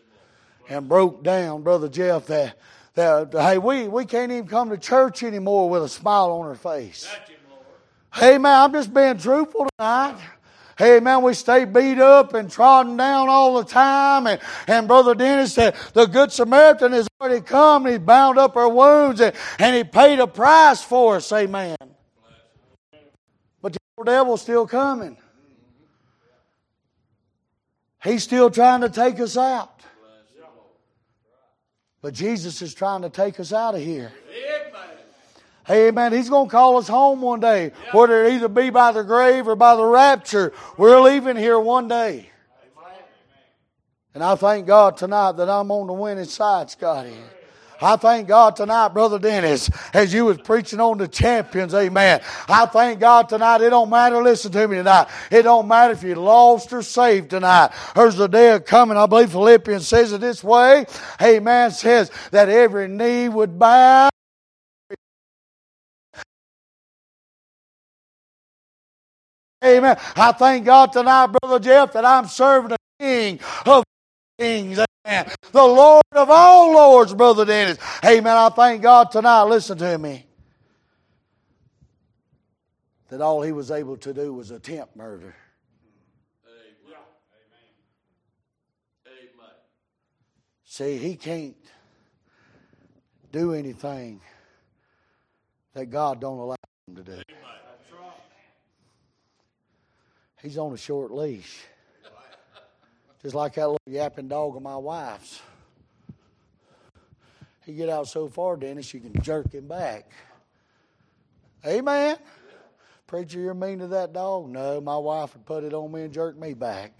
and 0.70 0.88
broke 0.88 1.22
down. 1.22 1.62
Brother 1.62 1.86
Jeff, 1.86 2.26
that, 2.28 2.56
that 2.94 3.30
hey, 3.30 3.58
we, 3.58 3.88
we 3.88 4.06
can't 4.06 4.32
even 4.32 4.48
come 4.48 4.70
to 4.70 4.78
church 4.78 5.22
anymore 5.22 5.68
with 5.68 5.82
a 5.82 5.88
smile 5.88 6.32
on 6.32 6.46
our 6.46 6.54
face. 6.54 7.06
Hey 8.10 8.38
man, 8.38 8.62
I'm 8.62 8.72
just 8.72 8.94
being 8.94 9.18
truthful 9.18 9.66
tonight. 9.76 10.16
Hey, 10.78 10.98
man, 10.98 11.22
we 11.22 11.34
stay 11.34 11.66
beat 11.66 12.00
up 12.00 12.34
and 12.34 12.50
trodden 12.50 12.96
down 12.96 13.28
all 13.28 13.62
the 13.62 13.64
time. 13.64 14.26
And, 14.26 14.40
and 14.66 14.88
Brother 14.88 15.14
Dennis 15.14 15.52
said, 15.54 15.76
the 15.92 16.06
Good 16.06 16.32
Samaritan 16.32 16.90
has 16.92 17.06
already 17.20 17.42
come 17.42 17.86
and 17.86 17.92
he 17.92 17.98
bound 17.98 18.38
up 18.38 18.56
our 18.56 18.68
wounds 18.68 19.20
and, 19.20 19.36
and 19.60 19.76
he 19.76 19.84
paid 19.84 20.18
a 20.18 20.26
price 20.26 20.82
for 20.82 21.16
us. 21.16 21.30
Amen. 21.30 21.76
But 23.62 23.72
the 23.72 24.04
devil's 24.04 24.42
still 24.42 24.66
coming. 24.66 25.16
He's 28.04 28.22
still 28.22 28.50
trying 28.50 28.82
to 28.82 28.90
take 28.90 29.18
us 29.18 29.36
out. 29.36 29.70
But 32.02 32.12
Jesus 32.12 32.60
is 32.60 32.74
trying 32.74 33.00
to 33.00 33.08
take 33.08 33.40
us 33.40 33.50
out 33.50 33.74
of 33.74 33.80
here. 33.80 34.12
Amen. 35.70 36.12
He's 36.12 36.28
going 36.28 36.48
to 36.48 36.50
call 36.50 36.76
us 36.76 36.86
home 36.86 37.22
one 37.22 37.40
day, 37.40 37.72
whether 37.92 38.22
it 38.24 38.34
either 38.34 38.48
be 38.48 38.68
by 38.68 38.92
the 38.92 39.02
grave 39.02 39.48
or 39.48 39.56
by 39.56 39.74
the 39.74 39.84
rapture. 39.84 40.52
We're 40.76 41.00
leaving 41.00 41.36
here 41.36 41.58
one 41.58 41.88
day. 41.88 42.28
And 44.12 44.22
I 44.22 44.34
thank 44.36 44.66
God 44.66 44.98
tonight 44.98 45.32
that 45.32 45.48
I'm 45.48 45.70
on 45.70 45.86
the 45.86 45.94
winning 45.94 46.26
side, 46.26 46.70
Scotty. 46.70 47.16
I 47.84 47.96
thank 47.96 48.28
God 48.28 48.56
tonight, 48.56 48.88
Brother 48.88 49.18
Dennis, 49.18 49.70
as 49.92 50.12
you 50.12 50.24
was 50.24 50.38
preaching 50.38 50.80
on 50.80 50.98
the 50.98 51.06
champions, 51.06 51.74
amen. 51.74 52.22
I 52.48 52.66
thank 52.66 52.98
God 52.98 53.28
tonight. 53.28 53.60
It 53.60 53.70
don't 53.70 53.90
matter, 53.90 54.22
listen 54.22 54.50
to 54.52 54.66
me 54.66 54.78
tonight. 54.78 55.08
It 55.30 55.42
don't 55.42 55.68
matter 55.68 55.92
if 55.92 56.02
you're 56.02 56.16
lost 56.16 56.72
or 56.72 56.82
saved 56.82 57.30
tonight. 57.30 57.72
There's 57.94 58.18
a 58.18 58.28
day 58.28 58.52
of 58.52 58.64
coming. 58.64 58.96
I 58.96 59.06
believe 59.06 59.32
Philippians 59.32 59.86
says 59.86 60.12
it 60.12 60.20
this 60.20 60.42
way. 60.42 60.86
Amen. 61.20 61.70
Says 61.70 62.10
that 62.30 62.48
every 62.48 62.88
knee 62.88 63.28
would 63.28 63.58
bow 63.58 64.08
Amen. 69.64 69.96
I 70.14 70.32
thank 70.32 70.66
God 70.66 70.92
tonight, 70.92 71.28
Brother 71.28 71.58
Jeff, 71.58 71.94
that 71.94 72.04
I'm 72.04 72.26
serving 72.26 72.72
a 72.72 72.76
king 73.00 73.40
of 73.64 73.82
kings. 74.38 74.78
Amen. 75.06 75.30
The 75.52 75.64
Lord 75.64 76.02
of 76.12 76.30
all 76.30 76.72
lords, 76.72 77.14
Brother 77.14 77.44
Dennis. 77.44 77.78
Amen. 78.04 78.36
I 78.36 78.48
thank 78.48 78.82
God 78.82 79.10
tonight. 79.10 79.44
Listen 79.44 79.78
to 79.78 79.98
me. 79.98 80.26
That 83.10 83.20
all 83.20 83.42
he 83.42 83.52
was 83.52 83.70
able 83.70 83.96
to 83.98 84.12
do 84.12 84.32
was 84.32 84.50
attempt 84.50 84.96
murder. 84.96 85.34
See, 90.64 90.98
he 90.98 91.14
can't 91.14 91.54
do 93.30 93.52
anything 93.52 94.20
that 95.72 95.86
God 95.86 96.20
don't 96.20 96.38
allow 96.38 96.56
him 96.88 96.96
to 96.96 97.02
do. 97.02 97.22
He's 100.42 100.58
on 100.58 100.72
a 100.72 100.76
short 100.76 101.12
leash. 101.12 101.64
Just 103.24 103.34
like 103.34 103.54
that 103.54 103.68
little 103.68 103.80
yapping 103.86 104.28
dog 104.28 104.54
of 104.54 104.62
my 104.62 104.76
wife's. 104.76 105.40
He 107.64 107.72
get 107.72 107.88
out 107.88 108.06
so 108.06 108.28
far, 108.28 108.58
Dennis, 108.58 108.92
you 108.92 109.00
can 109.00 109.18
jerk 109.22 109.50
him 109.54 109.66
back. 109.66 110.10
Amen. 111.66 112.18
Preacher, 113.06 113.40
you're 113.40 113.54
mean 113.54 113.78
to 113.78 113.86
that 113.86 114.12
dog? 114.12 114.50
No, 114.50 114.78
my 114.82 114.98
wife 114.98 115.32
would 115.32 115.46
put 115.46 115.64
it 115.64 115.72
on 115.72 115.90
me 115.90 116.02
and 116.02 116.12
jerk 116.12 116.38
me 116.38 116.52
back. 116.52 116.92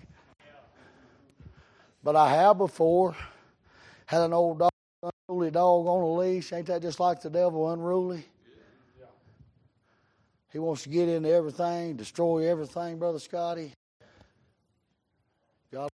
But 2.03 2.17
I 2.17 2.31
have 2.31 2.57
before 2.57 3.15
had 4.07 4.23
an 4.23 4.33
old 4.33 4.61
dog, 4.61 4.71
unruly 5.29 5.51
dog 5.51 5.87
on 5.87 6.03
a 6.03 6.15
leash. 6.15 6.55
Ain't 6.55 6.69
that 6.69 6.81
just 6.81 7.01
like 7.01 7.21
the 7.21 7.29
devil, 7.29 7.71
unruly? 7.71 8.25
He 10.51 10.59
wants 10.59 10.85
to 10.85 10.89
get 10.89 11.11
into 11.11 11.31
everything, 11.31 11.97
destroy 11.97 12.49
everything, 12.49 12.99
Brother 12.99 13.19
Scotty. 13.19 13.73
God. 15.71 15.91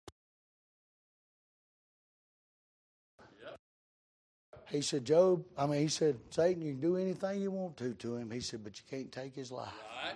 He 4.70 4.82
said, 4.82 5.04
Job, 5.04 5.44
I 5.58 5.66
mean, 5.66 5.82
he 5.82 5.88
said, 5.88 6.18
Satan, 6.30 6.62
you 6.62 6.74
can 6.74 6.82
do 6.82 6.98
anything 6.98 7.42
you 7.42 7.50
want 7.50 7.76
to 7.78 7.94
to 7.96 8.16
him. 8.16 8.30
He 8.30 8.40
said, 8.40 8.64
but 8.64 8.78
you 8.78 8.84
can't 8.90 9.12
take 9.12 9.34
his 9.36 9.52
life. 9.52 9.74
Right. 10.04 10.16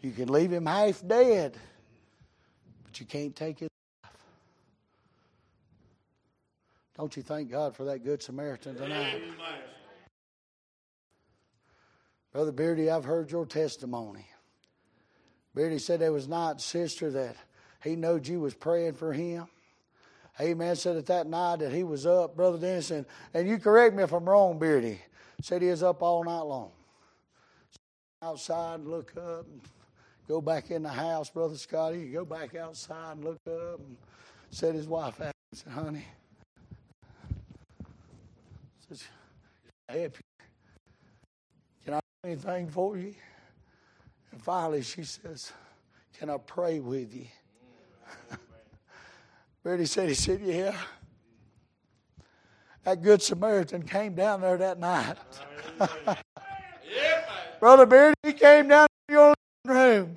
You 0.00 0.10
can 0.12 0.28
leave 0.28 0.52
him 0.52 0.66
half 0.66 1.06
dead, 1.06 1.56
but 2.84 3.00
you 3.00 3.06
can't 3.06 3.34
take 3.34 3.60
his 3.60 3.70
life. 4.04 4.12
Don't 6.96 7.16
you 7.16 7.22
thank 7.22 7.50
God 7.50 7.74
for 7.74 7.84
that 7.84 8.04
good 8.04 8.22
Samaritan 8.22 8.76
tonight? 8.76 9.14
Amen. 9.14 9.34
Brother 12.32 12.52
Beardy, 12.52 12.90
I've 12.90 13.04
heard 13.04 13.30
your 13.30 13.46
testimony. 13.46 14.26
Beardy 15.54 15.78
said 15.78 16.00
there 16.00 16.12
was 16.12 16.28
not 16.28 16.60
sister, 16.60 17.10
that 17.12 17.36
he 17.82 17.96
knowed 17.96 18.28
you 18.28 18.40
was 18.40 18.54
praying 18.54 18.94
for 18.94 19.12
him. 19.12 19.46
Amen. 20.40 20.76
Said 20.76 20.96
at 20.96 21.06
that 21.06 21.26
night 21.26 21.60
that 21.60 21.72
he 21.72 21.84
was 21.84 22.06
up, 22.06 22.36
Brother 22.36 22.58
Dennis, 22.58 22.90
and, 22.90 23.06
and 23.34 23.48
you 23.48 23.58
correct 23.58 23.94
me 23.94 24.02
if 24.02 24.12
I'm 24.12 24.28
wrong, 24.28 24.58
Beardy. 24.58 25.00
Said 25.40 25.62
he 25.62 25.68
was 25.68 25.82
up 25.82 26.02
all 26.02 26.24
night 26.24 26.40
long. 26.42 26.70
Outside, 28.22 28.80
and 28.80 28.88
look 28.88 29.12
up, 29.16 29.46
and 29.46 29.60
go 30.26 30.40
back 30.40 30.70
in 30.70 30.82
the 30.82 30.88
house, 30.88 31.30
Brother 31.30 31.56
Scotty. 31.56 32.10
Go 32.10 32.24
back 32.24 32.54
outside 32.54 33.16
and 33.16 33.24
look 33.24 33.40
up, 33.46 33.78
and 33.78 33.96
said 34.50 34.74
his 34.74 34.88
wife 34.88 35.20
asked, 35.20 35.34
said, 35.52 35.72
honey, 35.72 36.04
says, 38.88 39.04
help 39.88 40.16
you 40.16 40.20
anything 42.24 42.68
for 42.68 42.96
you? 42.96 43.14
And 44.32 44.42
finally, 44.42 44.82
she 44.82 45.04
says, 45.04 45.52
Can 46.18 46.30
I 46.30 46.36
pray 46.38 46.80
with 46.80 47.14
you? 47.14 47.26
Beardy 49.64 49.86
said, 49.86 50.08
He 50.08 50.14
said, 50.14 50.40
Yeah. 50.42 50.76
That 52.84 53.02
Good 53.02 53.20
Samaritan 53.20 53.82
came 53.82 54.14
down 54.14 54.40
there 54.40 54.56
that 54.56 54.78
night. 54.78 55.16
Brother 57.60 57.86
Beardy, 57.86 58.14
he 58.22 58.32
came 58.32 58.68
down 58.68 58.86
to 59.08 59.12
your 59.12 59.34
room. 59.66 60.16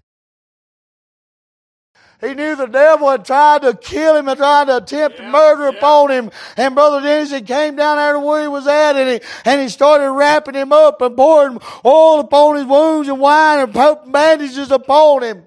He 2.22 2.36
knew 2.36 2.56
the 2.56 2.68
devil 2.68 3.10
had 3.10 3.26
tried 3.26 3.64
to 3.64 3.74
kill 3.74 4.16
him 4.16 4.28
and 4.28 4.38
tried 4.38 4.66
to 4.66 4.78
attempt 4.78 5.20
yeah, 5.20 5.32
murder 5.32 5.64
yeah. 5.72 5.78
upon 5.78 6.12
him. 6.12 6.32
And 6.56 6.76
Brother 6.76 7.02
Dennis 7.02 7.32
he 7.32 7.42
came 7.42 7.76
down 7.76 7.98
there 7.98 8.14
to 8.14 8.20
where 8.20 8.44
he 8.44 8.48
was 8.48 8.68
at 8.68 8.96
and 8.96 9.10
he, 9.10 9.28
and 9.44 9.60
he 9.60 9.70
started 9.70 10.12
wrapping 10.12 10.54
him 10.54 10.72
up 10.72 11.02
and 11.02 11.18
pouring 11.18 11.60
oil 11.84 12.20
upon 12.20 12.58
his 12.58 12.66
wounds 12.66 13.10
and 13.10 13.20
wine 13.20 13.60
and 13.60 13.74
putting 13.74 14.12
bandages 14.12 14.70
upon 14.70 15.24
him. 15.24 15.44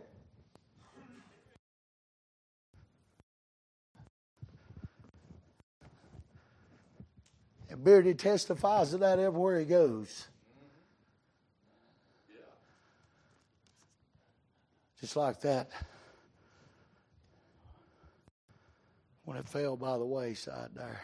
Beardy 7.85 8.14
testifies 8.14 8.91
to 8.91 8.99
that 8.99 9.18
everywhere 9.18 9.61
he 9.61 9.66
goes. 9.66 10.26
Just 15.01 15.16
like 15.16 15.41
that. 15.43 15.70
when 19.24 19.39
it 19.39 19.49
fell 19.49 19.76
by 19.76 19.99
the 19.99 20.05
wayside 20.05 20.68
there. 20.74 21.01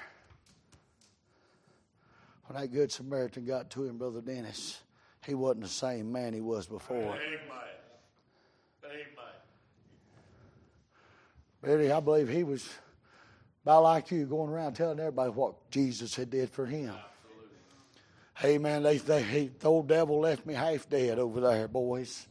When 2.47 2.61
that 2.61 2.73
Good 2.73 2.93
Samaritan 2.93 3.45
got 3.45 3.71
to 3.71 3.85
him, 3.85 3.99
Brother 3.99 4.21
Dennis, 4.21 4.81
he 5.25 5.35
wasn't 5.35 5.63
the 5.63 5.69
same 5.69 6.11
man 6.11 6.33
he 6.33 6.41
was 6.41 6.67
before. 6.67 6.97
Amen. 6.97 7.19
Amen. 11.65 11.93
I 11.93 12.01
believe 12.01 12.29
he 12.29 12.43
was 12.43 12.69
about 13.71 13.85
like 13.85 14.11
you, 14.11 14.27
going 14.27 14.51
around 14.51 14.75
telling 14.75 14.99
everybody 14.99 15.31
what 15.31 15.71
Jesus 15.71 16.17
had 16.17 16.29
did 16.29 16.51
for 16.51 16.67
him. 16.67 16.93
Hey 18.35 18.59
man, 18.59 18.83
they, 18.83 18.97
they, 18.99 19.23
he, 19.23 19.51
the 19.61 19.69
old 19.69 19.87
devil 19.87 20.19
left 20.19 20.45
me 20.45 20.55
half 20.55 20.89
dead 20.89 21.21
over 21.21 21.41
there, 21.41 21.69
boys. 21.69 22.27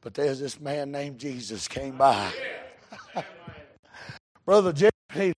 But 0.00 0.14
there's 0.14 0.40
this 0.40 0.60
man 0.60 0.90
named 0.90 1.20
Jesus 1.20 1.68
came 1.68 1.96
by. 1.96 2.32
Brother 4.44 4.72
Jeff 4.72 4.90
he, 5.14 5.32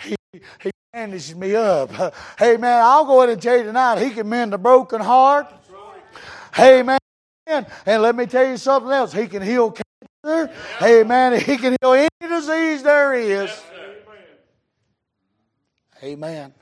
he, 0.00 0.16
he 0.62 0.70
bandages 0.94 1.34
me 1.34 1.54
up. 1.54 1.90
Hey, 2.38 2.56
man, 2.56 2.82
I'll 2.82 3.04
go 3.04 3.18
ahead 3.18 3.34
and 3.34 3.42
tell 3.42 3.58
you 3.58 3.64
tonight, 3.64 4.02
he 4.02 4.12
can 4.12 4.26
mend 4.26 4.54
a 4.54 4.58
broken 4.58 5.02
heart. 5.02 5.52
Hey, 6.54 6.82
man. 6.82 6.98
And 7.46 7.66
let 8.02 8.16
me 8.16 8.24
tell 8.24 8.48
you 8.48 8.56
something 8.56 8.90
else. 8.90 9.12
He 9.12 9.26
can 9.26 9.42
heal 9.42 9.72
cancer. 10.24 10.54
Hey, 10.78 11.02
man, 11.02 11.38
he 11.38 11.58
can 11.58 11.76
heal 11.82 11.92
any 11.92 12.08
disease 12.20 12.82
there 12.82 13.12
is. 13.12 13.50
Amen. 16.02 16.52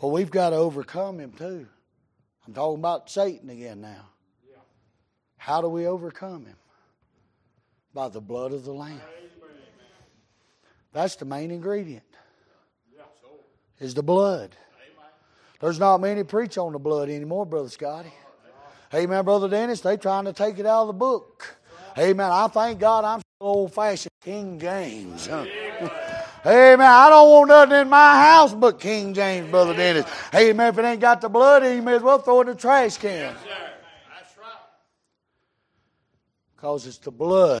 But 0.00 0.08
we've 0.08 0.30
got 0.30 0.50
to 0.50 0.56
overcome 0.56 1.20
him 1.20 1.32
too. 1.32 1.66
I'm 2.46 2.54
talking 2.54 2.80
about 2.80 3.08
Satan 3.08 3.50
again 3.50 3.80
now. 3.80 4.08
How 5.36 5.60
do 5.60 5.68
we 5.68 5.86
overcome 5.86 6.46
him? 6.46 6.56
By 7.94 8.08
the 8.08 8.20
blood 8.20 8.52
of 8.52 8.64
the 8.64 8.72
Lamb. 8.72 9.00
That's 10.92 11.16
the 11.16 11.24
main 11.24 11.50
ingredient. 11.50 12.04
Is 13.80 13.94
the 13.94 14.02
blood. 14.02 14.56
There's 15.60 15.78
not 15.78 16.00
many 16.00 16.22
preach 16.24 16.58
on 16.58 16.72
the 16.72 16.78
blood 16.78 17.08
anymore, 17.08 17.46
Brother 17.46 17.68
Scotty. 17.68 18.12
Amen, 18.94 19.24
Brother 19.24 19.48
Dennis. 19.48 19.80
They 19.80 19.96
trying 19.96 20.24
to 20.26 20.32
take 20.32 20.58
it 20.58 20.66
out 20.66 20.82
of 20.82 20.86
the 20.88 20.92
book. 20.92 21.56
Amen. 21.96 22.30
I 22.30 22.46
thank 22.48 22.78
God 22.78 23.04
I'm 23.04 23.22
old 23.40 23.72
fashioned 23.72 24.12
King 24.20 24.58
James. 24.58 25.26
Huh? 25.26 25.44
Amen. 26.44 26.80
I 26.80 27.08
don't 27.08 27.28
want 27.28 27.48
nothing 27.48 27.80
in 27.82 27.88
my 27.88 28.20
house 28.20 28.52
but 28.52 28.80
King 28.80 29.14
James, 29.14 29.48
Brother 29.48 29.74
Dennis. 29.74 30.06
Amen. 30.34 30.72
If 30.72 30.78
it 30.78 30.84
ain't 30.84 31.00
got 31.00 31.20
the 31.20 31.28
blood, 31.28 31.62
in 31.62 31.76
you 31.76 31.82
may 31.82 31.94
as 31.94 32.02
well 32.02 32.18
throw 32.18 32.40
it 32.40 32.48
in 32.48 32.54
the 32.54 32.60
trash 32.60 32.96
can. 32.96 33.10
Yes, 33.10 33.36
That's 33.44 34.36
right. 34.38 34.46
Because 36.56 36.86
it's 36.86 36.98
the 36.98 37.12
blood 37.12 37.60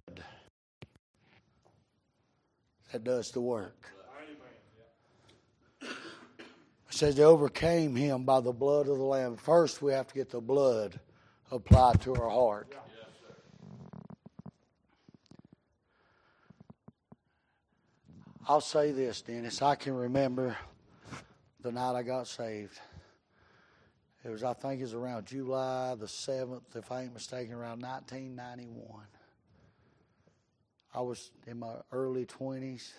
that 2.90 3.04
does 3.04 3.30
the 3.30 3.40
work. 3.40 3.86
It 5.80 6.96
says 6.96 7.14
they 7.14 7.22
overcame 7.22 7.96
him 7.96 8.24
by 8.24 8.40
the 8.40 8.52
blood 8.52 8.86
of 8.88 8.98
the 8.98 9.04
Lamb. 9.04 9.36
First, 9.36 9.80
we 9.80 9.92
have 9.92 10.08
to 10.08 10.14
get 10.14 10.28
the 10.28 10.40
blood 10.40 11.00
applied 11.50 12.00
to 12.02 12.14
our 12.16 12.28
heart. 12.28 12.74
I'll 18.52 18.60
say 18.60 18.92
this, 18.92 19.22
Dennis. 19.22 19.62
I 19.62 19.76
can 19.76 19.94
remember 19.94 20.54
the 21.62 21.72
night 21.72 21.94
I 21.94 22.02
got 22.02 22.28
saved. 22.28 22.78
It 24.26 24.28
was, 24.28 24.44
I 24.44 24.52
think, 24.52 24.78
it 24.78 24.82
was 24.82 24.92
around 24.92 25.24
July 25.24 25.94
the 25.94 26.04
7th, 26.04 26.76
if 26.76 26.92
I 26.92 27.04
ain't 27.04 27.14
mistaken, 27.14 27.54
around 27.54 27.80
1991. 27.80 29.06
I 30.94 31.00
was 31.00 31.30
in 31.46 31.60
my 31.60 31.76
early 31.92 32.26
20s. 32.26 32.92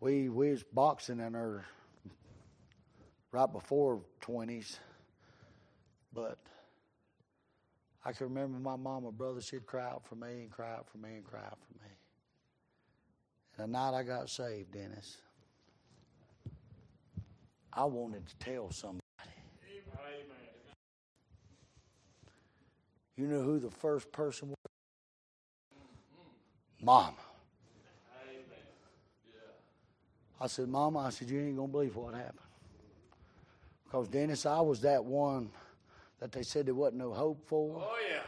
We, 0.00 0.28
we 0.28 0.50
was 0.50 0.64
boxing 0.64 1.18
in 1.18 1.34
our 1.34 1.64
right 3.30 3.50
before 3.50 4.02
20s. 4.20 4.76
But 6.12 6.36
I 8.04 8.12
can 8.12 8.26
remember 8.26 8.58
my 8.58 8.76
mom 8.76 9.10
brother, 9.16 9.40
she'd 9.40 9.64
cry 9.64 9.86
out 9.86 10.06
for 10.06 10.16
me 10.16 10.42
and 10.42 10.50
cry 10.50 10.72
out 10.74 10.86
for 10.90 10.98
me 10.98 11.14
and 11.14 11.24
cry 11.24 11.40
out 11.40 11.56
for 11.66 11.82
me. 11.82 11.91
And 13.56 13.68
the 13.68 13.78
night 13.78 13.94
I 13.94 14.02
got 14.02 14.28
saved, 14.30 14.72
Dennis, 14.72 15.18
I 17.72 17.84
wanted 17.84 18.26
to 18.26 18.36
tell 18.38 18.70
somebody. 18.70 19.02
You 23.16 23.26
know 23.26 23.42
who 23.42 23.58
the 23.58 23.70
first 23.70 24.10
person 24.10 24.48
was? 24.48 24.56
Mama. 26.80 27.14
I 30.40 30.48
said, 30.48 30.68
Mama, 30.68 30.98
I 30.98 31.10
said, 31.10 31.30
you 31.30 31.40
ain't 31.40 31.56
going 31.56 31.68
to 31.68 31.72
believe 31.72 31.94
what 31.94 32.14
happened. 32.14 32.38
Because, 33.84 34.08
Dennis, 34.08 34.44
I 34.44 34.60
was 34.60 34.80
that 34.80 35.04
one 35.04 35.50
that 36.18 36.32
they 36.32 36.42
said 36.42 36.66
there 36.66 36.74
wasn't 36.74 36.98
no 36.98 37.12
hope 37.12 37.46
for. 37.46 37.80
Oh, 37.80 37.96
yeah. 38.10 38.22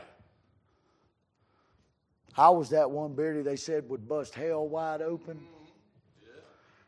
I 2.36 2.50
was 2.50 2.70
that 2.70 2.90
one, 2.90 3.14
Beardy, 3.14 3.42
they 3.42 3.56
said 3.56 3.88
would 3.88 4.08
bust 4.08 4.34
hell 4.34 4.68
wide 4.68 5.02
open. 5.02 5.40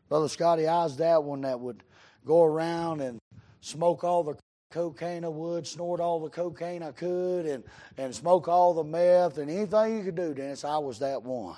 Brother 0.09 0.29
Scotty, 0.29 0.67
I 0.67 0.85
was 0.85 0.97
that 0.99 1.23
one 1.23 1.41
that 1.43 1.59
would 1.59 1.83
go 2.25 2.45
around 2.45 3.01
and 3.01 3.19
smoke 3.61 4.05
all 4.05 4.23
the 4.23 4.37
cocaine 4.71 5.25
I 5.25 5.29
would, 5.29 5.67
snort 5.67 6.01
all 6.01 6.21
the 6.21 6.29
cocaine 6.29 6.83
I 6.83 6.93
could, 6.93 7.47
and, 7.47 7.65
and 7.97 8.15
smoke 8.15 8.49
all 8.49 8.75
the 8.75 8.85
meth 8.85 9.39
and 9.39 9.51
anything 9.51 9.99
you 9.99 10.05
could 10.05 10.17
do, 10.17 10.35
Dennis. 10.35 10.65
I 10.65 10.79
was 10.79 10.99
that 11.01 11.23
one. 11.23 11.57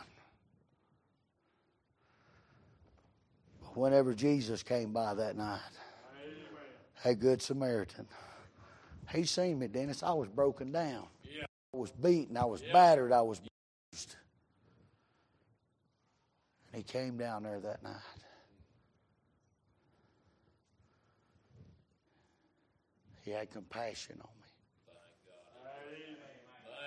Whenever 3.74 4.14
Jesus 4.14 4.62
came 4.62 4.93
by 4.93 5.14
that 5.14 5.36
night, 5.36 5.61
a 7.05 7.14
good 7.14 7.41
Samaritan, 7.41 8.09
he 9.12 9.24
seen 9.24 9.59
me, 9.59 9.68
Dennis. 9.68 10.03
I 10.03 10.12
was 10.12 10.28
broken 10.28 10.72
down. 10.72 11.07
Yeah. 11.24 11.45
I 11.74 11.76
was 11.76 11.93
beaten. 11.93 12.36
I 12.36 12.45
was 12.45 12.62
battered. 12.72 13.12
I 13.12 13.22
was 13.22 13.41
bruised. 13.41 14.16
And 16.73 16.83
he 16.85 16.93
came 16.93 17.16
down 17.16 17.43
there 17.45 17.61
that 17.61 17.83
night. 17.83 17.95
He 23.23 23.31
had 23.31 23.51
compassion 23.51 24.16
on 24.21 24.31
me. 24.41 24.49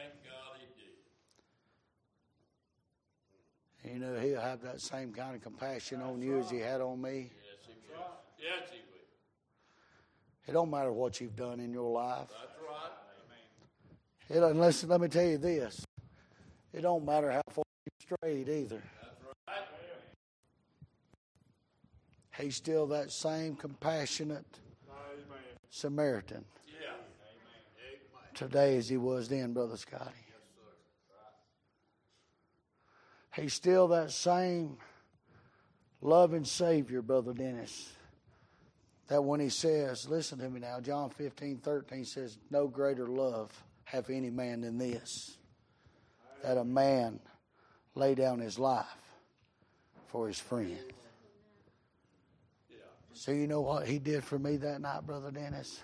Thank 0.02 0.14
God 0.24 0.58
he 0.60 0.66
did. 3.92 3.94
You 3.94 4.00
know, 4.00 4.20
he'll 4.20 4.42
have 4.42 4.62
that 4.62 4.82
same 4.82 5.14
kind 5.14 5.36
of 5.36 5.42
compassion 5.42 6.02
on 6.02 6.22
you 6.22 6.40
as 6.40 6.50
he 6.50 6.58
had 6.60 6.82
on 6.82 7.02
me. 7.02 7.30
Yes, 7.32 7.68
he 7.68 7.74
will. 7.92 8.06
Yes, 8.40 8.70
he 8.72 8.78
will. 8.78 10.48
It 10.48 10.54
don't 10.54 10.72
matter 10.72 10.92
what 10.92 11.22
you've 11.22 11.36
done 11.36 11.60
in 11.60 11.72
your 11.74 11.92
life. 11.92 12.28
That's 12.30 12.58
right. 12.68 12.92
It, 14.36 14.40
don't- 14.40 14.60
listen, 14.60 14.90
let 14.90 15.02
me 15.02 15.08
tell 15.10 15.26
you 15.26 15.38
this. 15.38 15.86
It 16.74 16.82
don't 16.82 17.06
matter 17.06 17.32
how 17.32 17.42
far 17.50 17.64
you've 17.86 18.18
strayed 18.18 18.50
either. 18.50 18.82
That's 18.82 19.22
right. 19.48 19.66
He's 22.42 22.56
still 22.56 22.88
that 22.88 23.12
same 23.12 23.56
compassionate 23.56 24.46
Samaritan 25.70 26.44
Yeah. 26.68 26.96
today 28.34 28.78
as 28.78 28.90
he 28.90 28.98
was 28.98 29.30
then, 29.30 29.54
Brother 29.54 29.78
Scotty. 29.78 30.26
He's 33.36 33.54
still 33.54 33.88
that 33.90 34.12
same 34.12 34.78
loving 36.02 36.44
Savior, 36.44 37.02
Brother 37.02 37.34
Dennis. 37.34 37.94
That 39.08 39.24
when 39.24 39.40
he 39.40 39.50
says, 39.50 40.10
listen 40.10 40.40
to 40.40 40.50
me 40.50 40.62
now, 40.62 40.80
John 40.80 41.10
15, 41.12 41.58
13 41.60 42.06
says, 42.06 42.38
No 42.50 42.68
greater 42.68 43.08
love 43.08 43.52
hath 43.84 44.10
any 44.10 44.30
man 44.30 44.62
than 44.62 44.78
this, 44.78 45.38
that 46.44 46.58
a 46.58 46.64
man 46.66 47.20
lay 47.94 48.16
down 48.16 48.40
his 48.40 48.58
life 48.58 48.86
for 50.08 50.28
his 50.28 50.40
friend. 50.40 50.80
So 53.14 53.32
you 53.32 53.48
know 53.48 53.62
what 53.62 53.88
he 53.88 54.00
did 54.00 54.24
for 54.24 54.40
me 54.40 54.58
that 54.58 54.82
night, 54.82 55.06
Brother 55.06 55.32
Dennis? 55.32 55.80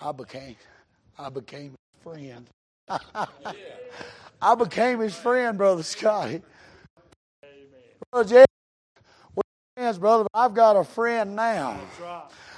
I 0.00 0.12
became 0.12 0.56
I 1.18 1.28
became 1.28 1.70
his 1.72 2.02
friend. 2.02 2.46
I 4.42 4.54
became 4.56 5.00
his 5.00 5.14
friend, 5.14 5.56
Brother 5.56 5.82
Scotty. 5.82 6.42
Brother 8.10 8.28
Jay, 8.28 8.44
we're 9.34 9.42
friends, 9.76 9.98
brother, 9.98 10.24
but 10.32 10.38
I've 10.38 10.54
got 10.54 10.76
a 10.76 10.84
friend 10.84 11.36
now. 11.36 11.80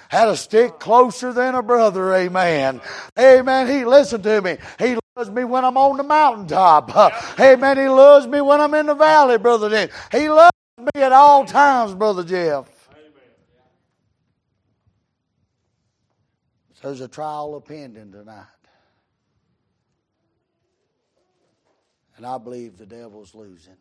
Had 0.08 0.26
to 0.26 0.36
stick 0.36 0.78
closer 0.78 1.32
than 1.32 1.54
a 1.54 1.62
brother, 1.62 2.14
amen. 2.14 2.80
Amen. 3.18 3.68
He 3.68 3.84
listened 3.84 4.24
to 4.24 4.40
me. 4.40 4.56
He 4.78 4.96
loves 5.16 5.30
me 5.30 5.44
when 5.44 5.64
I'm 5.64 5.76
on 5.76 5.96
the 5.96 6.02
mountaintop. 6.02 6.94
Amen. 7.40 7.78
He 7.78 7.88
loves 7.88 8.26
me 8.26 8.40
when 8.40 8.60
I'm 8.60 8.74
in 8.74 8.86
the 8.86 8.94
valley, 8.94 9.38
brother. 9.38 9.88
He 10.12 10.28
loves 10.28 10.53
me 10.78 11.02
at 11.02 11.12
all 11.12 11.44
times, 11.44 11.94
brother 11.94 12.24
Jeff. 12.24 12.68
There's 16.82 17.00
a 17.00 17.08
trial 17.08 17.54
of 17.54 17.64
pending 17.64 18.12
tonight. 18.12 18.44
And 22.16 22.26
I 22.26 22.36
believe 22.36 22.76
the 22.76 22.84
devil's 22.84 23.34
losing. 23.34 23.76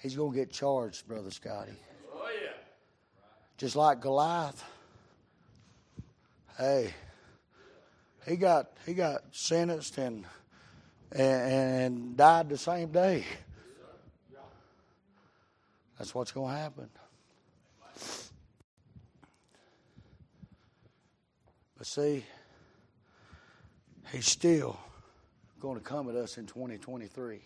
He's 0.00 0.14
going 0.14 0.30
to 0.30 0.38
get 0.38 0.52
charged, 0.52 1.08
Brother 1.08 1.32
Scotty. 1.32 1.72
Oh, 2.14 2.28
yeah. 2.32 2.50
Just 3.58 3.74
like 3.74 4.00
Goliath. 4.00 4.62
Hey, 6.56 6.94
he 8.26 8.36
got 8.36 8.70
he 8.86 8.94
got 8.94 9.22
sentenced 9.32 9.98
and 9.98 10.24
and, 11.12 11.52
and 11.52 12.16
died 12.16 12.48
the 12.48 12.56
same 12.56 12.92
day. 12.92 13.24
That's 15.98 16.14
what's 16.14 16.32
going 16.32 16.54
to 16.54 16.60
happen. 16.60 16.88
But 21.78 21.86
see, 21.86 22.24
he's 24.12 24.26
still 24.26 24.78
going 25.60 25.76
to 25.76 25.84
come 25.84 26.08
at 26.08 26.14
us 26.14 26.38
in 26.38 26.46
2023. 26.46 27.40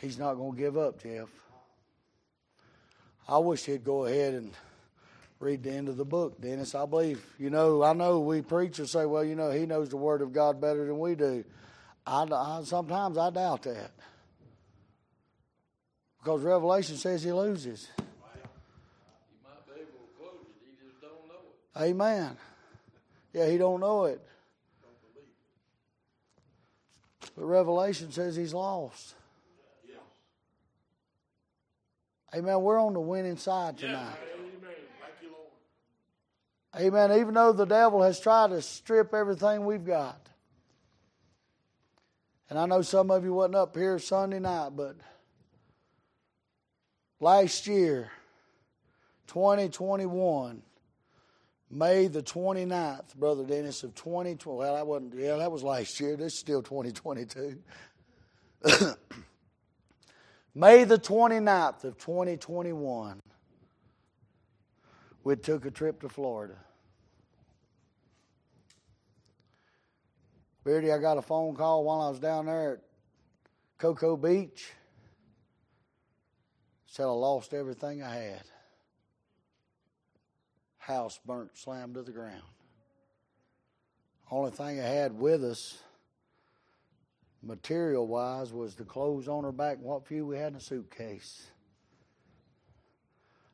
He's 0.00 0.18
not 0.18 0.34
going 0.34 0.52
to 0.52 0.58
give 0.58 0.78
up, 0.78 1.02
Jeff. 1.02 1.28
I 3.28 3.36
wish 3.38 3.66
he'd 3.66 3.84
go 3.84 4.06
ahead 4.06 4.32
and 4.32 4.52
read 5.38 5.62
the 5.62 5.72
end 5.72 5.88
of 5.88 5.98
the 5.98 6.06
book, 6.06 6.40
Dennis. 6.40 6.74
I 6.74 6.86
believe, 6.86 7.22
you 7.38 7.50
know, 7.50 7.82
I 7.82 7.92
know 7.92 8.20
we 8.20 8.40
preachers 8.40 8.92
say, 8.92 9.04
well, 9.04 9.22
you 9.22 9.34
know, 9.34 9.50
he 9.50 9.66
knows 9.66 9.90
the 9.90 9.98
Word 9.98 10.22
of 10.22 10.32
God 10.32 10.60
better 10.60 10.86
than 10.86 10.98
we 10.98 11.14
do. 11.14 11.44
I, 12.06 12.24
I 12.24 12.62
sometimes 12.64 13.18
I 13.18 13.28
doubt 13.30 13.62
that 13.64 13.90
because 16.22 16.42
Revelation 16.42 16.96
says 16.96 17.22
he 17.22 17.32
loses. 17.32 17.88
He 17.96 18.04
might 19.42 19.66
be 19.66 19.80
able 19.80 19.84
to 19.84 20.18
close 20.18 20.40
it. 20.42 20.54
He 20.62 20.90
don't 21.00 21.28
know 21.28 21.82
it. 21.82 21.90
Amen. 21.90 22.36
Yeah, 23.32 23.46
he 23.48 23.58
don't 23.58 23.80
know 23.80 24.04
it. 24.04 24.20
But 27.36 27.44
Revelation 27.44 28.12
says 28.12 28.36
he's 28.36 28.52
lost. 28.52 29.14
Amen. 32.34 32.62
We're 32.62 32.78
on 32.78 32.94
the 32.94 33.00
winning 33.00 33.36
side 33.36 33.78
tonight. 33.78 34.14
Amen. 36.78 37.18
Even 37.18 37.34
though 37.34 37.52
the 37.52 37.64
devil 37.64 38.02
has 38.02 38.20
tried 38.20 38.50
to 38.50 38.62
strip 38.62 39.12
everything 39.12 39.64
we've 39.64 39.84
got. 39.84 40.28
And 42.48 42.58
I 42.58 42.66
know 42.66 42.82
some 42.82 43.10
of 43.10 43.24
you 43.24 43.34
wasn't 43.34 43.56
up 43.56 43.76
here 43.76 43.98
Sunday 43.98 44.38
night, 44.38 44.70
but 44.76 44.96
last 47.20 47.66
year, 47.66 48.10
2021, 49.28 50.62
May 51.72 52.08
the 52.08 52.22
29th, 52.22 53.14
Brother 53.14 53.44
Dennis, 53.44 53.84
of 53.84 53.94
2020. 53.94 54.58
Well, 54.58 54.74
that 54.74 54.84
wasn't, 54.86 55.14
yeah, 55.14 55.36
that 55.36 55.52
was 55.52 55.62
last 55.62 56.00
year. 56.00 56.16
This 56.16 56.32
is 56.32 56.38
still 56.38 56.62
2022. 56.62 57.58
May 60.54 60.82
the 60.82 60.98
29th 60.98 61.84
of 61.84 61.96
2021, 61.96 63.20
we 65.22 65.36
took 65.36 65.64
a 65.64 65.70
trip 65.70 66.00
to 66.00 66.08
Florida. 66.08 66.56
Beardy, 70.64 70.90
I 70.90 70.98
got 70.98 71.18
a 71.18 71.22
phone 71.22 71.54
call 71.54 71.84
while 71.84 72.00
I 72.00 72.10
was 72.10 72.18
down 72.18 72.46
there 72.46 72.72
at 72.72 72.78
Cocoa 73.78 74.16
Beach. 74.16 74.72
Said 76.90 77.04
I 77.04 77.10
lost 77.10 77.54
everything 77.54 78.02
I 78.02 78.16
had. 78.16 78.42
House 80.78 81.20
burnt, 81.24 81.56
slammed 81.56 81.94
to 81.94 82.02
the 82.02 82.10
ground. 82.10 82.42
Only 84.28 84.50
thing 84.50 84.80
I 84.80 84.86
had 84.86 85.16
with 85.16 85.44
us 85.44 85.78
material 87.44 88.08
wise 88.08 88.52
was 88.52 88.74
the 88.74 88.82
clothes 88.82 89.28
on 89.28 89.44
her 89.44 89.52
back 89.52 89.76
and 89.76 89.86
what 89.86 90.04
few 90.04 90.26
we 90.26 90.36
had 90.36 90.48
in 90.48 90.56
a 90.56 90.60
suitcase. 90.60 91.46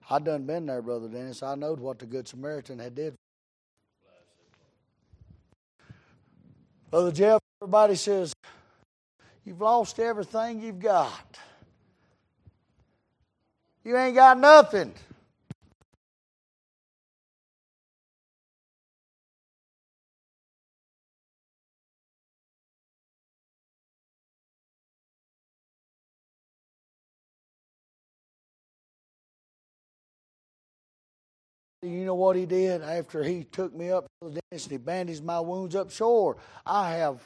I 0.08 0.18
done 0.18 0.46
been 0.46 0.64
there, 0.64 0.80
Brother 0.80 1.08
Dennis. 1.08 1.42
I 1.42 1.56
knowed 1.56 1.78
what 1.78 1.98
the 1.98 2.06
Good 2.06 2.26
Samaritan 2.26 2.78
had 2.78 2.94
did. 2.94 3.16
Brother 6.90 7.12
Jeff, 7.12 7.42
everybody 7.60 7.96
says, 7.96 8.32
You've 9.44 9.60
lost 9.60 10.00
everything 10.00 10.62
you've 10.62 10.80
got. 10.80 11.38
You 13.86 13.96
ain't 13.96 14.16
got 14.16 14.36
nothing. 14.40 14.92
You 31.82 32.04
know 32.04 32.16
what 32.16 32.34
he 32.34 32.44
did 32.44 32.82
after 32.82 33.22
he 33.22 33.44
took 33.44 33.72
me 33.72 33.92
up 33.92 34.06
to 34.20 34.30
the 34.30 34.40
dentist 34.50 34.66
and 34.66 34.72
he 34.72 34.78
bandaged 34.78 35.22
my 35.22 35.38
wounds 35.38 35.76
up? 35.76 35.92
Sure, 35.92 36.36
I 36.66 36.94
have 36.94 37.20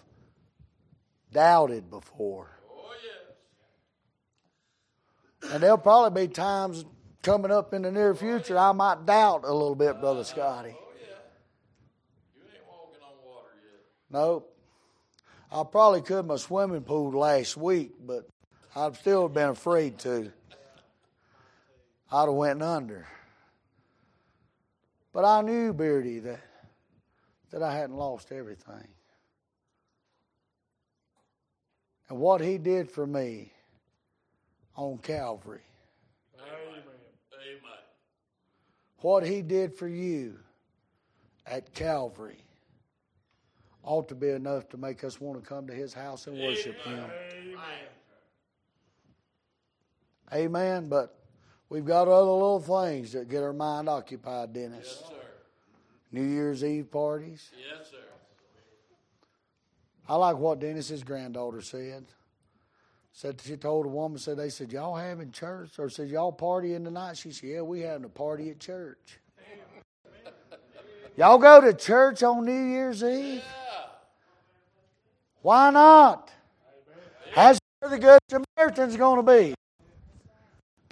doubted 1.32 1.88
before. 1.88 2.50
Oh, 2.70 2.92
yes. 3.02 3.19
And 5.50 5.62
there'll 5.62 5.78
probably 5.78 6.26
be 6.26 6.32
times 6.32 6.84
coming 7.22 7.50
up 7.50 7.74
in 7.74 7.82
the 7.82 7.90
near 7.90 8.14
future 8.14 8.56
I 8.56 8.72
might 8.72 9.04
doubt 9.04 9.42
a 9.44 9.52
little 9.52 9.74
bit, 9.74 10.00
Brother 10.00 10.22
Scotty. 10.22 10.76
Oh, 10.76 10.88
yeah. 11.00 11.16
You 12.36 12.42
ain't 12.54 12.66
walking 12.68 13.02
on 13.02 13.14
water 13.24 13.48
yet. 13.62 13.80
Nope. 14.10 14.56
I 15.52 15.64
probably 15.64 16.02
could 16.02 16.26
my 16.26 16.36
swimming 16.36 16.82
pool 16.82 17.10
last 17.10 17.56
week, 17.56 17.92
but 18.06 18.28
I've 18.76 18.96
still 18.96 19.28
been 19.28 19.48
afraid 19.48 19.98
to. 20.00 20.32
I'd 22.12 22.26
have 22.26 22.34
went 22.34 22.62
under. 22.62 23.08
But 25.12 25.24
I 25.24 25.42
knew, 25.42 25.72
Beardy, 25.72 26.20
that, 26.20 26.40
that 27.50 27.62
I 27.62 27.74
hadn't 27.74 27.96
lost 27.96 28.30
everything. 28.30 28.86
And 32.08 32.18
what 32.18 32.40
he 32.40 32.58
did 32.58 32.90
for 32.90 33.06
me 33.06 33.52
on 34.80 34.96
Calvary, 34.98 35.60
Amen. 36.38 36.82
Amen. 37.34 37.60
what 39.00 39.26
he 39.26 39.42
did 39.42 39.74
for 39.74 39.86
you 39.86 40.38
at 41.46 41.74
Calvary, 41.74 42.42
ought 43.82 44.08
to 44.08 44.14
be 44.14 44.30
enough 44.30 44.70
to 44.70 44.78
make 44.78 45.04
us 45.04 45.20
want 45.20 45.42
to 45.42 45.46
come 45.46 45.66
to 45.66 45.74
his 45.74 45.92
house 45.92 46.26
and 46.26 46.38
worship 46.38 46.80
him. 46.80 47.04
Amen. 47.52 47.58
Amen. 50.32 50.88
But 50.88 51.14
we've 51.68 51.84
got 51.84 52.08
other 52.08 52.30
little 52.30 52.60
things 52.60 53.12
that 53.12 53.28
get 53.28 53.42
our 53.42 53.52
mind 53.52 53.86
occupied, 53.86 54.54
Dennis. 54.54 54.98
Yes, 55.00 55.08
sir. 55.10 55.14
New 56.12 56.24
Year's 56.24 56.64
Eve 56.64 56.90
parties. 56.90 57.50
Yes, 57.54 57.90
sir. 57.90 57.98
I 60.08 60.16
like 60.16 60.38
what 60.38 60.58
Dennis's 60.58 61.04
granddaughter 61.04 61.60
said. 61.60 62.06
Said 63.12 63.40
she 63.44 63.56
told 63.56 63.86
a 63.86 63.88
woman, 63.88 64.18
said 64.18 64.38
they 64.38 64.48
said, 64.50 64.72
Y'all 64.72 64.96
having 64.96 65.30
church? 65.30 65.78
Or 65.78 65.90
said, 65.90 66.08
Y'all 66.08 66.32
partying 66.32 66.84
tonight? 66.84 67.16
She 67.16 67.32
said, 67.32 67.50
Yeah, 67.50 67.62
we 67.62 67.80
having 67.80 68.04
a 68.04 68.08
party 68.08 68.50
at 68.50 68.60
church. 68.60 69.18
Y'all 71.16 71.38
go 71.38 71.60
to 71.60 71.74
church 71.74 72.22
on 72.22 72.44
New 72.44 72.64
Year's 72.70 73.02
Eve? 73.02 73.36
Yeah. 73.36 73.42
Why 75.42 75.70
not? 75.70 76.30
That's 77.34 77.58
where 77.80 77.90
the 77.90 77.98
Good 77.98 78.18
Samaritan's 78.28 78.96
going 78.96 79.24
to 79.24 79.32
be. 79.32 79.54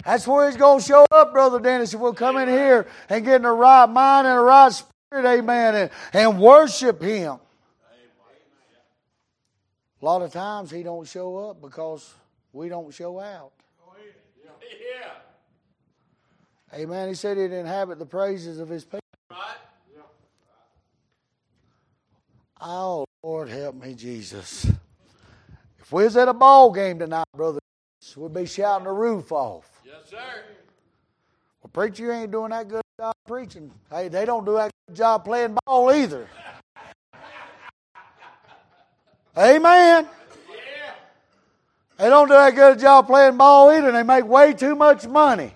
That's 0.05 0.25
where 0.27 0.47
he's 0.47 0.57
going 0.57 0.79
to 0.79 0.85
show 0.85 1.05
up, 1.11 1.33
Brother 1.33 1.59
Dennis, 1.59 1.93
if 1.93 1.99
we'll 1.99 2.13
come 2.13 2.37
in 2.37 2.47
here 2.47 2.87
and 3.09 3.25
get 3.25 3.35
in 3.35 3.41
the 3.43 3.51
right 3.51 3.85
mind 3.85 4.27
and 4.27 4.37
the 4.37 4.41
right 4.41 4.71
spirit, 4.71 5.39
amen, 5.39 5.75
and, 5.75 5.89
and 6.13 6.39
worship 6.39 7.01
him. 7.01 7.39
A 10.01 10.05
lot 10.05 10.21
of 10.21 10.31
times 10.31 10.71
he 10.71 10.81
don't 10.81 11.07
show 11.07 11.37
up 11.49 11.61
because 11.61 12.13
we 12.53 12.69
don't 12.69 12.93
show 12.93 13.19
out. 13.19 13.51
Oh, 13.85 13.93
yeah. 13.97 14.51
yeah. 16.71 16.79
Amen. 16.79 17.09
He 17.09 17.15
said 17.15 17.37
he'd 17.37 17.51
inhabit 17.51 17.99
the 17.99 18.05
praises 18.05 18.59
of 18.59 18.69
his 18.69 18.85
people. 18.85 19.01
Right? 19.29 19.57
Yeah. 19.93 20.01
Oh, 22.61 23.05
Lord, 23.23 23.49
help 23.49 23.75
me, 23.75 23.93
Jesus. 23.93 24.71
If 25.79 25.91
we 25.91 26.03
was 26.03 26.15
at 26.15 26.29
a 26.29 26.33
ball 26.33 26.71
game 26.71 26.99
tonight, 26.99 27.27
Brother, 27.35 27.59
we'd 28.15 28.33
be 28.33 28.45
shouting 28.45 28.85
the 28.85 28.93
roof 28.93 29.31
off. 29.31 29.69
Yes, 29.83 30.09
sir. 30.09 30.43
Well, 31.61 31.71
preacher, 31.73 32.03
you 32.03 32.11
ain't 32.13 32.31
doing 32.31 32.51
that 32.51 32.69
good 32.69 32.83
job 32.97 33.13
preaching. 33.27 33.71
Hey, 33.89 34.07
they 34.07 34.23
don't 34.23 34.45
do 34.45 34.53
that 34.53 34.71
good 34.87 34.95
job 34.95 35.25
playing 35.25 35.57
ball 35.65 35.91
either. 35.91 36.27
Amen. 39.39 40.05
They 41.97 42.09
don't 42.09 42.27
do 42.27 42.33
that 42.33 42.55
good 42.55 42.77
a 42.77 42.79
job 42.79 43.07
playing 43.07 43.37
ball 43.37 43.71
either. 43.71 43.91
They 43.91 44.03
make 44.03 44.25
way 44.25 44.53
too 44.53 44.75
much 44.75 45.07
money. 45.07 45.43
Amen. 45.43 45.53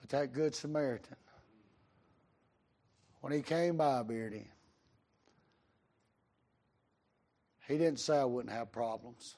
But 0.00 0.10
that 0.10 0.32
good 0.32 0.54
Samaritan, 0.54 1.16
when 3.20 3.32
he 3.32 3.42
came 3.42 3.76
by, 3.76 4.02
Beardy, 4.02 4.46
he 7.68 7.78
didn't 7.78 8.00
say 8.00 8.18
I 8.18 8.24
wouldn't 8.24 8.52
have 8.52 8.72
problems. 8.72 9.36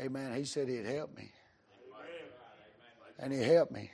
Amen. 0.00 0.34
He 0.36 0.44
said 0.44 0.68
he'd 0.68 0.86
help 0.86 1.16
me. 1.16 1.30
And 3.18 3.32
he 3.32 3.40
helped 3.40 3.72
me. 3.72 3.90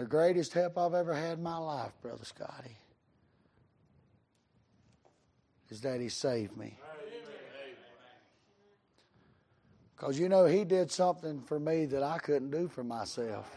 The 0.00 0.06
greatest 0.06 0.54
help 0.54 0.78
I've 0.78 0.94
ever 0.94 1.12
had 1.12 1.36
in 1.36 1.42
my 1.42 1.58
life, 1.58 1.92
Brother 2.00 2.24
Scotty, 2.24 2.78
is 5.68 5.82
that 5.82 6.00
he 6.00 6.08
saved 6.08 6.56
me. 6.56 6.78
Because 9.94 10.18
you 10.18 10.30
know, 10.30 10.46
he 10.46 10.64
did 10.64 10.90
something 10.90 11.42
for 11.42 11.60
me 11.60 11.84
that 11.84 12.02
I 12.02 12.16
couldn't 12.16 12.50
do 12.50 12.66
for 12.66 12.82
myself. 12.82 13.54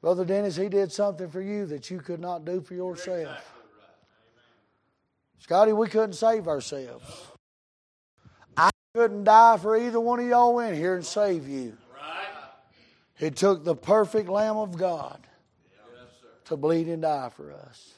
Brother 0.00 0.24
Dennis, 0.24 0.54
he 0.54 0.68
did 0.68 0.92
something 0.92 1.28
for 1.28 1.42
you 1.42 1.66
that 1.66 1.90
you 1.90 1.98
could 1.98 2.20
not 2.20 2.44
do 2.44 2.60
for 2.60 2.74
yourself. 2.74 3.56
Scotty, 5.40 5.72
we 5.72 5.88
couldn't 5.88 6.12
save 6.12 6.46
ourselves. 6.46 7.04
I 8.56 8.70
couldn't 8.94 9.24
die 9.24 9.56
for 9.56 9.76
either 9.76 9.98
one 9.98 10.20
of 10.20 10.26
y'all 10.26 10.60
in 10.60 10.76
here 10.76 10.94
and 10.94 11.04
save 11.04 11.48
you. 11.48 11.76
It 13.18 13.36
took 13.36 13.64
the 13.64 13.74
perfect 13.74 14.28
Lamb 14.28 14.56
of 14.56 14.76
God 14.76 15.20
Yes, 15.70 16.08
to 16.46 16.56
bleed 16.56 16.88
and 16.88 17.02
die 17.02 17.30
for 17.34 17.52
us. 17.52 17.94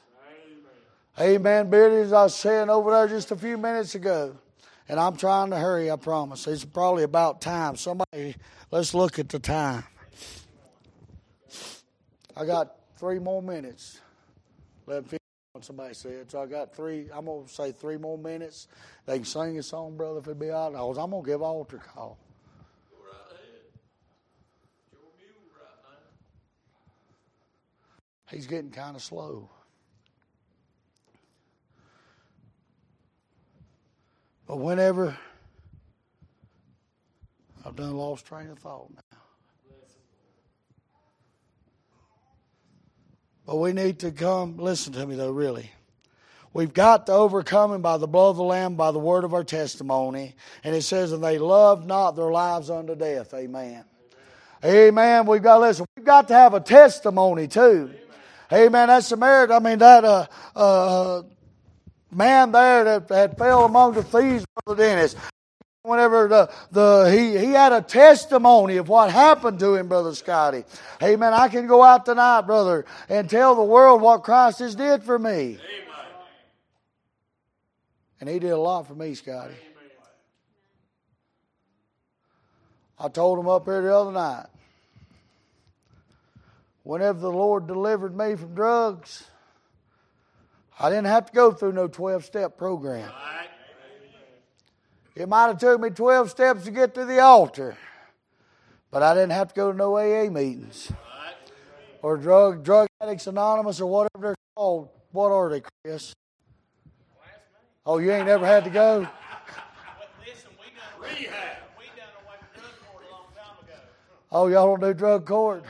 Amen, 1.19 1.69
Beardy, 1.69 1.97
as 1.97 2.13
I 2.13 2.23
was 2.23 2.35
saying 2.35 2.69
over 2.69 2.91
there 2.91 3.07
just 3.07 3.31
a 3.31 3.35
few 3.35 3.57
minutes 3.57 3.95
ago. 3.95 4.35
And 4.87 4.99
I'm 4.99 5.15
trying 5.17 5.51
to 5.51 5.57
hurry, 5.57 5.91
I 5.91 5.95
promise. 5.95 6.47
It's 6.47 6.65
probably 6.65 7.03
about 7.03 7.41
time. 7.41 7.75
Somebody, 7.75 8.35
let's 8.71 8.93
look 8.93 9.19
at 9.19 9.29
the 9.29 9.39
time. 9.39 9.83
I 12.35 12.45
got 12.45 12.75
three 12.97 13.19
more 13.19 13.41
minutes. 13.41 13.99
11 14.87 15.19
what 15.53 15.65
somebody 15.65 15.93
said. 15.93 16.31
So 16.31 16.41
I 16.41 16.45
got 16.45 16.73
three, 16.73 17.09
I'm 17.13 17.25
going 17.25 17.45
to 17.45 17.53
say 17.53 17.71
three 17.71 17.97
more 17.97 18.17
minutes. 18.17 18.67
They 19.05 19.17
can 19.17 19.25
sing 19.25 19.59
a 19.59 19.63
song, 19.63 19.97
brother, 19.97 20.19
if 20.19 20.27
it 20.27 20.39
be 20.39 20.47
right. 20.47 20.67
I'm 20.67 20.73
going 20.73 21.23
to 21.23 21.29
give 21.29 21.41
altar 21.41 21.77
call. 21.77 22.17
Go 22.89 22.97
right 23.03 23.31
ahead. 23.31 23.61
Your 24.93 25.01
mule 25.19 25.51
right 25.59 25.75
now. 25.83 25.89
He's 28.31 28.47
getting 28.47 28.71
kind 28.71 28.95
of 28.95 29.01
slow. 29.01 29.49
But 34.47 34.57
whenever 34.57 35.17
I've 37.65 37.75
done 37.75 37.89
a 37.89 37.95
lost 37.95 38.25
train 38.25 38.49
of 38.49 38.59
thought 38.59 38.89
now. 38.93 39.19
But 43.45 43.57
we 43.57 43.73
need 43.73 43.99
to 43.99 44.11
come, 44.11 44.57
listen 44.57 44.93
to 44.93 45.05
me 45.05 45.15
though, 45.15 45.31
really. 45.31 45.71
We've 46.53 46.73
got 46.73 47.05
to 47.07 47.13
overcome 47.13 47.73
him 47.73 47.81
by 47.81 47.97
the 47.97 48.07
blood 48.07 48.31
of 48.31 48.35
the 48.37 48.43
Lamb, 48.43 48.75
by 48.75 48.91
the 48.91 48.99
word 48.99 49.23
of 49.23 49.33
our 49.33 49.43
testimony. 49.43 50.35
And 50.63 50.75
it 50.75 50.81
says, 50.81 51.11
and 51.11 51.23
they 51.23 51.37
loved 51.37 51.87
not 51.87 52.11
their 52.11 52.31
lives 52.31 52.69
unto 52.69 52.95
death. 52.95 53.33
Amen. 53.33 53.85
Amen. 54.63 55.25
We've 55.25 55.41
got 55.41 55.55
to 55.55 55.61
listen. 55.61 55.85
We've 55.95 56.05
got 56.05 56.27
to 56.27 56.33
have 56.33 56.53
a 56.53 56.59
testimony 56.59 57.47
too. 57.47 57.91
Amen. 58.51 58.87
That 58.87 59.03
Samaritan, 59.03 59.55
I 59.55 59.59
mean, 59.59 59.79
that 59.79 60.03
uh, 60.03 60.25
uh, 60.55 61.23
man 62.11 62.51
there 62.51 62.83
that 62.83 63.09
had 63.09 63.37
fell 63.37 63.65
among 63.65 63.93
the 63.93 64.03
thieves, 64.03 64.45
Brother 64.65 64.83
Dennis, 64.83 65.15
whenever 65.83 66.27
the, 66.27 66.51
the 66.71 67.11
he, 67.11 67.37
he 67.37 67.53
had 67.53 67.71
a 67.71 67.81
testimony 67.81 68.77
of 68.77 68.89
what 68.89 69.11
happened 69.11 69.59
to 69.59 69.75
him, 69.75 69.87
Brother 69.87 70.13
Scotty. 70.13 70.63
Amen. 71.01 71.33
I 71.33 71.47
can 71.47 71.67
go 71.67 71.81
out 71.81 72.05
tonight, 72.05 72.41
brother, 72.41 72.85
and 73.09 73.29
tell 73.29 73.55
the 73.55 73.63
world 73.63 74.01
what 74.01 74.23
Christ 74.23 74.59
has 74.59 74.75
did 74.75 75.03
for 75.03 75.17
me. 75.17 75.31
Amen. 75.31 75.59
And 78.19 78.29
he 78.29 78.37
did 78.37 78.51
a 78.51 78.57
lot 78.57 78.87
for 78.87 78.93
me, 78.93 79.15
Scotty. 79.15 79.55
I 82.99 83.07
told 83.07 83.39
him 83.39 83.47
up 83.47 83.65
here 83.65 83.81
the 83.81 83.95
other 83.95 84.11
night. 84.11 84.45
Whenever 86.83 87.19
the 87.19 87.31
Lord 87.31 87.67
delivered 87.67 88.17
me 88.17 88.35
from 88.35 88.55
drugs, 88.55 89.25
I 90.79 90.89
didn't 90.89 91.05
have 91.05 91.27
to 91.27 91.33
go 91.33 91.51
through 91.51 91.73
no 91.73 91.87
12 91.87 92.25
step 92.25 92.57
program. 92.57 93.11
It 95.15 95.29
might 95.29 95.47
have 95.47 95.59
took 95.59 95.79
me 95.79 95.89
12 95.89 96.31
steps 96.31 96.63
to 96.63 96.71
get 96.71 96.95
to 96.95 97.05
the 97.05 97.19
altar, 97.19 97.77
but 98.89 99.03
I 99.03 99.13
didn't 99.13 99.31
have 99.31 99.49
to 99.49 99.53
go 99.53 99.71
to 99.71 99.77
no 99.77 99.97
AA 99.97 100.29
meetings 100.29 100.91
or 102.01 102.17
drug 102.17 102.63
drug 102.63 102.87
addicts 102.99 103.27
anonymous 103.27 103.79
or 103.79 103.87
whatever 103.87 104.27
they're 104.27 104.35
called. 104.55 104.89
What 105.11 105.31
are 105.31 105.49
they, 105.49 105.61
Chris? 105.83 106.13
Oh, 107.85 107.97
you 107.97 108.11
ain't 108.11 108.27
never 108.27 108.45
had 108.45 108.63
to 108.63 108.69
go. 108.69 109.07
Oh, 114.31 114.47
y'all 114.47 114.77
don't 114.77 114.79
do 114.79 114.93
drug 114.93 115.25
court? 115.25 115.65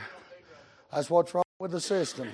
That's 0.92 1.08
what's 1.08 1.34
wrong 1.34 1.44
with 1.58 1.70
the 1.70 1.80
system. 1.80 2.28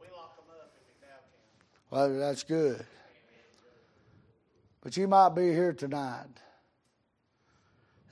We 0.00 0.06
lock 0.14 0.36
them 0.36 0.44
up, 0.50 0.72
and 0.76 0.84
we 0.86 1.06
have. 1.08 2.10
Well, 2.10 2.18
that's 2.18 2.42
good. 2.42 2.84
But 4.82 4.96
you 4.96 5.08
might 5.08 5.30
be 5.30 5.48
here 5.48 5.72
tonight. 5.72 6.26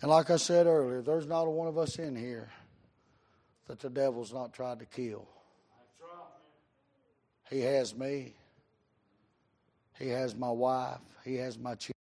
And 0.01 0.11
like 0.11 0.31
I 0.31 0.37
said 0.37 0.67
earlier, 0.67 1.03
there's 1.03 1.27
not 1.27 1.43
a 1.43 1.51
one 1.51 1.69
of 1.69 1.77
us 1.77 1.99
in 1.99 2.17
here 2.17 2.49
that 3.67 3.81
the 3.81 3.91
devil's 3.91 4.33
not 4.33 4.55
tried 4.55 4.79
to 4.79 4.87
kill. 4.87 5.27
He 7.51 7.61
has 7.61 7.95
me. 7.95 8.35
He 9.99 10.09
has 10.09 10.35
my 10.35 10.51
wife. 10.51 11.01
He 11.25 11.37
has 11.37 11.59
my 11.59 11.75
children. 11.75 11.95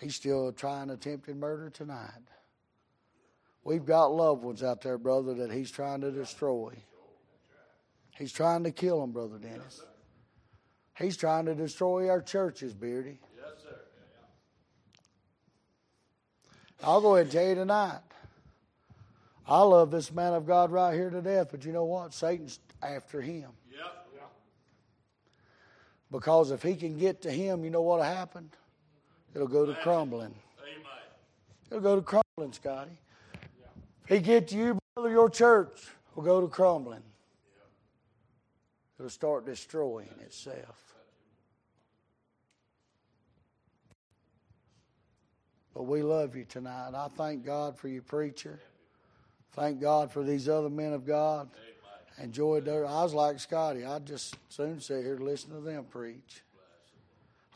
He's 0.00 0.16
still 0.16 0.52
trying 0.52 0.90
attempted 0.90 1.36
murder 1.36 1.70
tonight. 1.70 2.10
We've 3.64 3.84
got 3.84 4.06
loved 4.06 4.42
ones 4.42 4.62
out 4.62 4.82
there, 4.82 4.98
brother, 4.98 5.34
that 5.34 5.52
he's 5.52 5.70
trying 5.70 6.00
to 6.00 6.10
destroy. 6.10 6.74
He's 8.18 8.32
trying 8.32 8.64
to 8.64 8.72
kill 8.72 9.00
them, 9.00 9.12
Brother 9.12 9.38
Dennis. 9.38 9.82
He's 10.98 11.16
trying 11.16 11.46
to 11.46 11.54
destroy 11.54 12.08
our 12.08 12.20
churches, 12.20 12.74
Beardy. 12.74 13.18
Yes, 13.36 13.62
sir. 13.62 13.76
I'll 16.84 17.00
go 17.00 17.14
ahead 17.14 17.26
and 17.26 17.32
tell 17.32 17.48
you 17.48 17.54
tonight. 17.54 18.00
I 19.46 19.60
love 19.60 19.90
this 19.90 20.12
man 20.12 20.34
of 20.34 20.46
God 20.46 20.70
right 20.70 20.94
here 20.94 21.10
to 21.10 21.20
death, 21.20 21.48
but 21.50 21.64
you 21.64 21.72
know 21.72 21.84
what? 21.84 22.12
Satan's 22.14 22.60
after 22.82 23.20
him. 23.20 23.50
Yep. 23.70 24.06
Because 26.10 26.50
if 26.50 26.62
he 26.62 26.74
can 26.76 26.98
get 26.98 27.22
to 27.22 27.30
him, 27.30 27.64
you 27.64 27.70
know 27.70 27.82
what'll 27.82 28.04
happen? 28.04 28.50
It'll 29.34 29.48
go 29.48 29.64
to 29.64 29.74
crumbling. 29.74 30.34
Amen. 30.60 30.84
It'll 31.70 31.80
go 31.80 31.96
to 31.96 32.02
crumbling, 32.02 32.52
Scotty. 32.52 32.98
He 34.06 34.18
get 34.18 34.48
to 34.48 34.56
you, 34.56 34.78
brother, 34.94 35.10
your 35.10 35.30
church 35.30 35.88
will 36.14 36.22
go 36.22 36.40
to 36.40 36.48
crumbling. 36.48 37.02
It'll 38.98 39.10
start 39.10 39.46
destroying 39.46 40.14
itself. 40.20 40.94
But 45.74 45.84
we 45.84 46.02
love 46.02 46.36
you 46.36 46.44
tonight. 46.44 46.92
I 46.94 47.08
thank 47.08 47.44
God 47.44 47.78
for 47.78 47.88
you, 47.88 48.02
preacher. 48.02 48.60
Thank 49.52 49.80
God 49.80 50.12
for 50.12 50.22
these 50.22 50.48
other 50.48 50.70
men 50.70 50.92
of 50.92 51.06
God. 51.06 51.48
Enjoyed 52.22 52.64
their. 52.66 52.86
I 52.86 53.02
was 53.02 53.14
like 53.14 53.40
Scotty. 53.40 53.84
I 53.84 53.98
just 53.98 54.36
soon 54.48 54.80
sit 54.80 55.02
here 55.02 55.16
to 55.16 55.24
listen 55.24 55.50
to 55.50 55.60
them 55.60 55.84
preach. 55.84 56.42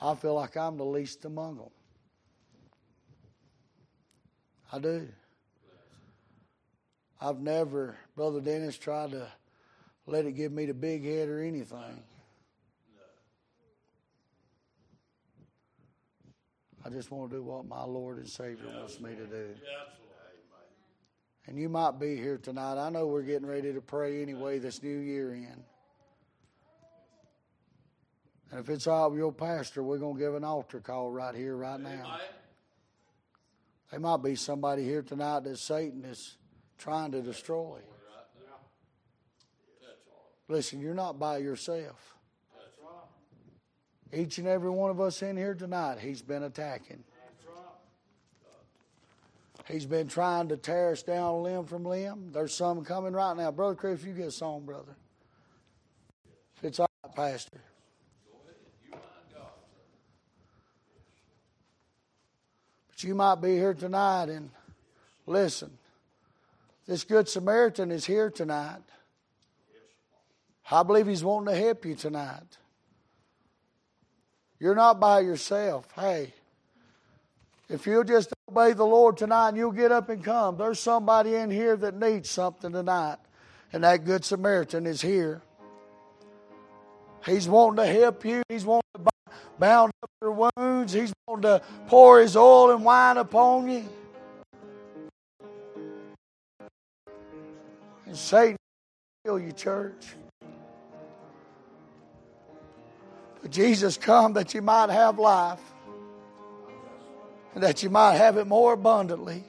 I 0.00 0.14
feel 0.14 0.34
like 0.34 0.56
I'm 0.56 0.76
the 0.76 0.84
least 0.84 1.24
among 1.24 1.56
them. 1.56 1.70
I 4.72 4.78
do. 4.78 5.08
I've 7.20 7.40
never, 7.40 7.96
Brother 8.14 8.40
Dennis, 8.40 8.76
tried 8.76 9.12
to 9.12 9.26
let 10.06 10.26
it 10.26 10.32
give 10.32 10.52
me 10.52 10.66
the 10.66 10.74
big 10.74 11.04
head 11.04 11.28
or 11.28 11.40
anything. 11.40 12.02
I 16.84 16.88
just 16.88 17.10
want 17.10 17.30
to 17.30 17.38
do 17.38 17.42
what 17.42 17.66
my 17.66 17.82
Lord 17.82 18.18
and 18.18 18.28
Savior 18.28 18.68
wants 18.78 19.00
me 19.00 19.10
to 19.16 19.26
do. 19.26 19.48
And 21.48 21.58
you 21.58 21.68
might 21.68 21.98
be 21.98 22.16
here 22.16 22.38
tonight. 22.38 22.78
I 22.78 22.90
know 22.90 23.06
we're 23.06 23.22
getting 23.22 23.46
ready 23.46 23.72
to 23.72 23.80
pray 23.80 24.22
anyway 24.22 24.58
this 24.58 24.82
new 24.82 24.98
year 24.98 25.32
in. 25.32 25.64
And 28.50 28.60
if 28.60 28.68
it's 28.68 28.86
all 28.86 29.16
your 29.16 29.32
pastor, 29.32 29.82
we're 29.82 29.98
going 29.98 30.14
to 30.14 30.20
give 30.20 30.34
an 30.34 30.44
altar 30.44 30.80
call 30.80 31.10
right 31.10 31.34
here, 31.34 31.56
right 31.56 31.80
now. 31.80 32.18
There 33.90 34.00
might 34.00 34.22
be 34.22 34.36
somebody 34.36 34.84
here 34.84 35.02
tonight 35.02 35.44
that 35.44 35.58
Satan 35.58 36.04
is 36.04 36.36
trying 36.78 37.12
to 37.12 37.22
destroy. 37.22 37.78
Listen, 40.48 40.80
you're 40.80 40.94
not 40.94 41.18
by 41.18 41.38
yourself. 41.38 42.14
Each 44.12 44.38
and 44.38 44.46
every 44.46 44.70
one 44.70 44.90
of 44.90 45.00
us 45.00 45.20
in 45.22 45.36
here 45.36 45.54
tonight, 45.54 45.98
he's 45.98 46.22
been 46.22 46.44
attacking. 46.44 47.02
He's 49.68 49.86
been 49.86 50.06
trying 50.06 50.48
to 50.48 50.56
tear 50.56 50.92
us 50.92 51.02
down 51.02 51.42
limb 51.42 51.64
from 51.64 51.84
limb. 51.84 52.30
There's 52.32 52.54
some 52.54 52.84
coming 52.84 53.12
right 53.12 53.36
now. 53.36 53.50
Brother 53.50 53.74
Chris, 53.74 54.04
you 54.04 54.12
get 54.12 54.28
a 54.28 54.30
song, 54.30 54.64
brother. 54.64 54.96
It's 56.62 56.78
all 56.78 56.88
right, 57.04 57.14
Pastor. 57.14 57.60
But 62.88 63.02
you 63.02 63.14
might 63.16 63.42
be 63.42 63.54
here 63.54 63.74
tonight 63.74 64.28
and 64.28 64.50
listen. 65.26 65.76
This 66.86 67.02
Good 67.04 67.28
Samaritan 67.28 67.90
is 67.90 68.04
here 68.04 68.30
tonight. 68.30 68.82
I 70.70 70.82
believe 70.82 71.06
he's 71.06 71.24
wanting 71.24 71.54
to 71.54 71.60
help 71.60 71.84
you 71.84 71.94
tonight. 71.94 72.58
You're 74.58 74.74
not 74.74 75.00
by 75.00 75.20
yourself. 75.20 75.86
Hey, 75.94 76.32
if 77.68 77.86
you'll 77.86 78.04
just 78.04 78.32
obey 78.48 78.72
the 78.72 78.86
Lord 78.86 79.16
tonight 79.16 79.48
and 79.48 79.56
you'll 79.56 79.72
get 79.72 79.92
up 79.92 80.08
and 80.08 80.22
come, 80.22 80.56
there's 80.56 80.78
somebody 80.78 81.34
in 81.34 81.50
here 81.50 81.76
that 81.76 81.94
needs 81.94 82.30
something 82.30 82.72
tonight. 82.72 83.18
And 83.72 83.82
that 83.82 84.04
Good 84.04 84.24
Samaritan 84.24 84.86
is 84.86 85.02
here. 85.02 85.42
He's 87.24 87.48
wanting 87.48 87.84
to 87.84 87.92
help 87.92 88.24
you. 88.24 88.42
He's 88.48 88.64
wanting 88.64 88.88
to 88.94 89.10
bound 89.58 89.92
up 90.02 90.10
your 90.22 90.50
wounds. 90.56 90.92
He's 90.92 91.12
wanting 91.26 91.42
to 91.42 91.62
pour 91.88 92.20
his 92.20 92.36
oil 92.36 92.70
and 92.70 92.84
wine 92.84 93.16
upon 93.16 93.68
you. 93.68 93.84
And 98.06 98.16
Satan 98.16 98.56
kill 99.24 99.38
you, 99.38 99.52
church. 99.52 100.06
But 103.42 103.50
Jesus 103.50 103.96
come 103.96 104.34
that 104.34 104.54
you 104.54 104.62
might 104.62 104.90
have 104.90 105.18
life 105.18 105.60
and 107.54 107.62
that 107.62 107.82
you 107.82 107.90
might 107.90 108.14
have 108.14 108.36
it 108.36 108.46
more 108.46 108.72
abundantly. 108.72 109.44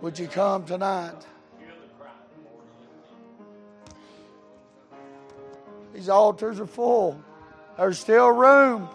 Would 0.00 0.18
you 0.18 0.26
come 0.26 0.64
tonight? 0.64 1.14
These 5.94 6.08
altars 6.08 6.58
are 6.58 6.66
full. 6.66 7.22
There's 7.76 7.98
still 7.98 8.28
room. 8.30 8.88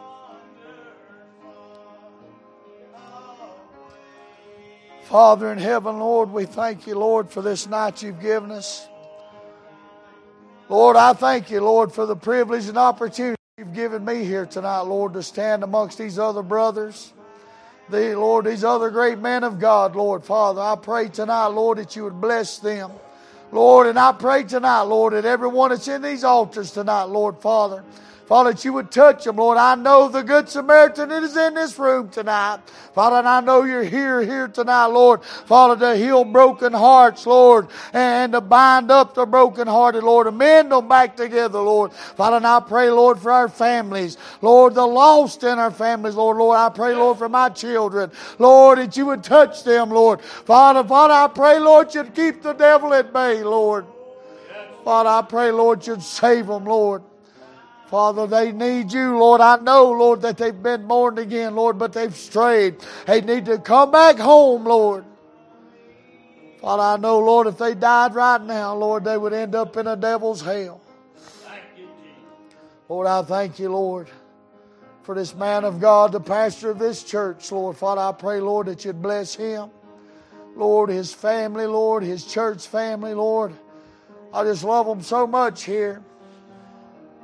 Father 5.08 5.54
in 5.54 5.58
heaven, 5.58 6.00
Lord, 6.00 6.32
we 6.32 6.44
thank 6.44 6.86
you, 6.86 7.00
Lord, 7.00 7.30
for 7.30 7.42
this 7.42 7.66
night 7.66 8.04
you've 8.04 8.20
given 8.20 8.52
us. 8.52 8.90
Lord, 10.68 10.98
I 10.98 11.14
thank 11.14 11.50
you, 11.50 11.62
Lord, 11.62 11.94
for 11.94 12.06
the 12.06 12.18
privilege 12.18 12.68
and 12.68 12.78
opportunity 12.78 13.38
you've 13.58 13.74
given 13.74 14.04
me 14.04 14.26
here 14.26 14.46
tonight, 14.46 14.82
Lord, 14.82 15.14
to 15.14 15.24
stand 15.24 15.64
amongst 15.64 15.98
these 15.98 16.20
other 16.20 16.44
brothers. 16.44 17.14
The 17.88 18.18
Lord, 18.18 18.44
these 18.44 18.66
other 18.66 18.90
great 18.90 19.18
men 19.18 19.46
of 19.46 19.60
God, 19.60 19.96
Lord, 19.96 20.26
Father, 20.26 20.60
I 20.60 20.76
pray 20.76 21.08
tonight, 21.08 21.48
Lord, 21.48 21.78
that 21.78 21.96
you 21.96 22.04
would 22.04 22.20
bless 22.20 22.60
them. 22.60 22.92
Lord, 23.54 23.88
and 23.88 23.98
I 23.98 24.12
pray 24.12 24.44
tonight, 24.44 24.82
Lord, 24.82 25.14
that 25.14 25.24
everyone 25.24 25.70
that's 25.70 25.88
in 25.88 26.02
these 26.02 26.26
altars 26.26 26.72
tonight, 26.72 27.04
Lord, 27.04 27.40
Father, 27.40 27.82
Father, 28.28 28.52
that 28.52 28.66
you 28.66 28.74
would 28.74 28.92
touch 28.92 29.24
them, 29.24 29.38
Lord. 29.38 29.58
I 29.58 29.76
know 29.76 30.10
the 30.10 30.22
Good 30.22 30.50
Samaritan 30.50 31.12
is 31.12 31.38
in 31.38 31.54
this 31.54 31.80
room 31.80 32.10
tonight. 32.10 32.60
Father, 32.94 33.18
and 33.18 33.28
I 33.28 33.40
know 33.40 33.64
you're 33.64 33.86
here, 33.86 34.22
here 34.22 34.50
tonight, 34.50 34.88
Lord. 34.88 35.24
Father, 35.24 35.78
to 35.78 35.96
heal 35.96 36.26
broken 36.26 36.74
hearts, 36.74 37.26
Lord, 37.26 37.70
and 37.94 38.34
to 38.34 38.42
bind 38.42 38.92
up 38.92 39.14
the 39.14 39.26
brokenhearted, 39.26 40.04
Lord, 40.04 40.28
and 40.28 40.38
mend 40.38 40.74
them 40.74 40.90
back 40.90 41.16
together, 41.16 41.60
Lord. 41.60 41.94
Father, 41.94 42.36
and 42.36 42.46
I 42.46 42.60
pray, 42.60 42.90
Lord, 42.90 43.18
for 43.18 43.32
our 43.32 43.48
families. 43.48 44.18
Lord, 44.42 44.76
the 44.76 44.86
lost 44.86 45.44
in 45.44 45.58
our 45.58 45.72
families, 45.72 46.16
Lord. 46.16 46.36
Lord, 46.36 46.58
I 46.58 46.68
pray, 46.68 46.96
Lord, 46.96 47.20
for 47.20 47.30
my 47.30 47.48
children. 47.48 48.12
Lord, 48.40 48.80
that 48.80 48.98
you 48.98 49.06
would 49.06 49.24
touch 49.24 49.64
them, 49.64 49.90
Lord. 49.90 50.20
Father, 50.22 50.84
Father, 50.84 51.14
I 51.14 51.28
pray, 51.28 51.60
Lord, 51.60 51.96
you'd 51.96 52.14
keep 52.14 52.42
the 52.42 52.52
devil 52.52 52.94
at 52.94 53.14
bay, 53.14 53.42
Lord. 53.42 53.86
Father, 54.84 55.10
I 55.10 55.22
pray, 55.22 55.52
Lord, 55.52 55.88
you'd 55.88 56.04
save 56.04 56.48
them, 56.48 56.66
Lord. 56.66 57.04
Father, 57.88 58.28
they 58.28 58.52
need 58.52 58.92
you, 58.92 59.18
Lord. 59.18 59.40
I 59.40 59.58
know, 59.58 59.92
Lord, 59.92 60.22
that 60.22 60.38
they've 60.38 60.62
been 60.62 60.88
born 60.88 61.18
again, 61.18 61.56
Lord, 61.56 61.80
but 61.80 61.94
they've 61.94 62.16
strayed. 62.16 62.76
They 63.06 63.22
need 63.22 63.46
to 63.46 63.58
come 63.58 63.92
back 63.92 64.18
home, 64.18 64.66
Lord. 64.66 65.06
Father, 66.60 66.84
I 66.84 66.98
know, 66.98 67.20
Lord, 67.20 67.48
if 67.48 67.58
they 67.58 67.76
died 67.76 68.14
right 68.14 68.42
now, 68.42 68.76
Lord, 68.76 69.06
they 69.06 69.18
would 69.18 69.32
end 69.32 69.56
up 69.56 69.78
in 69.78 69.88
a 69.88 69.96
devil's 69.96 70.42
hell. 70.42 70.82
Lord, 72.90 73.08
I 73.08 73.22
thank 73.22 73.58
you, 73.60 73.70
Lord, 73.70 74.10
for 75.04 75.16
this 75.16 75.34
man 75.34 75.64
of 75.64 75.80
God, 75.80 76.12
the 76.12 76.20
pastor 76.20 76.72
of 76.72 76.80
this 76.80 77.04
church, 77.04 77.52
Lord. 77.52 77.78
Father, 77.78 78.02
I 78.02 78.12
pray, 78.12 78.42
Lord, 78.42 78.68
that 78.68 78.84
you'd 78.84 79.02
bless 79.02 79.34
him. 79.34 79.70
Lord, 80.56 80.90
his 80.90 81.14
family, 81.14 81.68
Lord, 81.68 82.04
his 82.04 82.26
church 82.26 82.68
family, 82.68 83.14
Lord. 83.14 83.54
I 84.34 84.44
just 84.44 84.64
love 84.64 84.88
them 84.88 85.02
so 85.02 85.26
much 85.28 85.64
here. 85.64 86.02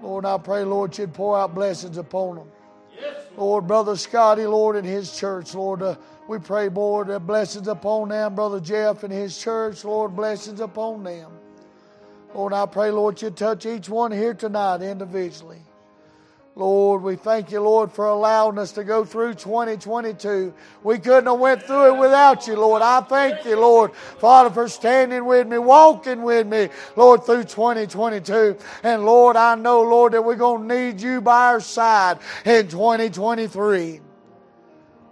Lord, 0.04 0.26
I 0.26 0.38
pray, 0.38 0.66
Lord, 0.66 0.98
you'd 0.98 1.14
pour 1.14 1.38
out 1.38 1.56
blessings 1.56 1.98
upon 1.98 2.36
them. 2.36 2.52
Yes. 2.94 3.16
Lord, 3.38 3.68
Brother 3.68 3.96
Scotty, 3.96 4.46
Lord, 4.46 4.76
and 4.76 4.86
his 4.86 5.18
church, 5.18 5.56
Lord, 5.56 5.82
uh, 5.82 5.96
we 6.28 6.40
pray, 6.40 6.68
Lord, 6.68 7.10
uh, 7.10 7.20
blessings 7.20 7.70
upon 7.70 8.10
them. 8.10 8.36
Brother 8.36 8.60
Jeff 8.60 9.04
and 9.04 9.14
his 9.14 9.38
church, 9.38 9.86
Lord, 9.86 10.14
blessings 10.14 10.60
upon 10.60 11.04
them. 11.04 11.32
Lord, 12.36 12.52
I 12.52 12.66
pray, 12.66 12.92
Lord, 12.92 13.22
you 13.22 13.30
touch 13.30 13.66
each 13.66 13.88
one 13.88 14.12
here 14.12 14.34
tonight 14.34 14.82
individually. 14.82 15.63
Lord, 16.56 17.02
we 17.02 17.16
thank 17.16 17.52
you, 17.52 17.62
Lord, 17.62 17.92
for 17.92 18.06
allowing 18.06 18.60
us 18.60 18.74
to 18.74 18.84
go 18.84 19.04
through 19.04 19.34
2022. 19.34 20.54
We 20.84 21.00
couldn't 21.00 21.26
have 21.26 21.40
went 21.40 21.64
through 21.64 21.96
it 21.96 22.00
without 22.00 22.46
you, 22.46 22.56
Lord. 22.56 22.84
I 22.84 23.02
thank 23.02 23.44
you, 23.44 23.60
Lord, 23.60 23.96
Father, 23.96 24.52
for 24.52 24.68
standing 24.68 25.26
with 25.26 25.48
me, 25.48 25.58
walking 25.58 26.22
with 26.22 26.46
me, 26.46 26.70
Lord, 26.96 27.24
through 27.24 27.46
2022. 27.46 28.56
And 28.84 29.04
Lord, 29.04 29.36
I 29.36 29.56
know, 29.56 29.82
Lord, 29.82 30.14
that 30.14 30.24
we're 30.24 30.36
going 30.36 30.68
to 30.68 30.76
need 30.76 31.02
you 31.02 31.22
by 31.22 31.48
our 31.48 31.60
side 31.60 32.20
in 32.46 32.68
2023. 32.68 34.00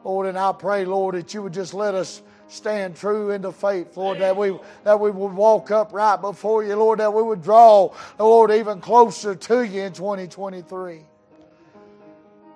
Lord, 0.03 0.27
and 0.27 0.37
I 0.37 0.51
pray, 0.51 0.85
Lord, 0.85 1.15
that 1.15 1.33
you 1.33 1.41
would 1.41 1.53
just 1.53 1.73
let 1.73 1.95
us 1.95 2.21
stand 2.49 2.95
true 2.95 3.31
in 3.31 3.41
the 3.41 3.51
faith, 3.51 3.97
Lord, 3.97 4.19
that 4.19 4.35
we 4.35 4.57
that 4.83 4.99
we 4.99 5.09
would 5.09 5.33
walk 5.33 5.71
up 5.71 5.93
right 5.93 6.19
before 6.19 6.63
you, 6.63 6.75
Lord, 6.75 6.99
that 6.99 7.13
we 7.13 7.23
would 7.23 7.41
draw, 7.41 7.93
Lord, 8.19 8.51
even 8.51 8.81
closer 8.81 9.33
to 9.33 9.63
you 9.63 9.83
in 9.83 9.93
2023. 9.93 11.05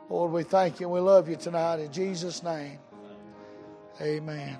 Lord, 0.10 0.32
we 0.32 0.44
thank 0.44 0.80
you 0.80 0.88
and 0.88 0.94
we 0.94 1.00
love 1.00 1.28
you 1.30 1.36
tonight 1.36 1.80
in 1.80 1.92
Jesus' 1.92 2.44
name. 2.44 2.80
Amen. 4.02 4.58